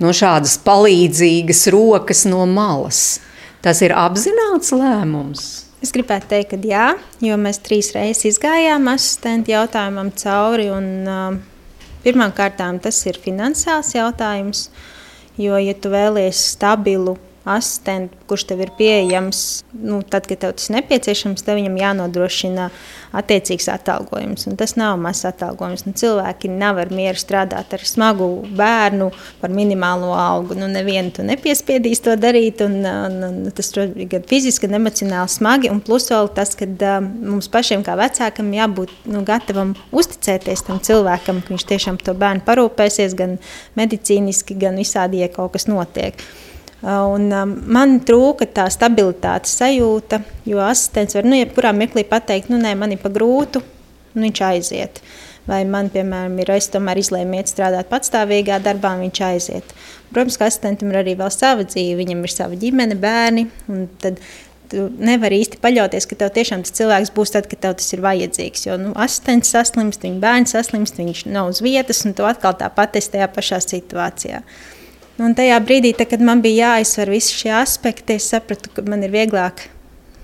no 0.00 0.16
šādas 0.16 0.56
palīdzīgas 0.64 1.66
rokas 1.76 2.24
no 2.24 2.46
malas. 2.48 3.18
Tas 3.60 3.84
ir 3.84 3.92
apzināts 3.92 4.72
lēmums. 4.72 5.50
Es 5.80 5.94
gribētu 5.96 6.28
teikt, 6.28 6.50
ka 6.52 6.58
jā, 6.68 6.88
jo 7.24 7.36
mēs 7.40 7.62
trīs 7.64 7.94
reizes 7.96 8.34
izgājām 8.34 8.90
asistentu 8.92 9.54
jautājumam 9.54 10.10
cauri. 10.20 10.68
Un, 10.74 10.90
uh, 11.08 11.38
Pirmkārt, 12.00 12.56
tas 12.80 12.98
ir 13.04 13.18
finansiāls 13.20 13.90
jautājums, 13.92 14.70
jo, 15.36 15.58
ja 15.60 15.74
tu 15.76 15.90
vēlies 15.92 16.38
stabilu 16.54 17.18
asistentu, 17.48 18.16
kurš 18.28 18.44
tev 18.50 18.60
ir 18.60 18.70
pieejams, 18.76 19.62
nu, 19.72 20.02
tad, 20.02 20.26
kad 20.28 20.42
tev 20.42 20.52
tas 20.58 20.68
nepieciešams, 20.72 21.42
tev 21.44 21.56
viņam 21.56 21.78
jānodrošina 21.80 22.68
attiecīgs 23.16 23.66
atalgojums. 23.72 24.44
Un 24.46 24.58
tas 24.60 24.76
nav 24.78 24.98
mazs 25.00 25.24
atalgojums. 25.28 25.86
Nu, 25.86 25.94
cilvēki 25.96 26.50
nevar 26.52 26.92
mieru 26.94 27.18
strādāt 27.18 27.72
ar 27.74 27.84
smagu 27.86 28.28
bērnu 28.58 29.08
par 29.40 29.54
minimālo 29.54 30.12
algu. 30.14 30.54
Nu, 30.58 30.68
nevienu 30.70 31.14
tu 31.16 31.24
nepiespiedīs 31.26 32.04
to 32.04 32.14
darīt. 32.20 32.60
Un, 32.66 32.76
un, 32.84 33.16
un 33.30 33.54
tas 33.56 33.72
ir 33.72 33.96
gan 34.10 34.26
fiziski, 34.30 34.68
gan 34.68 34.78
emocionāli 34.82 35.32
smagi. 35.32 35.72
Un 35.72 35.80
plus 35.84 36.10
vēl 36.12 36.30
tas, 36.36 36.52
ka 36.58 36.68
uh, 36.68 37.00
mums 37.00 37.50
pašiem 37.52 37.82
kā 37.86 37.96
vecākam 37.98 38.52
jābūt 38.54 38.92
nu, 39.10 39.24
gatavam 39.26 39.74
uzticēties 39.96 40.66
tam 40.68 40.82
cilvēkam, 40.84 41.40
ka 41.42 41.54
viņš 41.54 41.66
tiešām 41.72 41.98
to 42.04 42.14
bērnu 42.20 42.44
parūpēsies 42.46 43.16
gan 43.18 43.38
medicīniski, 43.80 44.58
gan 44.60 44.78
visādi, 44.78 45.24
ja 45.24 45.32
kaut 45.32 45.56
kas 45.56 45.66
notiek. 45.70 46.20
Un, 46.80 47.26
um, 47.28 47.50
man 47.68 47.98
trūka 48.08 48.46
tā 48.56 48.64
stabilitātes 48.72 49.52
sajūta, 49.60 50.22
jo 50.48 50.62
asistents 50.64 51.16
var 51.18 51.28
nu, 51.28 51.36
jebkurā 51.36 51.74
mirklī 51.76 52.06
pateikt, 52.08 52.48
nu, 52.48 52.56
nē, 52.60 52.72
man 52.80 52.94
ir 52.94 53.02
pa 53.02 53.12
grūtu, 53.12 53.60
un 54.14 54.24
viņš 54.24 54.40
aiziet. 54.48 55.02
Vai 55.48 55.64
man, 55.68 55.90
piemēram, 55.92 56.38
ir 56.40 56.52
es 56.54 56.70
tomēr 56.72 57.00
izlēmu 57.00 57.36
iet 57.36 57.50
strādāt 57.50 57.88
patstāvīgā 57.90 58.60
darbā, 58.64 58.94
un 58.96 59.06
viņš 59.08 59.20
aiziet. 59.28 59.74
Protams, 60.12 60.38
ka 60.40 60.48
asistentam 60.48 60.92
ir 60.92 61.00
arī 61.02 61.16
vēl 61.18 61.32
sava 61.34 61.66
dzīve, 61.68 61.98
viņam 62.00 62.24
ir 62.24 62.32
sava 62.32 62.58
ģimene, 62.60 62.96
bērni. 63.00 63.46
Tad 64.00 64.20
tu 64.70 64.86
nevari 65.02 65.40
īsti 65.42 65.60
paļauties, 65.62 66.06
ka 66.08 66.18
tev 66.20 66.32
tiešām 66.36 66.64
tas 66.64 66.74
cilvēks 66.78 67.12
būs 67.16 67.34
tad, 67.34 67.48
kad 67.50 67.62
tev 67.64 67.76
tas 67.80 67.92
ir 67.92 68.04
vajadzīgs. 68.04 68.66
Jo 68.68 68.76
nu, 68.80 68.92
asistents 69.00 69.52
saslimst, 69.52 70.04
viņa 70.06 70.20
bērns 70.22 70.54
saslimst, 70.56 71.00
viņš 71.00 71.24
nav 71.32 71.50
uz 71.52 71.62
vietas, 71.64 72.04
un 72.06 72.14
tu 72.16 72.28
atkal 72.28 72.56
tāpat 72.60 73.00
esi 73.00 73.16
tajā 73.16 73.30
pašā 73.34 73.60
situācijā. 73.66 74.44
Un 75.20 75.34
tajā 75.36 75.58
brīdī, 75.60 75.92
tā, 75.92 76.06
kad 76.08 76.22
man 76.24 76.40
bija 76.40 76.70
jāizsver 76.78 77.10
visi 77.12 77.34
šie 77.42 77.50
aspekti, 77.58 78.16
es 78.16 78.30
sapratu, 78.32 78.70
ka 78.72 78.84
man 78.88 79.02
ir 79.04 79.12
vieglāk 79.12 79.66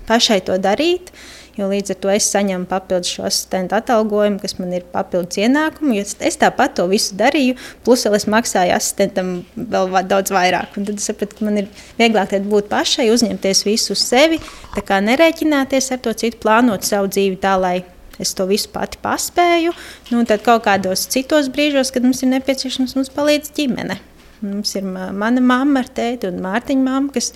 pašai 0.07 0.39
to 0.47 0.55
darīt. 0.61 1.11
Jo 1.57 1.67
līdz 1.69 1.93
ar 1.93 1.97
to 2.01 2.09
es 2.13 2.25
saņemu 2.29 2.67
papildus 2.69 3.11
šo 3.15 3.23
asistentu 3.25 3.73
atalgojumu, 3.77 4.37
kas 4.41 4.59
man 4.59 4.75
ir 4.77 4.83
papildus 4.93 5.39
ienākumu. 5.41 5.95
Es 6.01 6.37
tāpat 6.37 6.75
to 6.77 6.85
visu 6.89 7.17
darīju, 7.17 7.55
plus 7.85 8.05
vēl 8.05 8.17
es 8.17 8.27
maksāju 8.29 8.75
asistentam 8.75 9.31
vēl 9.57 9.89
daudz 10.09 10.33
vairāk. 10.33 10.77
Un 10.77 10.85
tad 10.89 11.01
es 11.01 11.09
sapratu, 11.09 11.39
ka 11.39 11.47
man 11.47 11.61
ir 11.63 11.69
vieglāk 11.97 12.35
būt 12.45 12.69
pašai, 12.69 13.09
uzņemties 13.13 13.63
visu 13.65 13.93
uz 13.97 14.05
sevi, 14.05 14.41
kā 14.77 15.01
nerēķināties 15.01 15.93
ar 15.93 16.03
to 16.05 16.13
citu, 16.17 16.41
plānot 16.45 16.85
savu 16.85 17.09
dzīvi 17.09 17.41
tā, 17.41 17.55
lai 17.61 17.79
es 18.21 18.33
to 18.37 18.45
visu 18.49 18.69
pati 18.73 19.01
paspēju. 19.01 19.73
Nu, 20.13 20.25
tad 20.29 20.45
kaut 20.45 20.65
kādos 20.69 21.05
citos 21.09 21.49
brīžos, 21.53 21.93
kad 21.93 22.05
mums 22.05 22.21
ir 22.21 22.33
nepieciešams, 22.37 22.97
mums 22.97 23.13
palīdz 23.17 23.53
ģimene. 23.57 23.97
Mums 24.45 24.75
ir 24.77 24.85
mana 24.85 25.41
mamma 25.41 25.81
ar 25.81 25.89
tēti 25.97 26.29
un 26.29 26.41
Mārtiņa 26.43 26.83
mamma, 26.83 27.13
kas 27.15 27.31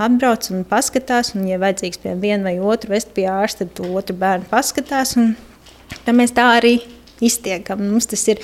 apbrauc 0.00 0.48
un 0.54 0.64
paskatās. 0.68 1.34
Un, 1.36 1.44
ja 1.50 1.60
vajadzīgs 1.60 2.00
pie 2.02 2.14
viena 2.20 2.48
vai 2.48 2.56
otru 2.60 2.94
vest 2.94 3.12
pie 3.16 3.26
ārsta, 3.30 3.66
tad 3.68 3.84
otru 3.90 4.16
bērnu 4.20 4.48
paskatās. 4.50 5.16
Un, 5.20 5.34
mēs 6.16 6.32
tā 6.36 6.48
arī 6.56 6.78
iztiekam. 7.24 7.84
Mums 7.84 8.08
tas 8.12 8.24
ir 8.32 8.40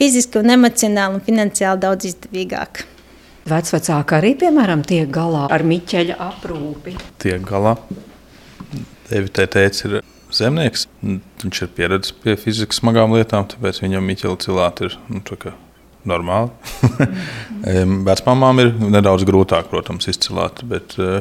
fiziski, 0.00 0.40
un 0.42 0.54
emocionāli 0.56 1.18
un 1.18 1.24
finansiāli 1.26 1.84
daudz 1.86 2.10
izdevīgāk. 2.10 2.84
Vecvecāki 3.50 4.18
arī, 4.18 4.36
piemēram, 4.38 4.84
tiek 4.86 5.10
galā 5.10 5.48
ar 5.50 5.64
miķeļa 5.66 6.18
aprūpi. 6.28 6.94
Tiek 7.22 7.42
galā. 7.46 7.74
Evita 9.12 9.48
teica, 9.50 9.88
ir 9.88 10.06
zemnieks. 10.32 10.86
Viņš 11.02 11.64
ir 11.66 11.72
pieredzējis 11.76 12.22
pie 12.22 12.38
fizikas 12.38 12.78
smagām 12.78 13.14
lietām, 13.16 13.48
tāpēc 13.50 13.82
viņam 13.82 14.06
miķeļa 14.12 14.38
cilāta 14.46 14.88
ir 14.88 14.98
nu, 15.10 15.22
normāli. 16.08 16.50
Vecmāmām 18.08 18.62
ir 18.62 18.72
nedaudz 18.92 19.26
grūtāk, 19.28 19.68
protams, 19.72 20.08
izcelt, 20.10 20.64
bet 20.68 20.96
uh, 21.00 21.20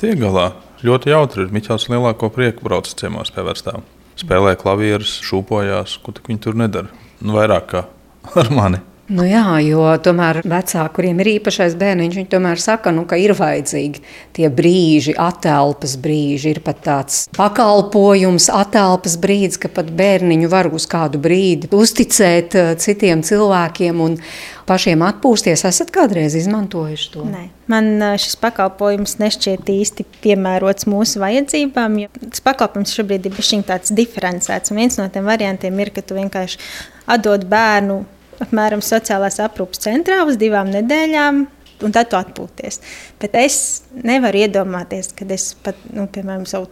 tiek 0.00 0.20
galā. 0.20 0.52
Ļoti 0.82 1.12
jautri 1.12 1.44
ir. 1.44 1.52
Miķels 1.54 1.86
lielāko 1.92 2.30
prieku 2.34 2.66
brauc 2.66 2.88
ciemos 2.90 3.30
pie 3.34 3.44
vecām. 3.46 3.84
Spēlē 4.18 4.56
klavierus, 4.60 5.20
šūpojās, 5.24 6.00
ko 6.02 6.14
viņi 6.26 6.42
tur 6.42 6.58
nedara. 6.58 6.90
Nu, 7.22 7.36
vairāk 7.38 7.68
kā 7.70 7.84
ar 8.42 8.50
mani. 8.54 8.82
Nu 9.10 9.24
jā, 9.26 9.58
jo 9.66 9.82
tomēr 9.98 10.38
vecāki, 10.46 10.94
kuriem 10.94 11.18
ir 11.24 11.32
īpašais 11.34 11.74
bērniņš, 11.80 12.18
viņi 12.20 12.28
tomēr 12.30 12.60
saka, 12.62 12.92
nu, 12.94 13.02
ka 13.08 13.16
ir 13.18 13.34
vajadzīgi 13.34 13.98
tie 14.36 14.46
brīži, 14.46 15.16
atelpas 15.18 15.96
brīži. 16.00 16.52
Ir 16.54 16.60
pat 16.62 16.78
tāds 16.86 17.24
pakalpojums, 17.34 18.46
atelpas 18.54 19.16
brīdis, 19.20 19.58
ka 19.58 19.72
pat 19.74 19.90
bērniņu 19.98 20.52
var 20.52 20.70
uz 20.70 20.86
kādu 20.90 21.18
brīdi 21.22 21.72
uzticēt 21.74 22.54
uh, 22.54 22.70
citiem 22.78 23.26
cilvēkiem 23.26 24.04
un 24.06 24.16
pašiem 24.70 25.02
atpūsties. 25.08 25.66
Esat 25.66 25.90
kādreiz 25.92 26.38
izmantojuši 26.38 27.12
to? 27.16 27.26
Nē. 27.26 27.48
Man 27.74 27.92
uh, 27.98 28.14
šis 28.22 28.38
pakalpojums 28.38 29.18
nešķiet 29.18 29.66
īsti 29.76 30.06
piemērots 30.22 30.86
mūsu 30.86 31.24
vajadzībām. 31.26 32.00
Tas 32.30 32.46
pakalpojums 32.46 32.94
šobrīd 32.94 33.26
ir 33.28 33.44
tāds 33.66 33.90
diferencēts. 33.98 34.70
Un 34.70 34.84
viens 34.84 35.02
no 35.02 35.10
tiem 35.10 35.26
variantiem 35.26 35.82
ir, 35.82 35.90
ka 35.90 36.06
tu 36.06 36.22
vienkārši 36.22 36.62
atdod 37.10 37.50
bērnu 37.50 38.04
apmēram 38.42 38.82
sociālās 38.84 39.40
aprūpes 39.42 39.82
centrā 39.82 40.22
uz 40.28 40.38
divām 40.40 40.70
nedēļām. 40.72 41.42
Un 41.82 41.90
tad 41.90 42.12
tu 42.12 42.14
atpūties. 42.14 42.78
Bet 43.18 43.34
es 43.34 43.56
nevaru 44.06 44.44
iedomāties, 44.44 45.08
kad 45.18 45.32
es 45.34 45.48
pat, 45.64 45.78
nu, 45.90 46.04
piemēram, 46.14 46.44
savu 46.46 46.68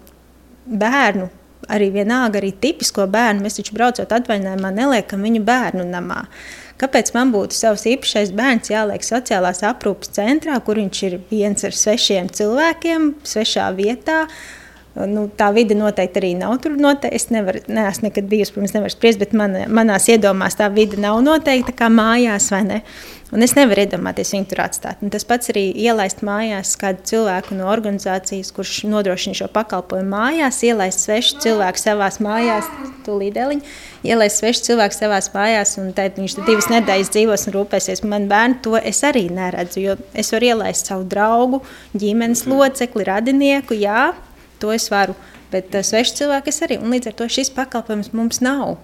bērnu, 0.71 1.27
arī 1.67 1.89
vienalga, 1.97 2.39
arī 2.39 2.53
tipisko 2.63 3.09
bērnu, 3.11 3.43
mēs 3.43 3.59
taču 3.59 3.75
braucot 3.75 4.15
atvaļinājumā, 4.15 4.71
neliekam 4.77 5.27
viņu 5.27 5.43
bērnu 5.49 5.89
namā. 5.91 6.21
Kāpēc 6.79 7.11
man 7.17 7.35
būtu 7.35 7.59
savs 7.59 7.89
īpašais 7.91 8.31
bērns 8.39 8.71
jāliek 8.71 9.03
sociālās 9.05 9.65
aprūpes 9.67 10.15
centrā, 10.15 10.61
kur 10.63 10.79
viņš 10.79 11.03
ir 11.11 11.19
viens 11.33 11.67
ar 11.67 11.75
svešiem 11.75 12.31
cilvēkiem, 12.39 13.11
svešā 13.27 13.67
vietā? 13.75 14.23
Uh, 14.29 14.60
Nu, 15.09 15.29
tā 15.37 15.51
vide 15.57 15.77
noteikti 15.79 16.21
arī 16.21 16.33
nav 16.39 16.59
tur 16.65 16.75
noteikti. 16.81 17.17
Es 17.17 17.31
nevaru, 17.33 17.63
neesmu 17.71 18.09
nekad 18.09 18.29
bijusi, 18.31 18.55
protams, 18.57 18.75
nevaru 18.77 18.95
spriest, 18.95 19.23
bet 19.23 19.33
man, 19.37 19.57
manās 19.73 20.09
iedomās 20.13 20.59
tā 20.59 20.69
vide 20.75 21.01
nav 21.01 21.23
noteikta 21.25 21.77
kā 21.77 21.89
mājās, 21.93 22.51
vai 22.53 22.65
ne? 22.67 22.83
Un 23.31 23.45
es 23.47 23.53
nevaru 23.55 23.85
iedomāties 23.85 24.33
viņu 24.35 24.49
tur 24.51 24.65
atstāt. 24.65 25.03
Un 25.07 25.13
tas 25.15 25.23
pats 25.27 25.53
arī 25.53 25.69
ielaist 25.79 26.25
mājās 26.27 26.73
kādu 26.81 27.05
cilvēku 27.13 27.55
no 27.55 27.69
organizācijas, 27.71 28.51
kurš 28.57 28.81
nodrošina 28.91 29.39
šo 29.39 29.47
pakalpojumu 29.55 30.11
mājās, 30.11 30.59
ielaist 30.67 31.05
svešu 31.05 31.39
cilvēku 31.45 31.79
savās 31.79 32.19
mājās, 32.27 32.67
tūlīdēliņ, 33.07 33.63
ielaist 34.11 34.43
svešu 34.43 34.65
cilvēku 34.67 34.99
savās 34.99 35.31
mājās, 35.37 35.77
un 35.79 35.93
tad 35.95 36.19
viņš 36.19 36.41
divas 36.43 36.71
nedēļas 36.75 37.13
dzīvos 37.15 37.47
un 37.47 37.57
rūpēsies. 37.61 38.03
Man 38.11 38.27
bērni 38.31 38.59
to 38.67 38.75
es 38.83 39.05
arī 39.07 39.29
neredzu, 39.31 39.85
jo 39.85 39.95
es 40.11 40.35
varu 40.35 40.51
ielaist 40.51 40.91
savu 40.91 41.07
draugu, 41.15 41.63
ģimenes 41.95 42.49
locekli, 42.51 43.07
radinieku, 43.07 43.79
jā, 43.79 44.09
to 44.63 44.73
es 44.75 44.91
varu. 44.93 45.17
Bet 45.51 45.75
uh, 45.75 45.85
sveši 45.87 46.23
cilvēki 46.23 46.57
arī. 46.67 46.81
Un 46.81 46.95
līdz 46.95 47.11
ar 47.11 47.19
to 47.21 47.31
šis 47.31 47.53
pakalpojums 47.57 48.13
mums 48.17 48.43
nav 48.45 48.77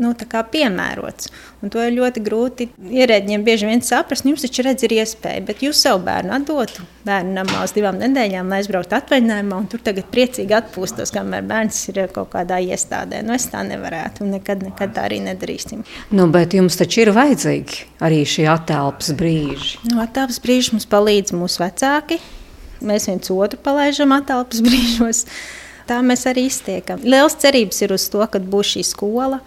nu, 0.00 0.14
piemērots. 0.52 1.28
Un 1.60 1.72
to 1.72 1.82
ir 1.84 1.94
ļoti 1.96 2.22
grūti 2.24 2.68
ierēģiem 2.80 3.44
bieži 3.44 3.68
vien 3.68 3.82
saprast. 3.84 4.24
Jums 4.24 4.44
taču 4.44 4.64
redz, 4.64 4.84
ir 4.86 4.94
iespēja, 4.96 5.42
bet 5.44 5.62
jūs 5.64 5.82
savu 5.84 6.02
bērnu 6.06 6.32
atdotu 6.38 6.86
bērnu 7.04 7.34
namā 7.36 7.62
uz 7.64 7.74
divām 7.76 7.98
nedēļām, 8.00 8.48
lai 8.50 8.60
aizbrauktu 8.60 8.96
atvaļinājumā, 8.98 9.60
un 9.60 9.68
tur 9.72 9.82
tagad 9.84 10.08
priecīgi 10.12 10.56
atpūstos, 10.56 11.12
kamēr 11.14 11.46
bērns 11.48 11.82
ir 11.92 12.02
kaut 12.14 12.32
kādā 12.34 12.60
iestādē. 12.64 13.22
Nu, 13.26 13.36
es 13.36 13.48
tā 13.52 13.62
nevarētu, 13.66 14.24
un 14.24 14.34
nekad, 14.36 14.64
nekad 14.66 14.96
tā 14.96 15.06
arī 15.08 15.22
nedarīsim. 15.24 15.84
Nu, 16.16 16.28
bet 16.32 16.56
jums 16.56 16.80
taču 16.80 17.04
ir 17.04 17.14
vajadzīgi 17.16 17.86
arī 18.04 18.24
šie 18.28 18.48
attēlpas 18.52 19.14
brīži. 19.20 19.80
Nu, 19.90 20.00
attēlpas 20.04 20.40
brīži 20.44 20.76
mums 20.76 20.88
palīdz 20.90 21.36
mūsu 21.36 21.64
vecāki 21.64 22.20
Mēs 22.80 23.08
viens 23.10 23.32
otru 23.34 23.60
palaidām 23.64 24.16
attēlpas 24.16 24.62
brīžos. 24.66 25.26
Tā 25.90 25.98
mēs 26.06 26.22
arī 26.30 26.46
iztiekam. 26.46 27.02
Lielas 27.02 27.34
cerības 27.42 27.82
ir 27.82 27.96
uz 27.96 28.06
to, 28.12 28.22
ka 28.30 28.38
būs 28.38 28.76
šī 28.76 28.86
skola 28.86 29.40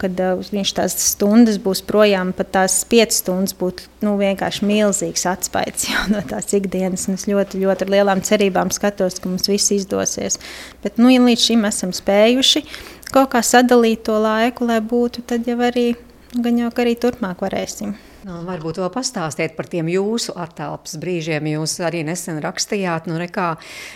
kad 0.00 0.20
uh, 0.22 0.40
viņš 0.52 0.72
tās 0.78 0.96
stundas 1.12 1.58
būs 1.62 1.82
projām, 1.86 2.32
pat 2.36 2.52
tās 2.56 2.80
piecas 2.88 3.20
stundas 3.22 3.54
būtu 3.56 3.88
nu, 4.06 4.16
vienkārši 4.20 4.66
milzīgs 4.68 5.26
atspējs 5.28 5.88
no 6.12 6.22
tās 6.28 6.54
ikdienas. 6.56 7.08
Es 7.12 7.26
ļoti, 7.30 7.60
ļoti 7.64 7.86
ar 7.86 7.94
lielām 7.96 8.24
cerībām 8.26 8.72
skatos, 8.74 9.20
ka 9.20 9.30
mums 9.30 9.50
viss 9.50 9.74
izdosies. 9.76 10.40
Bet 10.84 11.00
nu, 11.00 11.12
ja 11.12 11.22
līdz 11.24 11.48
šim 11.50 11.66
esam 11.68 11.94
spējuši 11.96 12.64
kaut 13.10 13.32
kā 13.32 13.42
sadalīt 13.44 14.04
to 14.06 14.16
laiku, 14.22 14.68
lai 14.70 14.78
būtu, 14.80 15.26
tad 15.26 15.48
jau 15.50 15.58
arī, 15.66 15.92
gan 16.36 16.62
jau 16.62 16.70
arī 16.70 16.94
turpmāk 17.00 17.42
varēsim. 17.42 17.96
Nu, 18.20 18.42
varbūt 18.44 18.76
vēl 18.82 18.90
pastāstiet 18.92 19.54
par 19.56 19.64
tiem 19.72 19.88
jūsu 19.88 20.34
attēlpas 20.36 20.98
brīžiem. 21.00 21.46
Jūs 21.54 21.78
arī 21.86 22.02
nesen 22.04 22.36
rakstījāt, 22.44 23.08
nu, 23.08 23.16
kā 23.32 23.54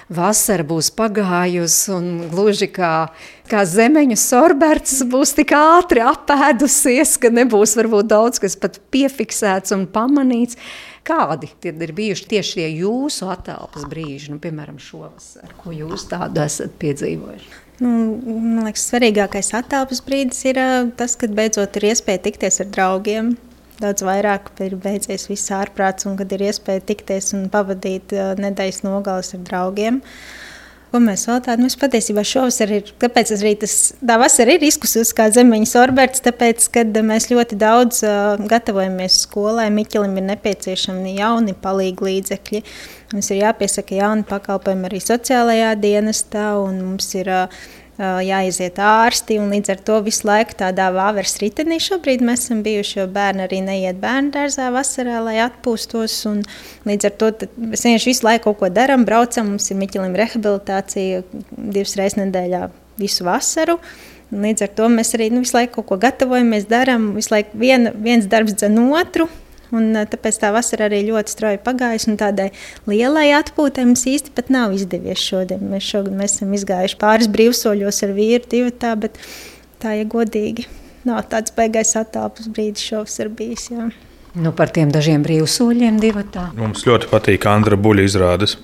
vasara 0.09 0.65
būs 0.65 0.89
pagājusi 0.97 1.93
un 1.93 2.09
gluži 2.33 2.71
kā, 2.73 2.95
kā 3.53 3.67
zemeņu 3.69 4.17
sorberts 4.21 5.03
būs 5.13 5.35
tik 5.37 5.53
ātri 5.59 6.01
apēdusies, 6.09 7.19
ka 7.21 7.29
nebūs 7.35 7.77
varbūt 7.77 8.09
daudz 8.15 8.41
kas 8.41 8.57
pat 8.57 8.81
piefiksēts 8.95 9.77
un 9.77 9.85
pamanīts. 9.93 10.57
Kādi 11.05 11.51
ir 11.69 11.93
bijuši 11.93 12.29
tieši 12.31 12.61
tie 12.63 12.69
jūsu 12.81 13.29
attēlpas 13.29 13.85
brīži, 13.91 14.33
nu, 14.33 14.41
piemēram, 14.41 14.81
šovasar, 14.81 15.53
ko 15.61 15.75
jūs 15.77 16.09
tādu 16.09 16.41
esat 16.41 16.79
piedzīvojuši? 16.81 17.59
Nu, 17.85 17.91
man 18.25 18.71
liekas, 18.71 18.87
svarīgākais 18.89 19.53
attēlpas 19.59 20.01
brīdis 20.07 20.47
ir 20.49 20.61
tas, 20.97 21.19
kad 21.21 21.35
beidzot 21.37 21.77
ir 21.77 21.91
iespēja 21.91 22.31
tikties 22.31 22.63
ar 22.65 22.73
draugiem, 22.73 23.35
daudz 23.81 24.05
vairāk 24.07 24.53
ir 24.65 24.77
beidzies 24.81 25.29
viss 25.31 25.53
ārprāts, 25.55 26.07
un 26.09 26.19
kad 26.21 26.33
ir 26.35 26.47
iespēja 26.49 26.85
tikties 26.93 27.33
un 27.37 27.49
pavadīt 27.53 28.15
uh, 28.17 28.33
nedēļas 28.41 28.83
nogalas 28.87 29.35
ar 29.37 29.45
draugiem. 29.47 30.01
Ko 30.95 31.01
mēs 31.03 31.25
vēl 31.27 31.41
tādu? 31.43 31.65
Mēs 31.67 31.75
patiesībā 31.75 32.23
šovasar 32.23 32.71
ir, 32.71 32.91
kāpēc 33.03 33.33
arī 33.35 33.57
tas, 33.59 33.73
tā 33.99 34.15
vasara 34.21 34.55
ir 34.55 34.63
izkususi 34.63 35.17
kā 35.19 35.27
zemeņas 35.35 35.73
orberts, 35.81 36.23
tāpēc, 36.23 36.69
kad 36.77 37.01
mēs 37.03 37.27
ļoti 37.33 37.59
daudz 37.59 38.05
uh, 38.07 38.37
gatavojamies 38.51 39.17
skolai, 39.25 39.67
Miķelim 39.75 40.15
ir 40.21 40.29
nepieciešami 40.29 41.17
jauni 41.19 41.57
palīgi 41.59 42.07
līdzekļi. 42.11 42.63
Mums 43.15 43.31
ir 43.35 43.43
jāpiesaka 43.43 43.99
jauni 43.99 44.27
pakalpojumi 44.29 44.87
arī 44.87 45.03
sociālajā 45.03 45.75
dienestā, 45.83 46.53
un 46.63 46.79
mums 46.93 47.11
ir 47.19 47.33
uh, 47.43 47.65
jāiziet 47.99 48.79
ārsti. 48.83 49.39
Līdz 49.39 49.75
ar 49.75 49.83
to 49.87 49.99
visu 50.07 50.27
laiku 50.27 50.57
tādā 50.59 50.89
vāveres 50.95 51.37
ritenī 51.43 51.79
šobrīd 51.83 52.25
mēs 52.27 52.47
esam 52.47 52.63
bijuši, 52.67 52.99
jo 53.01 53.07
bērni 53.15 53.45
arī 53.47 53.61
neiet 53.65 54.01
bērnu 54.03 54.33
dārzā 54.35 54.71
vasarā, 54.75 55.21
lai 55.25 55.37
atpūstos. 55.45 56.17
Līdz 56.89 57.11
ar 57.11 57.15
to 57.21 57.31
mēs 57.57 57.85
vienkārši 57.87 58.11
visu 58.11 58.27
laiku 58.27 58.51
kaut 58.51 58.63
ko 58.63 58.73
darām, 58.75 59.07
braucam. 59.07 59.55
Mums 59.55 59.71
ir 59.71 59.79
Miķelim 59.79 60.17
rehabilitācija 60.19 61.23
divas 61.55 61.95
reizes 62.01 62.19
nedēļā 62.19 62.67
visu 62.99 63.27
vasaru. 63.27 63.79
Līdz 64.35 64.67
ar 64.67 64.75
to 64.75 64.91
mēs 64.91 65.15
arī 65.15 65.31
nu, 65.31 65.45
visu 65.45 65.55
laiku 65.55 65.79
kaut 65.79 65.93
ko 65.93 66.01
gatavojamies, 66.03 66.67
darām, 66.71 67.13
visu 67.15 67.35
laiku 67.35 67.59
viena, 67.61 67.95
viens 67.95 68.27
darbs 68.27 68.57
dzen 68.59 68.81
otru. 68.91 69.29
Un, 69.75 69.91
tāpēc 70.11 70.39
tā 70.43 70.53
vasara 70.55 70.87
arī 70.89 71.03
ļoti 71.09 71.35
strauji 71.35 71.61
pagājusi. 71.65 72.15
Tādai 72.21 72.51
lielai 72.91 73.27
atpūtai 73.41 73.89
mums 73.89 74.07
īsti 74.11 74.35
pat 74.37 74.53
nav 74.55 74.77
izdevies 74.77 75.23
šodien. 75.23 75.65
Mēs 75.73 75.89
šogad 75.91 76.15
mēs 76.15 76.39
esam 76.39 76.55
izgājuši 76.55 76.99
pāris 77.01 77.31
brīvsoļos 77.35 78.03
ar 78.07 78.15
vīru, 78.17 78.47
divu 78.55 78.71
tā, 78.71 78.95
bet 79.01 79.19
tā, 79.83 79.97
ja 79.99 80.07
godīgi, 80.09 80.69
nav 81.09 81.25
tāds 81.33 81.55
baigais 81.57 81.95
attālpas 81.99 82.49
brīdis 82.53 82.87
šovs 82.93 83.19
ir 83.25 83.33
bijis. 83.35 83.69
Jā. 83.75 83.91
Nu, 84.35 84.51
par 84.57 84.73
tiem 84.75 84.91
dažiem 84.95 85.23
brīvsoļiem 85.23 86.01
divi 86.03 86.25
tā. 86.35 86.49
Mums 86.59 86.87
ļoti 86.89 87.11
patīk 87.11 87.45
Andra 87.47 87.79
Buļļa 87.79 88.07
izrādes, 88.09 88.57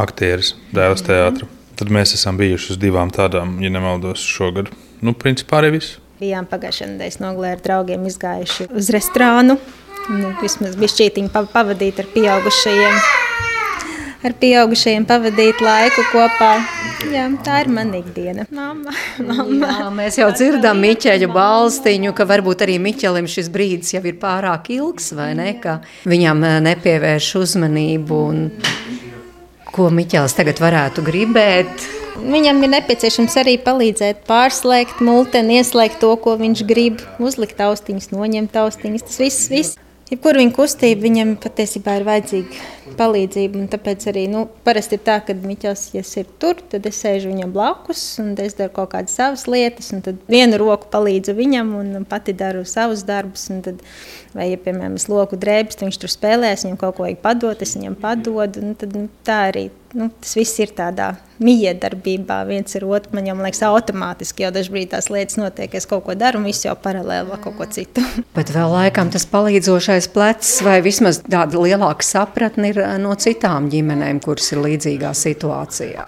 aktieris, 0.00 0.54
dēls 0.72 1.04
teātris. 1.04 1.58
Tad 1.76 1.90
mēs 1.92 2.14
esam 2.16 2.36
bijuši 2.38 2.74
uz 2.74 2.78
divām 2.80 3.10
tādām, 3.12 3.56
ja 3.64 3.70
nemaldos, 3.72 4.22
šogad. 4.28 4.68
Nu, 5.02 5.16
principā 5.18 5.58
arī 5.60 5.74
viss. 5.78 5.96
Bijām 6.20 6.46
pagājušajā 6.46 6.92
nedēļas 6.92 7.18
nogalē 7.18 7.54
ar 7.56 7.62
draugiem 7.64 8.04
izgājuši 8.06 8.68
uz 8.78 8.90
restorānu. 8.94 9.56
Nu, 10.12 10.32
vismaz 10.42 10.78
bija 10.78 10.94
šķītiņa 10.94 11.46
pavadīt 11.52 12.00
ar 12.02 12.08
pieaugušajiem 12.14 12.96
ar 14.22 14.34
pieaugušajiem 14.38 15.04
pavadīt 15.06 15.62
laiku 15.62 16.04
kopā. 16.12 16.52
Jā, 17.10 17.24
tā 17.42 17.62
ir 17.64 17.70
mana 17.74 17.98
ikdiena. 17.98 18.46
Mama, 18.54 18.94
mama. 19.28 19.70
Jā, 19.72 19.88
mēs 19.94 20.18
jau 20.20 20.28
dzirdam 20.34 20.78
Miķeļa 20.82 21.28
balstiņu, 21.32 22.12
ka 22.16 22.26
varbūt 22.30 22.62
arī 22.66 22.78
Miķelim 22.82 23.26
šis 23.30 23.50
brīdis 23.52 23.96
jau 23.96 24.04
ir 24.06 24.20
pārāk 24.22 24.70
ilgs, 24.74 25.10
vai 25.18 25.32
ne? 25.38 25.50
Ka 25.62 25.80
viņam 26.08 26.44
eh, 26.46 26.60
nepievērš 26.68 27.32
uzmanību. 27.42 28.20
Un 28.30 28.46
ko 29.72 29.90
Miķels 29.90 30.38
tagad 30.38 30.62
varētu 30.62 31.04
gribēt? 31.06 31.90
Viņam 32.22 32.60
ir 32.62 32.70
nepieciešams 32.76 33.34
arī 33.40 33.56
palīdzēt 33.64 34.26
pārslēgt 34.28 35.00
multeni, 35.02 35.58
ieslēgt 35.58 35.98
to, 36.04 36.12
ko 36.22 36.36
viņš 36.38 36.62
grib, 36.68 37.00
uzlikt 37.18 37.58
austiņas, 37.64 38.12
noņemt 38.12 38.58
austiņas. 38.62 39.08
Tas 39.08 39.18
viss, 39.24 39.48
viss. 39.50 39.81
Jebkur 40.12 40.36
viņa 40.36 40.52
kustība 40.52 41.06
viņam 41.06 41.30
patiesībā 41.40 41.94
ir 41.96 42.02
vajadzīga 42.04 42.96
palīdzība. 42.98 43.62
Tāpēc 43.72 44.04
arī 44.10 44.26
nu, 44.28 44.42
parasti 44.66 44.98
ir 44.98 45.00
tā, 45.06 45.14
ka 45.24 45.32
Miķels 45.32 45.86
ja 45.94 46.02
ir 46.20 46.28
tur, 46.42 46.60
tad 46.68 46.84
es 46.90 46.98
sēžu 47.00 47.30
viņam 47.30 47.54
blakus 47.54 48.02
un 48.20 48.34
es 48.44 48.58
daru 48.58 48.74
kaut 48.76 48.90
kādas 48.92 49.16
savas 49.16 49.46
lietas. 49.48 49.88
Tad 50.04 50.20
vienu 50.28 50.58
roku 50.60 50.90
palīdzu 50.92 51.32
viņam 51.38 51.72
un 51.80 52.04
pati 52.10 52.36
daru 52.36 52.66
savus 52.68 53.06
darbus. 53.08 53.46
Tad, 53.64 53.80
vai, 54.36 54.50
ja, 54.50 54.60
piemēram, 54.60 55.00
es 55.00 55.08
loku 55.08 55.38
drēbes, 55.40 55.80
viņš 55.80 56.02
tur 56.04 56.12
spēlēs, 56.12 56.66
viņam 56.66 56.80
kaut 56.84 56.98
ko 56.98 57.06
vajag 57.06 57.22
padot, 57.24 57.64
es 57.64 57.72
viņam 57.78 57.96
padodu. 58.04 58.74
Tad, 58.84 58.92
nu, 58.92 59.08
tā 59.24 59.46
arī 59.48 59.70
nu, 59.98 60.08
tas 60.22 60.34
viss 60.38 60.60
ir 60.62 60.72
tādā 60.76 61.12
miedarbībā, 61.42 62.42
viens 62.48 62.76
ar 62.78 62.86
otru. 62.86 63.14
Man 63.16 63.28
jau 63.28 63.36
liekas, 63.38 63.62
automātiski 63.66 64.46
jau 64.46 64.52
dažkārt 64.54 64.92
tās 64.94 65.08
lietas 65.12 65.38
notiek. 65.40 65.74
Es 65.74 65.88
kaut 65.90 66.04
ko 66.06 66.16
daru, 66.18 66.40
un 66.40 66.48
viss 66.48 66.66
jau 66.66 66.74
paralēli 66.78 67.30
vēl 67.30 67.40
kaut 67.44 67.58
ko 67.58 67.68
citu. 67.72 68.04
Bet 68.36 68.52
vēl 68.54 68.72
laikam 68.72 69.12
tas 69.12 69.26
palīdzošais 69.30 70.10
plecs, 70.14 70.54
vai 70.66 70.78
vismaz 70.84 71.22
tāda 71.26 71.60
lielāka 71.60 72.06
sapratne 72.06 72.72
ir 72.72 72.82
eh, 72.84 72.94
no 73.02 73.16
citām 73.18 73.70
ģimenēm, 73.72 74.22
kuras 74.24 74.52
ir 74.54 74.62
līdzīgā 74.64 75.12
situācijā. 75.18 76.06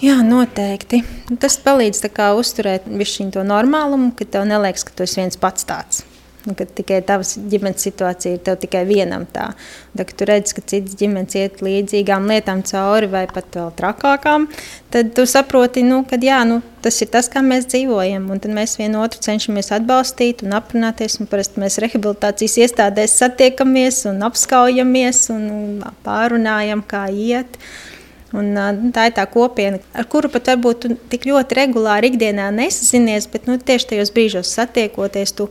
Jā, 0.00 0.20
noteikti. 0.24 1.02
Tas 1.40 1.58
palīdz 1.60 2.06
uzturēt 2.40 2.86
to 3.34 3.42
normālumu, 3.44 4.14
ka 4.16 4.24
tev 4.24 4.46
neliekas, 4.48 4.86
ka 4.88 4.96
tu 4.96 5.04
esi 5.04 5.20
viens 5.20 5.36
pats 5.36 5.68
tāds. 5.68 6.04
Un, 6.48 6.54
kad 6.56 6.70
tikai 6.72 7.02
tavs 7.04 7.34
ģimenes 7.52 7.82
situācija 7.84 8.38
ir 8.38 8.44
tev 8.44 8.56
tikai 8.62 8.86
vienam 8.88 9.26
tā. 9.28 9.50
Tad, 9.92 10.06
kad 10.08 10.14
tu 10.16 10.28
redz, 10.30 10.54
ka 10.56 10.62
citas 10.64 10.96
ģimenes 10.96 11.36
iet 11.36 11.60
līdzīgām 11.60 12.30
lietām 12.32 12.62
cauri 12.64 13.10
vai 13.12 13.26
pat 13.28 13.58
vēl 13.58 13.68
trakākām, 13.76 14.46
tad 14.94 15.12
tu 15.16 15.26
saproti, 15.28 15.84
nu, 15.84 16.00
ka 16.08 16.16
jā, 16.24 16.38
nu, 16.48 16.62
tas 16.80 16.96
ir 17.04 17.10
tas, 17.12 17.28
kā 17.28 17.44
mēs 17.44 17.68
dzīvojam. 17.68 18.30
Un 18.32 18.40
tad 18.40 18.56
mēs 18.56 18.78
vienu 18.80 19.02
otru 19.04 19.20
cenšamies 19.28 19.68
atbalstīt 19.76 20.40
un 20.46 20.56
aprunāties. 20.56 21.18
Un 21.20 21.28
parasti 21.28 21.60
mēs 21.60 21.76
rehabilitācijas 21.84 22.56
iestādēs 22.64 23.20
satiekamies 23.20 24.06
un 24.08 24.24
apskaujamies 24.30 25.26
un 25.36 25.46
pārunājam, 26.08 26.86
kā 26.88 27.04
iet. 27.12 27.60
Un, 28.30 28.54
tā 28.94 29.08
ir 29.08 29.14
tā 29.16 29.24
kopiena, 29.26 29.80
ar 29.90 30.06
kuru 30.06 30.28
pat 30.30 30.52
varbūt 30.52 30.86
tik 31.10 31.24
ļoti 31.26 31.56
regulāri 31.58 32.12
ikdienā 32.12 32.46
nesazinies, 32.54 33.26
bet 33.32 33.48
nu, 33.50 33.56
tieši 33.58 33.88
tajos 33.90 34.12
brīžos 34.14 34.52
satiekoties, 34.54 35.34
tu 35.34 35.48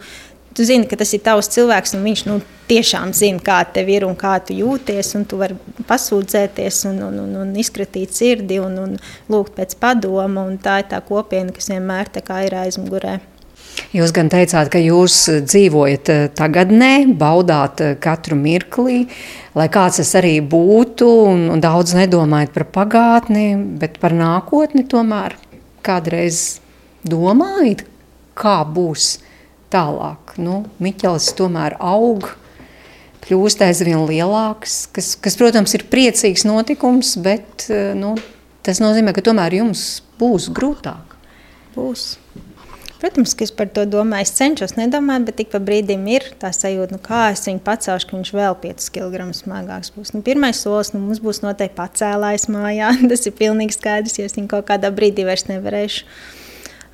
tu 0.60 0.66
zini, 0.68 0.89
ka 0.91 0.97
tas 0.99 1.14
ir 1.16 1.22
tavs 1.24 1.47
cilvēks, 1.53 1.93
un 1.95 2.03
viņš 2.03 2.22
nu, 2.28 2.34
tiešām 2.68 3.14
zina, 3.16 3.39
kā 3.39 3.62
tev 3.72 3.88
ir 3.93 4.03
un 4.03 4.18
kā 4.20 4.36
tu 4.43 4.57
jūties. 4.57 5.14
Tu 5.30 5.39
vari 5.39 5.55
pasūdzēties, 5.88 6.84
un, 6.89 6.97
un, 7.07 7.20
un, 7.24 7.36
un 7.45 7.53
izkratīt 7.64 8.12
sirdi 8.16 8.60
un, 8.60 8.76
un 8.84 8.97
lūgt 9.32 9.55
pēc 9.55 9.78
padoma. 9.80 10.43
Tā 10.60 10.82
ir 10.84 10.89
tā 10.91 10.99
kopiena, 11.05 11.55
kas 11.55 11.72
vienmēr 11.72 12.12
ir 12.43 12.57
aizmugurē. 12.66 13.20
Jūs 13.95 14.12
gan 14.12 14.28
teicāt, 14.28 14.68
ka 14.74 14.82
jūs 14.82 15.16
dzīvojat 15.47 16.12
eh, 16.12 16.26
tagadnē, 16.36 16.91
baudāt 17.16 17.80
eh, 17.86 17.93
katru 18.01 18.36
mirkli, 18.36 19.05
lai 19.55 19.70
kāds 19.72 20.01
tas 20.01 20.12
arī 20.20 20.41
būtu, 20.43 21.07
un, 21.30 21.47
un 21.53 21.64
daudz 21.64 21.95
nedomājat 21.95 22.51
par 22.57 22.68
pagātni, 22.76 23.53
bet 23.80 23.95
par 24.03 24.18
nākotni 24.18 24.84
tomēr 24.89 25.38
kādreiz 25.86 26.60
domājat, 27.07 27.86
kā 28.36 28.60
būs 28.68 29.14
tālāk. 29.74 30.36
Nu, 30.41 30.63
Miķels 30.84 31.32
tomēr 31.38 31.78
aug, 31.80 32.32
kļūst 33.26 33.63
aizvien 33.65 34.05
lielāks, 34.09 34.82
kas, 34.95 35.13
kas, 35.20 35.38
protams, 35.39 35.76
ir 35.78 35.88
priecīgs 35.91 36.47
notikums, 36.49 37.15
bet 37.22 37.67
eh, 37.70 37.91
nu, 37.97 38.15
tas 38.65 38.82
nozīmē, 38.84 39.13
ka 39.15 39.26
tomēr 39.26 39.59
jums 39.61 40.01
būs 40.20 40.49
grūtāk. 40.55 41.17
Būs. 41.76 42.15
Protams, 42.99 43.32
ka 43.32 43.45
es 43.45 43.51
par 43.55 43.70
to 43.72 43.86
domāju. 43.88 44.26
Es 44.28 44.34
cenšos 44.36 44.74
nedomāt, 44.76 45.24
bet 45.30 45.39
ik 45.39 45.53
pa 45.53 45.61
brīdim 45.63 46.01
ir 46.11 46.26
tā 46.41 46.49
sajūta, 46.51 46.97
nu, 46.97 46.99
kā 46.99 47.30
es 47.32 47.45
viņu 47.47 47.61
pacelšu, 47.63 48.09
ka 48.09 48.17
viņš 48.17 48.32
vēl 48.36 48.57
5 48.59 48.89
kg 48.97 49.30
smagāks 49.38 49.93
būs. 49.95 50.11
Nu, 50.11 50.20
pirmais 50.26 50.59
solis 50.59 50.91
nu, 50.91 50.99
mums 51.05 51.22
būs 51.24 51.39
noteikti 51.45 51.78
pacēlājs 51.78 52.49
mājā. 52.51 52.91
Tas 53.11 53.24
ir 53.24 53.38
pilnīgi 53.39 53.78
skaidrs, 53.78 54.20
ja 54.20 54.28
es 54.28 54.36
viņu 54.36 54.51
kaut 54.51 54.67
kādā 54.67 54.91
brīdī 54.91 55.24
vairs 55.30 55.47
nevarēšu 55.47 56.03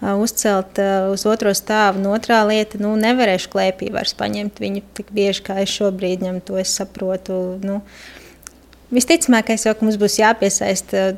uzcelt 0.02 0.80
uz 1.12 1.26
otro 1.30 1.54
stāvu. 1.56 2.02
Un 2.02 2.12
otrā 2.16 2.42
lieta, 2.48 2.80
nu, 2.82 2.94
nevarēšu 3.00 3.52
klēpī 3.54 3.90
vairs 3.94 4.16
paņemt 4.18 4.60
viņu 4.62 4.84
tik 4.98 5.12
bieži, 5.16 5.44
kā 5.46 5.60
es 5.64 5.74
šobrīd 5.76 6.26
ņemu 6.26 6.44
to. 6.46 6.60
Es 6.60 6.76
saprotu, 6.76 7.58
nu, 7.64 7.82
visticamākais 8.94 9.68
jau, 9.68 9.76
ka 9.76 9.88
mums 9.88 10.00
būs 10.02 10.20
jāpiesaista 10.20 11.14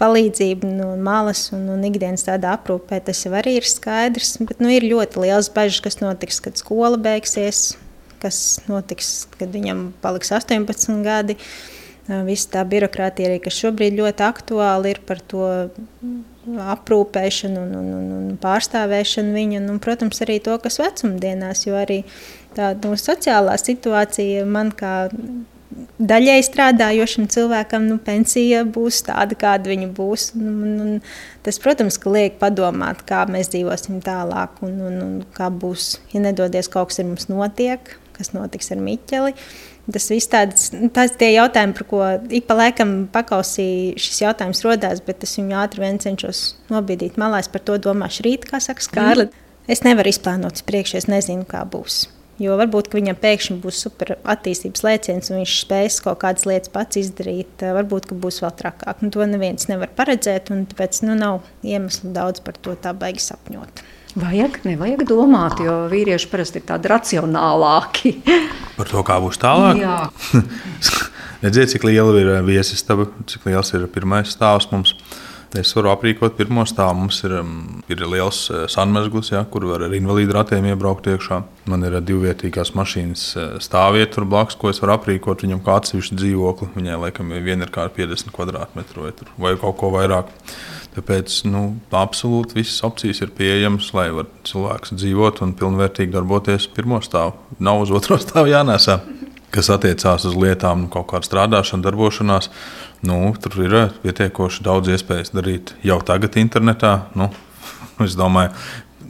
palīdzība 0.00 0.68
no 0.68 0.94
malas 0.96 1.50
un, 1.52 1.66
un 1.74 1.84
ikdienas 1.84 2.24
tādā 2.24 2.54
aprūpē. 2.56 3.02
Tas 3.04 3.20
jau 3.26 3.34
arī 3.36 3.58
ir 3.58 3.68
skaidrs, 3.68 4.38
bet 4.46 4.62
nu, 4.62 4.70
ir 4.72 4.88
ļoti 4.88 5.26
liels 5.26 5.50
bažas, 5.52 5.82
kas 5.84 6.00
notiks, 6.00 6.40
kad 6.44 6.56
skola 6.60 7.00
beigsies, 7.00 7.74
kas 8.22 8.60
notiks, 8.70 9.26
kad 9.36 9.52
viņam 9.52 9.90
paliks 10.04 10.32
18 10.36 11.04
gadi. 11.04 11.36
Visa 12.26 12.48
tā 12.56 12.62
birokrātija, 12.66 13.28
arī, 13.28 13.38
kas 13.44 13.58
šobrīd 13.60 13.94
ļoti 14.00 14.24
aktuāli 14.26 14.96
ir 14.96 15.02
par 15.06 15.20
to 15.30 15.44
aprūpēšanu 16.48 17.60
un, 17.60 17.72
un, 17.76 17.92
un, 17.98 18.10
un 18.16 18.36
pārstāvēšanu 18.40 19.34
viņa, 19.36 19.62
un, 19.68 19.78
protams, 19.82 20.22
arī 20.24 20.38
to, 20.44 20.56
kas 20.62 20.80
vecumdienās, 20.80 21.66
jo 21.66 21.76
arī 21.76 22.02
tā 22.56 22.72
nu, 22.80 22.96
sociālā 22.98 23.56
situācija 23.60 24.46
man 24.48 24.72
kā 24.76 25.10
daļai 26.00 26.40
strādājošam 26.42 27.28
cilvēkam, 27.30 27.86
nu, 27.92 28.00
pensija 28.02 28.64
būs 28.64 29.04
tāda, 29.06 29.36
kāda 29.38 29.70
viņa 29.70 29.90
būs. 29.94 30.30
Un, 30.38 30.48
un, 30.50 30.76
un 30.84 31.44
tas, 31.46 31.60
protams, 31.62 32.00
ka 32.00 32.12
liek 32.16 32.40
padomāt, 32.40 33.04
kā 33.06 33.22
mēs 33.30 33.52
dzīvosim 33.52 34.00
tālāk 34.04 34.62
un, 34.66 34.78
un, 34.88 35.00
un 35.04 35.16
kā 35.36 35.52
būs, 35.52 35.98
ja 36.14 36.24
nedodies 36.24 36.72
kaut 36.72 36.90
kas 36.90 37.04
ar 37.04 37.10
mums 37.12 37.28
notiek, 37.30 37.98
kas 38.16 38.32
notiks 38.36 38.72
ar 38.74 38.80
Miķeli. 38.82 39.36
Uh, 39.36 39.69
Tas 39.90 40.06
viss 40.12 40.30
tāds, 40.30 40.68
nu, 40.76 40.90
tāds 40.94 41.16
tie 41.18 41.32
jautājumi, 41.32 41.74
par 41.78 41.86
ko 41.90 42.04
ik 42.30 42.46
pa 42.46 42.56
laikam 42.58 42.94
pakausī 43.12 43.96
šis 43.98 44.22
jautājums 44.24 44.62
rodās, 44.66 45.02
bet 45.06 45.26
es 45.26 45.36
viņu 45.38 45.58
ātri 45.62 45.84
vien 45.84 45.98
cenšos 46.02 46.44
nobīdīt 46.70 47.18
malā. 47.20 47.42
Es 47.42 47.50
par 47.50 47.64
to 47.66 47.78
domāšu 47.82 48.26
rīt, 48.28 48.46
kā 48.50 48.62
saka 48.62 48.86
Skārla. 48.86 49.28
Mm. 49.30 49.46
Es 49.70 49.84
nevaru 49.86 50.10
izplānot 50.10 50.64
priekš, 50.66 50.96
es 51.02 51.10
nezinu, 51.10 51.44
kā 51.48 51.64
būs. 51.68 52.04
Jo 52.40 52.54
varbūt 52.56 52.94
viņam 52.96 53.18
pēkšņi 53.20 53.58
būs 53.60 53.82
super 53.84 54.14
attīstības 54.32 54.82
lēciens, 54.86 55.28
un 55.28 55.42
viņš 55.42 55.56
spēs 55.60 55.98
kaut 56.00 56.22
kādas 56.22 56.46
lietas 56.48 56.72
pats 56.72 56.96
izdarīt. 56.96 57.60
Varbūt 57.60 58.14
būs 58.16 58.40
vēl 58.40 58.54
trakāk. 58.56 59.02
Nu, 59.04 59.10
to 59.12 59.26
neviens 59.28 59.68
nevar 59.68 59.92
paredzēt, 59.96 60.48
un 60.54 60.64
tāpēc 60.70 61.02
nu, 61.04 61.18
nav 61.20 61.44
iemeslu 61.60 62.14
daudz 62.16 62.40
par 62.46 62.56
to 62.56 62.78
tā 62.80 62.94
baigi 62.96 63.26
sapņot. 63.26 63.84
Vajag, 64.18 64.60
nevajag 64.66 65.04
domāt, 65.06 65.60
jo 65.62 65.84
vīrieši 65.90 66.28
parasti 66.32 66.58
ir 66.58 66.66
tādi 66.66 66.90
racionālāki. 66.90 68.16
Par 68.74 68.90
to, 68.90 69.04
kā 69.06 69.20
būs 69.22 69.38
tālāk. 69.38 69.78
Redziet, 71.44 71.70
cik 71.72 71.86
liela 71.86 72.12
ir 72.18 72.30
eh, 72.34 72.40
viesistaba, 72.44 73.06
cik 73.30 73.46
liels 73.48 73.70
ir 73.76 73.86
pirmais 73.92 74.32
stāvs 74.34 74.66
mums. 74.72 74.96
Es 75.56 75.72
varu 75.74 75.88
aprīkot 75.90 76.36
pirmo 76.38 76.62
stāvu. 76.68 77.00
Mums 77.00 77.22
ir, 77.26 77.32
mm, 77.40 77.84
ir 77.90 78.02
liels 78.06 78.42
eh, 78.50 78.66
sanmezgls, 78.70 79.32
ja, 79.32 79.44
kur 79.50 79.64
var 79.70 79.86
ar 79.86 79.94
invalīdu 79.96 80.34
ratiem 80.36 80.68
iebraukt 80.70 81.08
iekšā. 81.10 81.40
Man 81.70 81.86
ir 81.86 81.96
divvietīgās 82.02 82.74
mašīnas 82.78 83.24
eh, 83.34 83.48
stāvvieta 83.62 84.18
tur 84.18 84.28
blakus, 84.30 84.58
ko 84.58 84.70
es 84.70 84.82
varu 84.82 84.98
aprīkot 84.98 85.46
viņam 85.46 85.62
kā 85.66 85.78
atsevišķu 85.80 86.18
dzīvokli. 86.20 86.70
Viņai 86.76 87.00
laikam 87.06 87.32
ir 87.34 87.46
viena 87.46 87.66
ir 87.66 87.74
kā 87.74 87.86
50 87.94 88.34
km 88.34 88.84
vai, 89.00 89.14
vai 89.46 89.56
kaut 89.62 89.78
ko 89.80 89.94
vairāk. 89.96 90.34
Tāpēc 90.90 91.34
nu, 91.46 91.62
absolūti 91.94 92.56
visas 92.58 92.82
opcijas 92.86 93.20
ir 93.22 93.30
pieejamas, 93.36 93.92
lai 93.94 94.08
cilvēks 94.48 94.94
dzīvotu 94.98 95.44
un 95.46 95.54
pilnvērtīgi 95.58 96.10
darboties 96.16 96.66
pirmā 96.74 96.98
stāvā. 97.06 97.36
Nav 97.62 97.84
uz 97.84 97.94
otro 97.94 98.18
stāvu 98.22 98.50
jānēsā. 98.50 98.98
Kas 99.50 99.70
attiecās 99.74 100.26
uz 100.28 100.36
lietām, 100.38 100.84
nu, 100.84 100.90
kaut 100.90 101.08
kāda 101.10 101.26
strādāšana, 101.26 101.82
darbošanās, 101.86 102.50
nu, 103.06 103.18
tur 103.42 103.56
ir 103.64 103.76
pietiekoši 104.02 104.66
daudz 104.66 104.92
iespējas 104.94 105.34
darīt 105.34 105.74
jau 105.86 105.98
tagad 106.06 106.38
internetā. 106.38 106.92
Nu, 107.18 107.30
es 108.06 108.18
domāju, 108.18 108.54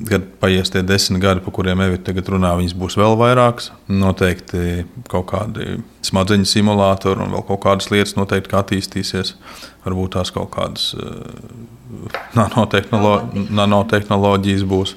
kad 0.08 0.24
paies 0.40 0.70
tie 0.72 0.82
desmit 0.86 1.20
gadi, 1.22 1.42
par 1.44 1.54
kuriem 1.54 1.82
Evita 1.84 2.10
tagad 2.10 2.30
runā, 2.32 2.52
viņas 2.58 2.76
būs 2.78 2.96
vēl 3.00 3.16
vairākas. 3.20 3.70
Noteikti 3.90 4.84
kaut 5.10 5.28
kādi 5.32 5.80
smadzeņu 6.06 6.48
simulātori 6.48 7.24
un 7.24 7.34
vēl 7.34 7.44
kaut 7.48 7.62
kādas 7.66 7.90
lietas 7.92 8.16
noteikti 8.18 8.56
attīstīsies. 8.56 9.34
Varbūt 9.84 10.16
tās 10.16 10.32
kaut 10.34 10.52
kādas 10.54 10.92
uh, 10.96 11.26
nanotehnolo 12.38 13.16
nanotehnoloģijas 13.50 14.64
būs. 14.68 14.96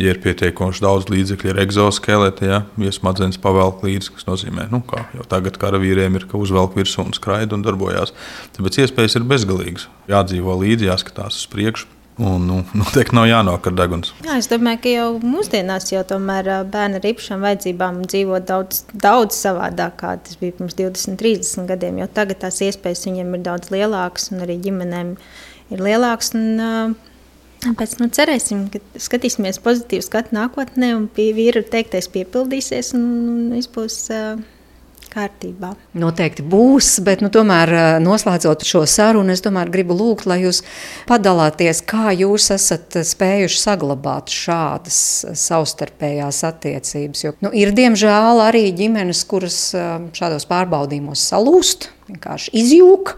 Ja 0.00 0.14
ir 0.14 0.20
pietiekoši 0.22 0.80
daudz 0.80 1.10
līdzekļu, 1.12 1.50
ir 1.50 1.58
exoskeleti, 1.60 2.46
ja, 2.48 2.62
ja 2.80 2.92
smadzenes 2.94 3.36
pavelk 3.42 3.82
līdzi, 3.84 4.14
kas 4.14 4.24
nozīmē, 4.24 4.64
ka 4.70 4.72
nu, 4.72 4.80
jau 5.18 5.26
tagad 5.28 5.58
karavīriem 5.60 6.16
ir, 6.16 6.24
ka 6.30 6.40
uzvelk 6.40 6.78
virsū 6.78 7.04
un 7.04 7.12
skraida 7.12 7.52
un 7.58 7.66
darbojās. 7.66 8.14
Tāpēc 8.56 8.80
iespējas 8.86 9.18
ir 9.20 9.28
bezgalīgas. 9.28 9.90
Jādzīvo 10.08 10.56
līdzi, 10.62 10.88
jāskatās 10.88 11.42
uz 11.42 11.50
priekšu. 11.52 11.99
Un, 12.20 12.44
nu, 12.44 12.60
noteikti 12.80 13.16
nav 13.16 13.28
jānokar 13.30 13.74
deguns. 13.76 14.12
Jā, 14.26 14.36
es 14.42 14.50
domāju, 14.50 14.82
ka 14.84 14.92
jau 14.92 15.08
mūsdienās 15.24 15.88
jau 15.92 16.02
tomēr 16.08 16.50
bērni 16.70 17.00
ar 17.00 17.10
īpašām 17.12 17.44
vajadzībām 17.46 18.02
dzīvo 18.04 18.42
daudz, 18.44 18.84
daudz 18.92 19.38
savādāk, 19.40 19.96
kā 20.02 20.14
tas 20.24 20.40
bija 20.40 20.58
pirms 20.58 20.76
20, 20.78 21.16
30 21.20 21.70
gadiem. 21.70 22.02
Jo 22.02 22.10
tagad 22.12 22.42
tās 22.44 22.60
iespējas 22.66 23.06
viņiem 23.08 23.38
ir 23.38 23.46
daudz 23.46 23.72
lielākas, 23.72 24.28
un 24.34 24.44
arī 24.44 24.58
ģimenēm 24.66 25.14
ir 25.72 25.86
lielākas. 25.88 26.34
Un, 26.36 26.98
Pēc 27.60 27.98
nu, 28.00 28.06
cerēsim, 28.08 28.62
ka 28.72 28.80
skatīsimies 28.96 29.58
pozitīvi 29.60 30.00
skatu 30.06 30.32
nākotnē, 30.32 30.94
un 30.96 31.10
pie 31.12 31.26
vīra 31.36 31.60
teiktais 31.60 32.08
piepildīsies, 32.08 32.94
un, 32.96 33.02
un 33.28 33.42
viss 33.52 33.68
būs 33.74 33.96
uh, 34.16 34.40
kārtībā. 35.10 35.72
Noteikti 35.98 36.44
būs, 36.46 36.92
bet 37.06 37.24
nu, 37.24 37.30
tomēr 37.32 37.72
noslēdzot 38.02 38.64
šo 38.66 38.84
sarunu, 38.88 39.34
es 39.34 39.42
tomēr 39.44 39.70
gribu 39.72 39.96
lūgt, 39.98 40.28
lai 40.30 40.40
jūs 40.44 40.62
padalāties, 41.08 41.82
kā 41.88 42.14
jūs 42.16 42.50
esat 42.54 43.00
spējuši 43.06 43.60
saglabāt 43.60 44.32
šādas 44.34 45.00
savstarpējās 45.38 46.42
attiecības. 46.48 47.24
Jo, 47.26 47.34
nu, 47.44 47.52
ir 47.56 47.74
diemžēl 47.76 48.42
arī 48.46 48.68
ģimenes, 48.76 49.24
kuras 49.30 49.60
šādos 50.16 50.48
pārbaudījumos 50.50 51.26
salūst, 51.32 51.90
vienkārši 52.10 52.54
izjūg. 52.62 53.14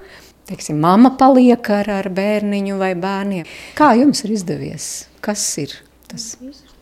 Teiksim, 0.51 0.81
mama 0.83 1.13
paliek 1.17 1.69
ar, 1.71 1.89
ar 2.03 2.09
bērniņu 2.13 2.79
vai 2.81 2.93
bērniem. 2.99 3.47
Kā 3.79 3.93
jums 3.97 4.25
ir 4.27 4.35
izdevies? 4.35 4.89
Kas 5.23 5.45
ir 5.63 5.77
tas 6.11 6.33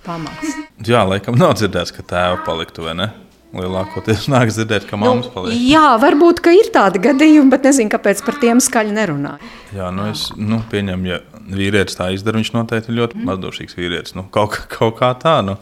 pamats? 0.07 0.57
Jā, 0.89 1.05
laikam 1.07 1.37
nav 1.39 1.59
dzirdēts, 1.59 1.93
ka 1.95 2.07
tēva 2.15 2.41
paliktu 2.47 2.89
vai 2.89 2.97
ne? 3.03 3.11
Lielākoties 3.51 4.29
nāk 4.33 4.53
dzirdēt, 4.53 4.87
ka 4.87 4.99
mammas 5.01 5.27
nu, 5.27 5.33
paliek. 5.35 5.63
Jā, 5.73 5.97
varbūt 6.03 6.43
ir 6.55 6.71
tādi 6.75 7.03
gadījumi, 7.03 7.51
bet 7.51 7.67
nezinu, 7.67 7.91
kāpēc 7.91 8.23
par 8.27 8.39
tiem 8.43 8.63
skaļi 8.63 8.95
nerunā. 8.95 9.39
Jā, 9.75 9.89
nu 9.95 10.07
es 10.11 10.29
nu, 10.39 10.61
pieņemu, 10.71 11.09
ja 11.11 11.19
vīrietis 11.51 11.99
tā 11.99 12.11
izdara, 12.15 12.39
viņš 12.39 12.53
noteikti 12.55 12.93
ir 12.93 12.99
ļoti 13.01 13.19
mm. 13.19 13.27
mazdošīgs 13.27 13.77
vīrietis. 13.79 14.15
Nu, 14.19 14.27
kaut, 14.31 14.55
kaut 14.71 14.97
kā 15.01 15.11
tā, 15.19 15.41
nu, 15.47 15.57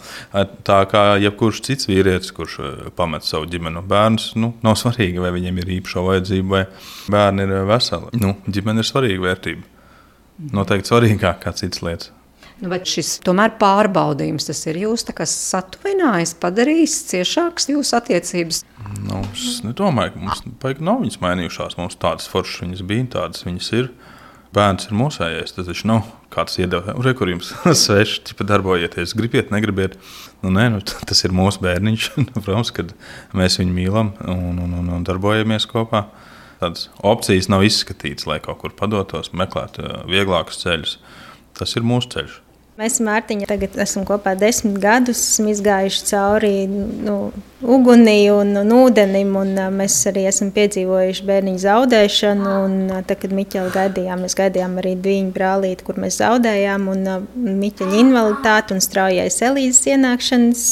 tā 0.68 0.82
kā 0.90 1.04
jebkurš 1.22 1.62
cits 1.64 1.88
vīrietis, 1.88 2.34
kurš 2.36 2.58
pamet 2.98 3.24
savu 3.24 3.48
ģimeni, 3.48 3.80
bērns, 3.88 4.30
nu, 4.40 4.52
nav 4.64 4.76
svarīgi, 4.80 5.22
vai 5.24 5.32
viņiem 5.38 5.62
ir 5.62 5.74
īpaša 5.78 6.04
vajadzība, 6.10 6.52
vai 6.52 7.16
bērni 7.16 7.48
ir 7.48 7.56
veseli. 7.72 8.12
Nu, 8.20 8.36
ģimene 8.48 8.84
ir 8.84 8.90
svarīga 8.90 9.26
vērtība. 9.30 9.66
Noteikti 10.54 10.92
svarīgāk 10.92 11.42
kā 11.42 11.56
citas 11.56 11.82
lietas. 11.82 12.12
Nu, 12.58 12.72
bet 12.72 12.90
šis 12.90 13.20
tomēr 13.22 13.52
pārbaudījums, 13.60 14.48
tas 14.48 14.64
ir 14.66 14.80
jūs 14.80 15.04
satuvinājis, 15.06 16.34
padarījis 16.42 16.96
ciešākas 17.12 17.68
jūsu 17.70 17.94
attiecības. 18.00 18.64
Nu, 19.04 19.20
es 19.30 19.60
nedomāju, 19.62 20.16
ka 20.16 20.22
mums 20.24 20.40
baigi 20.62 20.86
nav 20.88 21.04
viņas 21.04 21.20
mainījušās. 21.22 21.76
Mums 21.78 21.98
tādas 22.02 22.26
foršas 22.30 22.64
viņas 22.64 22.82
bija, 22.88 23.10
tādas 23.14 23.46
viņas 23.46 23.68
ir. 23.78 23.92
Bērns 24.56 24.88
ir 24.88 24.96
mūsējais, 24.96 25.52
tas 25.54 25.68
taču 25.68 25.86
nav 25.90 26.08
kāds 26.34 26.56
iedevums, 26.58 27.04
re, 27.04 27.12
kur 27.14 27.30
jums 27.30 27.52
svešs, 27.84 28.24
tipa 28.30 28.46
darbojieties, 28.48 29.14
gribiet, 29.18 29.52
negribiet. 29.54 29.94
Nu, 30.42 30.50
nē, 30.54 30.66
nu, 30.74 30.82
tas 30.82 31.22
ir 31.28 31.36
mūsu 31.36 31.62
bērniņš, 31.62 32.08
nu, 32.24 32.42
protams, 32.42 32.72
kad 32.74 32.90
mēs 33.38 33.60
viņu 33.60 33.76
mīlam 33.76 34.12
un, 34.24 34.58
un, 34.64 34.74
un, 34.80 34.90
un 34.98 35.06
darbojamies 35.06 35.68
kopā. 35.70 36.08
Tādas 36.58 36.88
opcijas 37.06 37.46
nav 37.52 37.62
izskatītas, 37.68 38.26
lai 38.26 38.40
kaut 38.42 38.64
kur 38.64 38.74
padotos, 38.74 39.30
meklētu 39.36 40.08
vieglākus 40.10 40.64
ceļus. 40.64 40.98
Tas 41.54 41.78
ir 41.78 41.86
mūsu 41.86 42.16
ceļš. 42.16 42.40
Mēs 42.78 43.00
ar 43.00 43.08
Mārtiņu 43.08 43.46
tagad 43.50 43.74
esam 43.82 44.04
kopā 44.06 44.36
desmit 44.38 44.76
gadus, 44.78 45.18
esam 45.32 45.48
izgājuši 45.50 46.04
cauri 46.12 46.50
nu, 46.70 47.14
ugunī 47.58 48.28
un, 48.30 48.52
un 48.60 48.68
ūdenim, 48.70 49.32
un 49.34 49.48
mēs 49.74 49.96
arī 50.06 50.28
esam 50.30 50.52
piedzīvojuši 50.54 51.24
bērniņu 51.26 51.58
zaudēšanu. 51.64 52.52
Un, 52.68 52.76
tad, 53.08 53.16
kad 53.18 53.34
Miķeli 53.34 53.72
gaidījām, 53.74 54.22
mēs 54.22 54.38
gaidījām 54.38 54.76
arī 54.78 54.92
divu 54.94 55.32
brālīti, 55.34 55.82
kur 55.88 55.98
mēs 55.98 56.20
zaudējām, 56.20 56.86
un 56.92 57.26
Miķeļa 57.64 57.98
invaliditāti 57.98 58.76
un 58.76 58.84
straujais 58.84 59.40
Elīzes 59.48 59.82
ienākšanas 59.96 60.62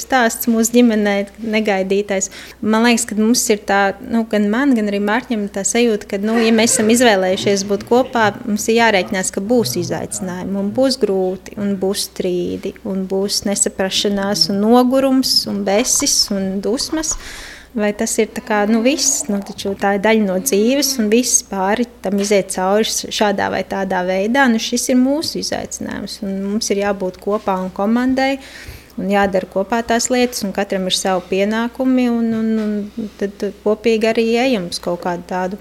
stāsts 0.00 0.48
mūsu 0.48 0.78
ģimenē 0.78 1.14
negaidītais. 1.44 2.30
Man 2.64 2.88
liekas, 2.88 3.04
ka 3.10 3.20
mums 3.20 3.44
ir 3.52 3.60
tā, 3.68 3.82
nu, 4.00 4.24
gan 4.32 4.48
man, 4.48 4.72
gan 4.78 4.88
arī 4.88 5.02
Mārtiņam 5.04 5.44
tā 5.52 5.66
sajūta, 5.68 6.08
ka, 6.14 6.22
nu, 6.24 6.38
ja 6.40 6.56
mēs 6.56 6.78
esam 6.78 6.88
izvēlējušies 6.96 7.68
būt 7.68 7.84
kopā, 7.92 8.30
mums 8.48 8.64
ir 8.72 8.80
jārēķinās, 8.80 9.36
ka 9.36 9.44
būs 9.44 9.76
izaicinājumi 9.84 10.62
un 10.64 10.72
būs 10.72 10.96
grūti 11.04 11.49
konflikti, 11.50 11.58
un 11.58 11.78
būs 11.78 12.10
strīdi, 12.10 12.74
un 12.84 13.06
būs 13.06 13.44
nesaprašanās, 13.46 14.50
un 14.50 14.60
nogurums, 14.60 15.46
un 15.46 15.64
besis 15.64 16.30
un 16.30 16.60
dusmas. 16.60 17.16
Vai 17.72 17.92
tas 17.92 18.18
ir 18.18 18.28
kā, 18.34 18.66
nu, 18.66 18.82
viss, 18.82 19.28
nu, 19.28 19.38
tā 19.78 19.94
ir 19.94 20.00
daļa 20.02 20.24
no 20.26 20.38
dzīves, 20.42 20.98
un 20.98 21.08
viss 21.08 21.44
pāri 21.44 21.86
tam 22.02 22.18
iziet 22.18 22.50
cauri 22.50 22.84
šādā 22.84 23.48
vai 23.48 23.62
tādā 23.62 24.02
veidā. 24.02 24.48
Nu, 24.50 24.58
šis 24.58 24.88
ir 24.90 24.96
mūsu 24.98 25.38
izaicinājums, 25.38 26.20
un 26.24 26.42
mums 26.48 26.70
ir 26.70 26.82
jābūt 26.82 27.20
kopā 27.22 27.60
un 27.62 27.70
komandai. 27.70 28.40
Un 28.98 29.08
jādara 29.08 29.46
kopā 29.46 29.84
tās 29.86 30.10
lietas, 30.10 30.42
un 30.44 30.50
katram 30.52 30.88
ir 30.90 30.92
savi 30.92 31.22
pienākumi, 31.30 32.10
un, 32.10 32.34
un, 32.34 32.50
un 32.58 33.08
tad 33.16 33.46
kopīgi 33.62 34.10
arī 34.10 34.26
ejam 34.42 34.66
uz 34.68 34.82
kaut 34.82 35.00
kādu 35.06 35.24
tādu 35.30 35.60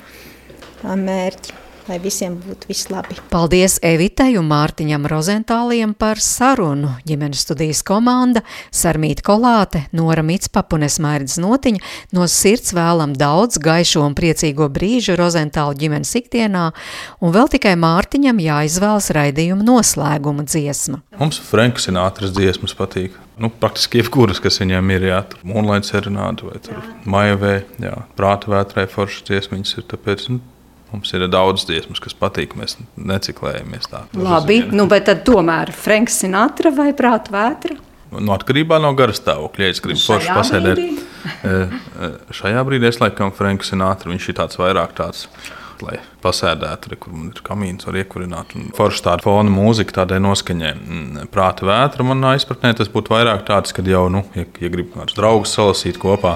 mērķi 0.84 1.69
lai 1.90 2.00
visiem 2.02 2.36
būtu 2.40 2.70
viss 2.70 2.90
labi. 2.92 3.18
Paldies 3.32 3.80
Evitai 3.86 4.32
un 4.40 4.48
Mārtiņam 4.50 5.08
Rozentāliem 5.10 5.96
par 5.98 6.22
sarunu. 6.24 6.94
Ģimenes 7.08 7.44
studijas 7.46 7.82
komanda 7.86 8.44
Sarmīta 8.76 9.26
Kolāte, 9.26 9.86
Nora 9.96 10.24
Mitspap 10.26 10.76
un 10.78 10.86
Esmērģis 10.88 11.40
Notiņa 11.42 11.84
no 12.18 12.28
sirds 12.30 12.74
vēlam 12.78 13.16
daudz 13.18 13.60
gaišo 13.64 14.04
un 14.06 14.18
priecīgo 14.18 14.70
brīžu 14.74 15.18
Rozentālu 15.20 15.78
ģimenes 15.80 16.14
ikdienā, 16.22 16.70
un 17.24 17.34
vēl 17.36 17.50
tikai 17.56 17.76
Mārtiņam 17.80 18.44
jāizvēlas 18.44 19.10
raidījuma 19.16 19.66
noslēguma 19.66 20.46
dziesma. 20.48 21.02
Mums 21.20 21.42
Franka 21.50 21.82
Sinatras 21.84 22.36
dziesmas 22.36 22.78
patīk. 22.78 23.18
Nu, 23.40 23.48
praktiski 23.48 24.02
jebkuras, 24.02 24.42
kas 24.44 24.60
viņam 24.60 24.90
ir, 24.92 25.06
jā, 25.14 25.20
tur 25.32 25.40
Moonlight 25.48 25.88
serenāde 25.88 26.44
vai 26.44 26.60
Maijavē, 27.08 27.54
jā, 27.80 27.94
prāta 28.18 28.52
vētrai 28.52 28.84
foršas 28.92 29.24
dziesmiņas 29.30 29.78
ir, 29.80 29.86
tāpēc, 29.94 30.26
nu, 30.34 30.42
Mums 30.90 31.12
ir 31.14 31.28
daudz 31.30 31.68
dziesmas, 31.70 32.02
kas 32.02 32.16
patīk. 32.18 32.56
Mēs 32.58 32.78
neciklējamies 32.98 33.92
tā. 33.92 34.06
Labi, 34.18 34.64
nu, 34.74 34.88
bet 34.90 35.06
tad 35.10 35.22
tomēr 35.28 35.74
Franks 35.76 36.18
Sinatra 36.24 36.74
vai 36.74 36.90
prāta 36.98 37.34
vētra? 37.36 37.78
Nu, 38.10 38.34
atkarībā 38.34 38.80
no 38.82 38.90
gara 38.98 39.14
stāvokļa. 39.14 39.68
Ja 39.68 39.76
es 39.76 39.84
gribu 39.86 40.02
forši 40.02 40.34
pasēdēt, 40.34 40.80
e, 40.82 41.54
e, 42.08 42.12
šajā 42.34 42.64
brīdī 42.66 42.90
es 42.90 42.98
laikam 43.04 43.30
Franks 43.38 43.70
Sinatra. 43.70 44.10
Viņš 44.10 44.32
ir 44.32 44.40
tāds 44.42 44.58
vairāk 44.58 44.96
tāds 44.98 45.28
lai 45.86 45.98
pasēdētu, 46.24 46.92
re, 46.92 46.98
kur 47.00 47.16
man 47.16 47.30
ir 47.34 47.42
kamīns, 47.46 47.88
var 47.88 47.98
iekurināt. 48.02 48.54
Forši 48.78 49.04
tāda 49.06 49.26
fona 49.26 49.54
mūzika, 49.54 50.00
tādai 50.02 50.20
noskaņai. 50.24 50.74
Mm, 50.76 51.30
prāta 51.34 51.68
vētra 51.70 52.06
manā 52.08 52.36
izpratnē 52.40 52.74
tas 52.78 52.92
būtu 52.92 53.14
vairāk 53.16 53.46
tāds, 53.48 53.76
kad 53.76 53.88
jau, 53.90 54.06
nu, 54.14 54.24
ja, 54.38 54.46
ja 54.62 54.72
grib 54.74 54.92
kādus 54.96 55.18
draugus 55.18 55.56
salasīt 55.58 56.00
kopā, 56.02 56.36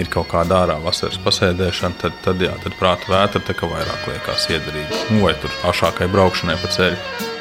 ir 0.00 0.10
kaut 0.12 0.30
kāda 0.32 0.64
ārā 0.64 0.80
vasaras 0.84 1.20
pasēdēšana, 1.26 2.00
tad, 2.00 2.18
tad, 2.26 2.42
jā, 2.42 2.54
tad 2.64 2.78
prāta 2.80 3.10
vētra 3.12 3.44
tā 3.44 3.58
kā 3.58 3.70
vairāk 3.70 4.10
liekas 4.12 4.50
iederīga. 4.50 5.04
Nu, 5.12 5.24
vai 5.26 5.36
tur 5.38 5.54
ašākai 5.70 6.10
braukšanai 6.12 6.60
pa 6.62 6.74
ceļu. 6.78 7.32